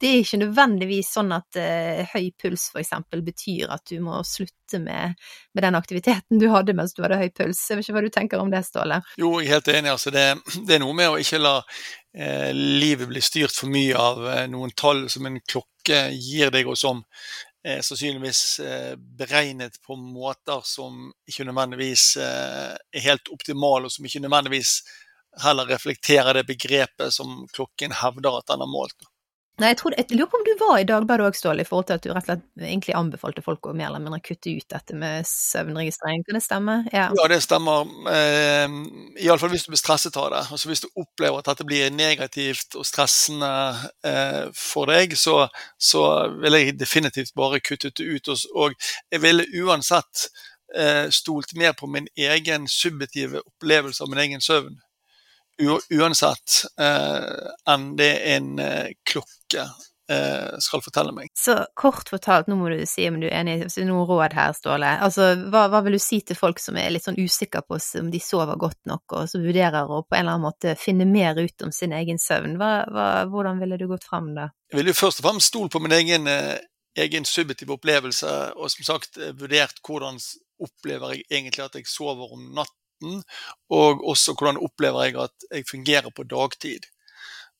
det 0.00 0.08
er 0.08 0.18
ikke 0.20 0.40
nødvendigvis 0.42 1.08
sånn 1.16 1.32
at 1.32 1.56
eh, 1.60 2.02
høy 2.12 2.28
puls 2.40 2.66
f.eks. 2.72 2.92
betyr 3.24 3.72
at 3.72 3.84
du 3.88 3.96
må 4.04 4.18
slutte 4.28 4.80
med, 4.82 5.16
med, 5.54 5.64
den 5.64 5.78
aktiviteten 5.78 6.40
du 6.42 6.48
hadde 6.52 6.74
mens 6.76 6.92
du 6.96 7.00
hadde 7.04 7.20
høy 7.20 7.30
puls. 7.32 7.62
Jeg 7.70 7.78
vet 7.78 7.86
ikke 7.86 7.96
hva 7.96 8.04
du 8.04 8.10
tenker 8.12 8.42
om 8.42 8.52
det, 8.52 8.62
Ståle? 8.66 9.00
Jo, 9.20 9.32
jeg 9.40 9.48
er 9.48 9.56
helt 9.56 9.72
enig. 9.72 9.92
Altså, 9.94 10.12
det, 10.12 10.26
det, 10.58 10.76
er 10.76 10.84
noe 10.84 10.96
med 10.98 11.14
å 11.14 11.16
ikke 11.22 11.40
la 11.40 11.56
eh, 11.62 12.52
livet 12.52 13.08
bli 13.08 13.24
styrt 13.24 13.56
for 13.56 13.72
mye 13.72 13.96
av 13.96 14.22
eh, 14.34 14.44
noen 14.52 14.76
tall 14.76 15.06
som 15.12 15.30
en 15.30 15.40
klokke 15.40 16.06
gir 16.12 16.52
deg, 16.52 16.68
og 16.68 16.76
som 16.76 17.00
eh, 17.64 17.80
sannsynligvis 17.80 18.44
eh, 18.60 18.92
beregnet 19.16 19.80
på 19.86 19.96
måter 19.96 20.60
som 20.68 21.08
ikke 21.24 21.48
nødvendigvis 21.48 22.12
eh, 22.20 22.76
er 22.76 23.08
helt 23.08 23.32
optimale, 23.32 23.88
og 23.88 23.96
som 23.96 24.04
ikke 24.04 24.26
nødvendigvis 24.26 24.78
heller 25.40 25.68
reflekterer 25.68 26.36
det 26.36 26.46
begrepet 26.48 27.12
som 27.12 27.44
klokken 27.52 27.92
hevder 27.96 28.38
at 28.38 28.52
den 28.52 28.64
har 28.64 28.70
målt. 28.70 28.96
Nei, 29.56 29.70
jeg, 29.70 29.78
tror, 29.80 29.94
jeg 29.96 30.18
lurer 30.18 30.28
på 30.28 30.36
om 30.36 30.42
du 30.44 30.50
var 30.60 30.78
i 30.82 30.84
Dagbladet 30.84 31.24
òg, 31.30 31.36
Ståle, 31.38 31.64
i 31.64 31.68
forhold 31.68 31.86
til 31.88 31.96
at 31.96 32.02
du 32.04 32.10
rett 32.10 32.26
og 32.26 32.28
slett 32.28 32.64
egentlig 32.66 32.92
anbefalte 32.98 33.44
folk 33.44 33.64
å 33.64 33.72
mer 33.72 33.88
eller 33.88 34.02
mindre 34.04 34.18
kutte 34.20 34.52
ut 34.52 34.66
dette 34.68 34.96
med 35.00 35.24
søvnregistrering. 35.30 36.26
Kan 36.26 36.36
det 36.36 36.42
stemme? 36.44 36.74
Ja, 36.92 37.06
ja 37.16 37.28
det 37.32 37.38
stemmer. 37.40 37.88
Eh, 38.12 38.76
Iallfall 39.24 39.54
hvis 39.54 39.64
du 39.64 39.72
blir 39.72 39.80
stresset 39.80 40.18
av 40.20 40.28
det. 40.34 40.42
Altså 40.52 40.68
Hvis 40.68 40.84
du 40.84 40.90
opplever 40.92 41.40
at 41.40 41.48
dette 41.48 41.64
blir 41.64 41.88
negativt 41.88 42.76
og 42.76 42.84
stressende 42.84 43.50
eh, 44.04 44.42
for 44.52 44.92
deg, 44.92 45.16
så, 45.16 45.46
så 45.80 46.04
vil 46.36 46.60
jeg 46.60 46.76
definitivt 46.76 47.32
bare 47.38 47.64
kuttet 47.64 47.96
det 47.96 48.10
ut. 48.12 48.34
Og 48.52 48.76
jeg 49.08 49.24
ville 49.24 49.48
uansett 49.64 50.28
eh, 50.76 51.06
stolt 51.08 51.56
mer 51.56 51.72
på 51.80 51.88
min 51.88 52.12
egen 52.12 52.68
subjektive 52.68 53.40
opplevelse 53.40 54.04
av 54.04 54.12
min 54.12 54.26
egen 54.28 54.44
søvn 54.44 54.76
uansett 55.58 56.62
eh, 56.80 57.72
enn 57.72 57.90
det 57.96 58.12
en 58.34 58.58
eh, 58.62 58.88
klokke 59.08 59.64
eh, 60.10 60.58
skal 60.58 60.82
fortelle 60.84 61.12
meg. 61.16 61.30
Så 61.38 61.56
kort 61.78 62.10
fortalt, 62.12 62.48
nå 62.50 62.58
må 62.58 62.70
du 62.70 62.82
si 62.88 63.06
om 63.08 63.18
du 63.20 63.26
er 63.28 63.40
enig 63.40 63.56
i 63.64 63.86
noen 63.88 64.06
råd 64.08 64.36
her, 64.36 64.54
Ståle. 64.56 64.92
Altså, 65.02 65.32
hva, 65.50 65.66
hva, 65.72 65.82
vil 65.86 65.96
du 65.96 66.02
si 66.02 66.20
til 66.26 66.38
folk 66.38 66.60
som 66.62 66.78
er 66.80 66.92
litt 66.94 67.06
sånn 67.06 67.18
usikre 67.18 67.64
på 67.66 67.80
om 68.00 68.12
de 68.12 68.22
sover 68.22 68.60
godt 68.60 68.80
nok, 68.88 69.04
og 69.18 69.32
som 69.32 69.44
vurderer 69.44 69.88
å 69.88 70.02
på 70.04 70.16
en 70.16 70.24
eller 70.24 70.36
annen 70.36 70.46
måte 70.48 70.76
finne 70.80 71.08
mer 71.08 71.38
ut 71.40 71.66
om 71.66 71.74
sin 71.74 71.96
egen 71.96 72.20
søvn? 72.22 72.56
Hva, 72.60 72.72
hva, 72.92 73.10
hvordan 73.32 73.60
ville 73.62 73.80
du 73.80 73.86
gått 73.90 74.06
fram 74.06 74.32
da? 74.36 74.50
Jeg 74.72 74.80
ville 74.80 74.94
jo 74.94 75.00
først 75.00 75.22
og 75.22 75.30
fremst 75.30 75.52
stole 75.52 75.72
på 75.72 75.82
min 75.82 75.96
egen, 75.96 76.30
eh, 76.30 76.56
egen 76.96 77.28
subjektive 77.28 77.76
opplevelse, 77.76 78.32
og 78.56 78.72
som 78.72 78.90
sagt 78.94 79.20
vurdert 79.38 79.82
hvordan 79.84 80.20
opplever 80.62 81.12
jeg 81.12 81.26
egentlig 81.28 81.66
at 81.66 81.74
jeg 81.76 81.88
sover 81.90 82.32
om 82.32 82.50
natten 82.56 82.80
natten, 83.02 83.22
og 83.70 84.04
også 84.08 84.34
hvordan 84.34 84.60
opplever 84.62 85.04
jeg 85.04 85.16
at 85.16 85.46
jeg 85.50 85.64
fungerer 85.70 86.10
på 86.10 86.22
dagtid. 86.22 86.86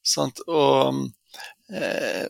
Sant? 0.05 0.41
Og 0.47 1.11
eh, 1.71 2.27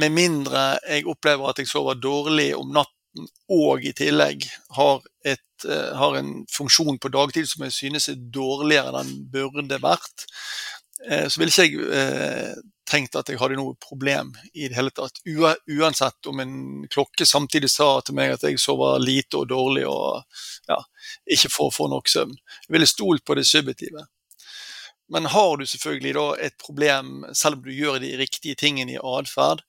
med 0.00 0.10
mindre 0.10 0.78
jeg 0.88 1.06
opplever 1.06 1.48
at 1.48 1.58
jeg 1.58 1.68
sover 1.68 1.94
dårlig 1.94 2.54
om 2.56 2.70
natten 2.72 3.28
og 3.48 3.84
i 3.84 3.92
tillegg 3.92 4.44
har, 4.74 5.02
et, 5.24 5.64
eh, 5.68 5.96
har 5.96 6.16
en 6.16 6.46
funksjon 6.50 6.98
på 6.98 7.08
dagtid 7.08 7.46
som 7.46 7.64
jeg 7.64 7.72
synes 7.72 8.08
er 8.08 8.18
dårligere 8.18 9.00
enn 9.00 9.10
den 9.10 9.26
burde 9.30 9.78
vært, 9.82 10.26
eh, 11.08 11.28
så 11.28 11.40
vil 11.40 11.52
ikke 11.52 11.66
jeg 11.66 11.92
eh, 11.94 12.54
tenkt 12.90 13.16
at 13.16 13.30
jeg 13.30 13.40
hadde 13.40 13.56
noe 13.58 13.76
problem 13.80 14.32
i 14.52 14.68
det 14.68 14.76
hele 14.76 14.92
tatt. 14.94 15.20
Uansett 15.24 16.28
om 16.30 16.40
en 16.42 16.56
klokke 16.92 17.26
samtidig 17.26 17.70
sa 17.72 17.98
til 18.04 18.16
meg 18.18 18.34
at 18.34 18.44
jeg 18.46 18.60
sover 18.60 19.00
lite 19.02 19.40
og 19.40 19.48
dårlig 19.52 19.86
og 19.88 20.24
ja, 20.68 20.80
ikke 21.36 21.52
får 21.52 21.72
få 21.78 21.88
nok 21.92 22.10
søvn. 22.12 22.34
Jeg 22.66 22.76
ville 22.76 22.90
stolt 22.90 23.24
på 23.24 23.36
det 23.38 23.46
subjektive. 23.48 24.04
Men 25.12 25.28
har 25.32 25.56
du 25.56 25.66
selvfølgelig 25.68 26.14
da 26.16 26.26
et 26.46 26.56
problem, 26.60 27.24
selv 27.36 27.58
om 27.58 27.64
du 27.64 27.72
gjør 27.74 28.00
de 28.02 28.14
riktige 28.20 28.56
tingene 28.58 28.96
i 28.96 29.00
atferd, 29.00 29.60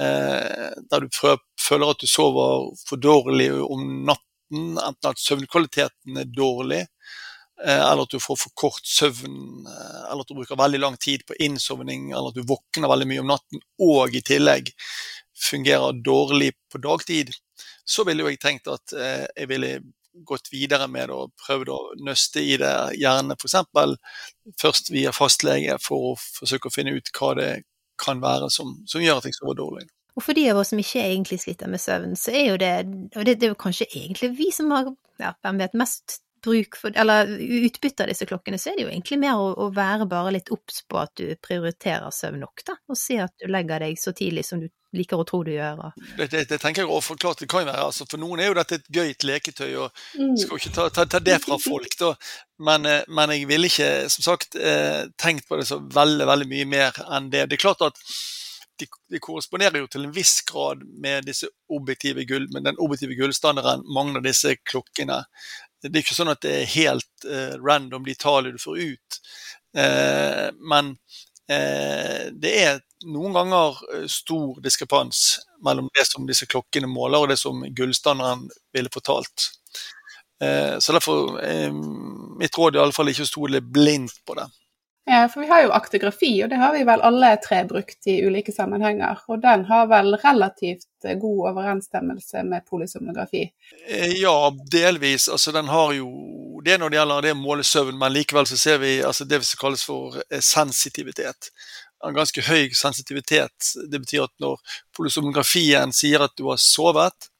eh, 0.00 0.70
der 0.90 1.02
du 1.02 1.10
prøver, 1.10 1.42
føler 1.60 1.90
at 1.90 2.02
du 2.02 2.06
sover 2.06 2.70
for 2.86 3.02
dårlig 3.02 3.50
om 3.60 3.82
natten, 4.06 4.78
enten 4.78 5.10
at 5.10 5.22
søvnkvaliteten 5.22 6.22
er 6.22 6.30
dårlig, 6.36 6.84
eller 7.68 8.06
at 8.06 8.14
du 8.14 8.20
får 8.22 8.38
for 8.40 8.54
kort 8.54 8.86
søvn, 8.86 9.66
eh, 9.68 10.02
eller 10.10 10.24
at 10.24 10.30
du 10.30 10.38
bruker 10.38 10.58
veldig 10.60 10.80
lang 10.80 10.96
tid 11.00 11.24
på 11.28 11.36
innsovning, 11.44 12.10
eller 12.12 12.32
at 12.32 12.38
du 12.38 12.46
våkner 12.48 12.90
veldig 12.90 13.08
mye 13.10 13.24
om 13.24 13.32
natten 13.34 13.64
og 13.84 14.16
i 14.16 14.22
tillegg 14.24 14.72
fungerer 15.40 16.02
dårlig 16.04 16.52
på 16.72 16.80
dagtid, 16.84 17.32
så 17.84 18.04
ville 18.08 18.26
jeg 18.28 18.40
tenkt 18.42 18.68
at 18.70 18.94
eh, 18.96 19.26
jeg 19.36 19.50
ville 19.50 19.78
gått 20.26 20.50
videre 20.52 20.88
med 20.90 21.12
og 21.14 21.32
prøvd 21.40 21.70
å 21.72 21.78
nøste 22.04 22.42
i 22.42 22.56
det, 22.60 22.74
gjerne 22.98 23.36
f.eks. 23.38 23.94
først 24.60 24.90
via 24.92 25.12
fastlege, 25.14 25.78
for 25.82 26.12
å 26.12 26.18
forsøke 26.18 26.68
å 26.68 26.74
finne 26.74 26.96
ut 26.96 27.12
hva 27.16 27.34
det 27.38 27.50
kan 28.00 28.20
være 28.22 28.50
som, 28.52 28.78
som 28.88 29.02
gjør 29.04 29.20
at 29.20 29.28
jeg 29.28 29.36
sover 29.36 29.58
dårlig. 29.58 29.86
Og 30.18 30.24
for 30.24 30.36
de 30.36 30.48
av 30.50 30.58
oss 30.60 30.72
som 30.72 30.80
ikke 30.80 31.04
egentlig 31.04 31.38
sliter 31.40 31.70
med 31.70 31.80
søvn, 31.80 32.16
så 32.18 32.32
er 32.34 32.48
jo 32.50 32.56
det 32.60 32.72
Og 33.14 33.22
det, 33.24 33.36
det 33.38 33.46
er 33.46 33.52
jo 33.52 33.60
kanskje 33.60 33.86
egentlig 33.94 34.32
vi 34.36 34.50
som 34.52 34.72
har 34.74 34.90
ja, 35.22 35.32
mest 35.78 36.18
bruk 36.42 36.76
for, 36.80 36.96
eller 36.96 37.30
utbytte 37.38 38.04
av 38.04 38.10
disse 38.12 38.26
klokkene, 38.28 38.58
så 38.58 38.72
er 38.72 38.78
det 38.78 38.86
jo 38.86 38.90
egentlig 38.92 39.20
mer 39.22 39.40
å, 39.40 39.52
å 39.66 39.70
være 39.74 40.08
bare 40.10 40.34
litt 40.36 40.52
obs 40.54 40.82
på 40.88 41.00
at 41.00 41.14
du 41.20 41.34
prioriterer 41.42 42.12
søvn 42.14 42.44
nok, 42.44 42.64
da, 42.66 42.76
og 42.88 42.98
si 42.98 43.18
at 43.20 43.34
du 43.40 43.50
legger 43.50 43.86
deg 43.86 43.98
så 44.00 44.14
tidlig 44.16 44.46
som 44.48 44.62
du 44.62 44.68
liker 44.96 45.20
å 45.20 45.26
tro 45.26 45.42
du 45.46 45.52
gjør. 45.52 45.82
Det, 46.16 46.26
det, 46.32 46.44
det, 46.50 46.58
tenker 46.58 46.82
jeg 46.82 46.90
også, 46.90 47.12
forklart 47.12 47.44
det 47.44 47.50
kan 47.50 47.66
være. 47.68 47.84
Altså, 47.86 48.06
for 48.10 48.22
noen 48.22 48.42
er 48.42 48.50
jo 48.50 48.56
dette 48.58 48.80
et 48.80 48.90
gøyt 48.90 49.26
leketøy, 49.26 49.70
og 49.84 50.02
mm. 50.18 50.34
skal 50.42 50.58
ikke 50.58 50.74
ta, 50.74 50.88
ta, 50.94 51.06
ta 51.06 51.22
det 51.22 51.38
fra 51.44 51.60
folk, 51.62 51.94
da. 52.00 52.10
Men, 52.66 52.88
eh, 52.88 53.06
men, 53.08 53.36
jeg 53.36 53.46
ville 53.50 53.70
ikke, 53.70 53.90
som 54.12 54.26
sagt, 54.32 54.58
eh, 54.58 55.06
tenkt 55.20 55.46
på 55.48 55.60
det 55.60 55.68
så 55.70 55.80
veldig, 55.80 56.26
veldig 56.32 56.50
mye 56.50 56.68
mer 56.74 57.00
enn 57.06 57.30
det. 57.32 57.46
Det 57.50 57.58
er 57.58 57.66
klart 57.68 57.86
at 57.86 58.02
de, 58.80 58.88
de, 59.12 59.20
korresponderer 59.22 59.82
jo 59.82 59.88
til 59.92 60.06
en 60.06 60.14
viss 60.14 60.40
grad 60.48 60.82
med 61.04 61.28
disse 61.28 61.48
objektive 61.72 62.24
gull, 62.28 62.48
men 62.54 62.66
den 62.66 62.80
objektive 62.80 63.16
gullstandarden 63.18 63.84
mangler 63.94 64.24
disse 64.24 64.56
klokkene. 64.64 65.22
Det 65.82 65.94
er 65.94 66.02
ikke 66.02 66.16
sånn 66.16 66.32
at 66.32 66.42
det 66.44 66.52
er 66.58 66.72
helt 66.74 67.26
uh, 67.28 67.56
random 67.60 68.04
de 68.06 68.16
tallene 68.18 68.56
du 68.56 68.62
får 68.62 68.80
ut. 68.80 69.20
Uh, 69.76 70.48
men 70.72 70.94
uh, 71.52 72.26
det 72.36 72.52
er 72.64 72.82
noen 73.08 73.32
ganger 73.32 73.80
stor 74.12 74.60
diskrepans 74.64 75.38
mellom 75.64 75.88
det 75.96 76.04
som 76.08 76.28
disse 76.28 76.48
klokkene 76.50 76.90
måler, 76.90 77.22
og 77.22 77.32
det 77.32 77.38
som 77.40 77.62
gullstanderen 77.64 78.48
ville 78.76 78.92
fortalt. 78.92 79.54
Så 80.40 80.94
derfor 80.96 81.34
mitt 82.40 82.56
råd 82.56 82.76
er 82.76 82.80
iallfall 82.80 83.10
ikke 83.12 83.26
å 83.26 83.28
stole 83.28 83.60
blindt 83.60 84.22
på 84.24 84.36
det. 84.38 84.46
Ja, 85.04 85.28
for 85.28 85.40
vi 85.40 85.46
har 85.46 85.62
jo 85.62 85.70
aktigrafi, 85.70 86.44
og 86.44 86.50
det 86.50 86.56
har 86.60 86.74
vi 86.76 86.84
vel 86.84 87.00
alle 87.02 87.32
tre 87.42 87.64
brukt 87.64 88.06
i 88.06 88.20
ulike 88.26 88.52
sammenhenger. 88.52 89.22
Og 89.32 89.40
den 89.42 89.64
har 89.66 89.88
vel 89.90 90.14
relativt 90.20 90.86
god 91.02 91.48
overensstemmelse 91.50 92.44
med 92.44 92.66
polysomnografi? 92.68 93.46
Eh, 93.88 94.12
ja, 94.20 94.52
delvis. 94.70 95.28
Altså 95.28 95.52
den 95.52 95.68
har 95.68 95.92
jo 95.92 96.10
Det 96.64 96.76
når 96.76 96.90
det 96.90 96.96
gjelder 96.98 97.22
det 97.24 97.32
å 97.32 97.40
måle 97.40 97.64
søvn, 97.64 97.96
men 97.96 98.12
likevel 98.12 98.44
så 98.46 98.56
ser 98.60 98.78
vi 98.82 98.98
altså 99.00 99.24
det 99.24 99.38
som 99.48 99.60
kalles 99.62 99.84
for 99.88 100.18
eh, 100.20 100.42
sensitivitet. 100.44 101.48
En 102.04 102.14
ganske 102.14 102.44
høy 102.44 102.68
sensitivitet. 102.76 103.70
Det 103.88 104.02
betyr 104.02 104.26
at 104.26 104.34
når 104.44 104.60
polysomnografien 104.96 105.92
sier 105.96 106.20
at 106.20 106.36
du 106.36 106.50
har 106.50 106.60
sovet, 106.60 107.30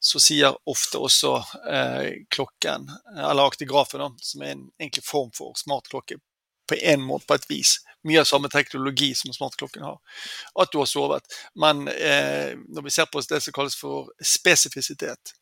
så 0.00 0.20
sier 0.20 0.58
ofte 0.68 1.00
også 1.00 1.32
eh, 1.72 2.10
klokken, 2.28 2.90
eller 3.16 3.46
aktigrafen, 3.48 4.04
da, 4.04 4.10
som 4.20 4.44
er 4.44 4.52
en 4.52 4.66
egentlig 4.76 5.04
form 5.08 5.32
for 5.34 5.56
smartklokke, 5.56 6.20
på 6.68 6.78
en 6.82 7.04
måte, 7.04 7.26
på 7.28 7.36
et 7.36 7.46
vis. 7.50 7.76
Mye 8.06 8.20
av 8.22 8.28
samme 8.28 8.48
teknologi 8.52 9.08
som 9.18 9.32
smartklokken 9.34 9.82
har. 9.82 9.96
At 10.62 10.70
du 10.72 10.78
har 10.78 10.88
sovet. 10.90 11.26
Men 11.58 11.86
eh, 11.90 12.52
når 12.68 12.86
vi 12.86 12.92
ser 12.94 13.08
på 13.10 13.22
det 13.26 13.40
som 13.42 13.54
kalles 13.56 13.78
for 13.78 14.12
spesifisitet, 14.22 15.32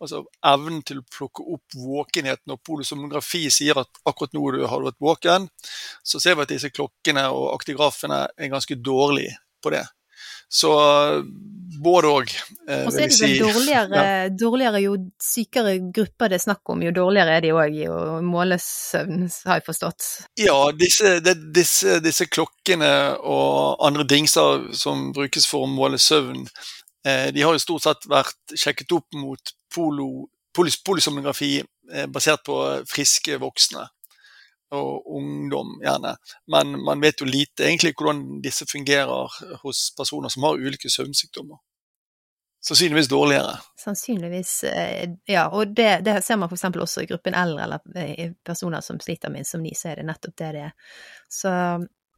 altså 0.00 0.24
evnen 0.52 0.82
til 0.86 1.00
å 1.00 1.06
plukke 1.16 1.46
opp 1.54 1.78
våkenheten 1.78 2.52
og 2.56 2.62
polysomnografi 2.66 3.46
sier 3.52 3.80
at 3.80 4.02
akkurat 4.04 4.36
nå 4.36 4.44
har 4.68 4.82
du 4.82 4.90
vært 4.90 5.00
våken, 5.00 5.48
så 6.02 6.20
ser 6.20 6.36
vi 6.36 6.44
at 6.44 6.52
disse 6.52 6.72
klokkene 6.74 7.28
og 7.32 7.54
aktigrafene 7.54 8.26
er 8.36 8.52
ganske 8.52 8.76
dårlige 8.76 9.38
på 9.64 9.72
det. 9.72 9.86
Så 10.50 10.74
både 11.80 12.10
òg. 12.10 12.32
Eh, 12.68 12.84
og 12.84 12.92
så 12.92 13.04
er 13.04 13.10
det 13.10 13.16
si. 13.16 13.38
dårligere, 13.40 14.00
ja. 14.02 14.30
dårligere, 14.34 14.82
jo 14.84 14.96
sykere 15.22 15.76
grupper 15.94 16.32
det 16.32 16.40
er 16.40 16.44
snakk 16.44 16.72
om, 16.72 16.82
jo 16.84 16.92
dårligere 16.94 17.36
er 17.38 17.44
de 17.44 17.52
òg 17.56 17.78
i 17.78 17.86
å 17.90 18.00
måle 18.24 18.58
søvn, 18.62 19.28
har 19.46 19.60
jeg 19.60 19.66
forstått. 19.68 20.08
Ja, 20.42 20.58
disse, 20.76 21.16
det, 21.24 21.36
disse, 21.54 22.00
disse, 22.04 22.28
klokkene 22.30 22.90
og 23.20 23.80
andre 23.86 24.06
dingser 24.08 24.68
som 24.76 25.10
brukes 25.16 25.48
for 25.50 25.66
å 25.66 25.70
måle 25.70 26.00
søvn, 26.02 26.44
eh, 27.06 27.30
de 27.34 27.46
har 27.46 27.56
jo 27.56 27.64
stort 27.64 27.86
sett 27.86 28.10
vært 28.10 28.58
sjekket 28.58 28.98
opp 28.98 29.08
mot 29.16 29.54
polo, 29.74 30.10
polis, 30.56 30.80
polisomnografi 30.84 31.56
eh, 31.60 32.06
basert 32.10 32.44
på 32.46 32.60
friske 32.90 33.40
voksne 33.40 33.86
og 34.76 35.16
ungdom, 35.16 35.78
gjerne. 35.82 36.14
Men 36.52 36.76
man 36.84 37.02
vet 37.02 37.20
jo 37.20 37.28
lite 37.28 37.66
egentlig 37.66 37.94
hvordan 37.98 38.40
disse 38.44 38.66
fungerer 38.70 39.40
hos 39.64 39.88
personer 39.96 40.32
som 40.32 40.46
har 40.46 40.60
ulike 40.60 40.90
søvnsykdommer. 40.92 41.58
Sannsynligvis 42.60 43.08
dårligere. 43.08 43.54
Sannsynligvis, 43.80 44.64
eh, 44.64 45.10
ja. 45.26 45.46
Og 45.48 45.72
det, 45.76 46.00
det 46.04 46.18
ser 46.24 46.36
man 46.36 46.50
f.eks. 46.52 46.66
også 46.76 47.06
i 47.06 47.08
gruppen 47.08 47.34
eldre 47.34 47.64
eller 47.64 47.96
eh, 47.96 48.34
personer 48.44 48.84
som 48.84 49.00
sliter 49.00 49.32
med 49.32 49.46
insomni, 49.46 49.72
så 49.74 49.94
er 49.94 50.02
det 50.02 50.10
nettopp 50.10 50.36
det 50.36 50.50
det 50.58 50.66
er. 50.66 50.74
Så 51.32 51.54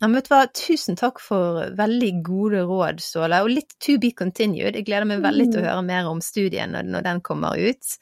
ja, 0.02 0.08
vet 0.10 0.26
du 0.26 0.32
hva, 0.34 0.40
tusen 0.50 0.98
takk 0.98 1.22
for 1.22 1.62
veldig 1.78 2.10
gode 2.26 2.64
råd, 2.66 2.98
Ståle. 3.04 3.38
Og 3.46 3.52
litt 3.54 3.76
to 3.78 4.00
be 4.02 4.10
continued. 4.18 4.74
Jeg 4.74 4.88
gleder 4.88 5.06
meg 5.06 5.22
veldig 5.22 5.46
til 5.46 5.60
å 5.60 5.62
mm. 5.62 5.68
høre 5.70 5.86
mer 5.92 6.10
om 6.10 6.22
studien 6.24 6.74
når, 6.74 6.90
når 6.90 7.06
den 7.06 7.22
kommer 7.22 7.54
ut. 7.54 7.94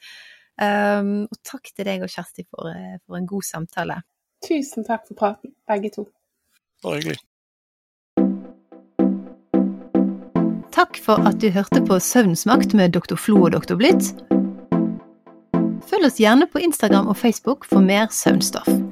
Um, 0.61 1.13
og 1.29 1.37
takk 1.45 1.69
til 1.69 1.85
deg 1.87 2.01
og 2.01 2.09
Kjersti 2.09 2.47
for, 2.49 2.73
eh, 2.73 2.97
for 3.05 3.19
en 3.19 3.29
god 3.29 3.45
samtale. 3.45 4.01
Tusen 4.47 4.83
takk 4.83 5.07
for 5.07 5.13
praten, 5.13 5.53
begge 5.67 5.89
to. 5.93 6.07
Bare 6.83 6.97
hyggelig. 6.97 7.19
Takk 10.71 10.97
for 10.97 11.27
at 11.27 11.41
du 11.41 11.49
hørte 11.53 11.81
på 11.85 11.99
Søvnsmakt 11.99 12.73
med 12.73 12.95
Dr. 12.95 13.15
Flo 13.15 13.43
og 13.43 13.51
Dr. 13.53 13.75
Blitt. 13.75 14.13
Følg 15.91 16.07
oss 16.07 16.17
gjerne 16.21 16.47
på 16.47 16.63
Instagram 16.63 17.11
og 17.11 17.17
Facebook 17.17 17.67
for 17.69 17.83
mer 17.85 18.07
søvnstoff. 18.09 18.90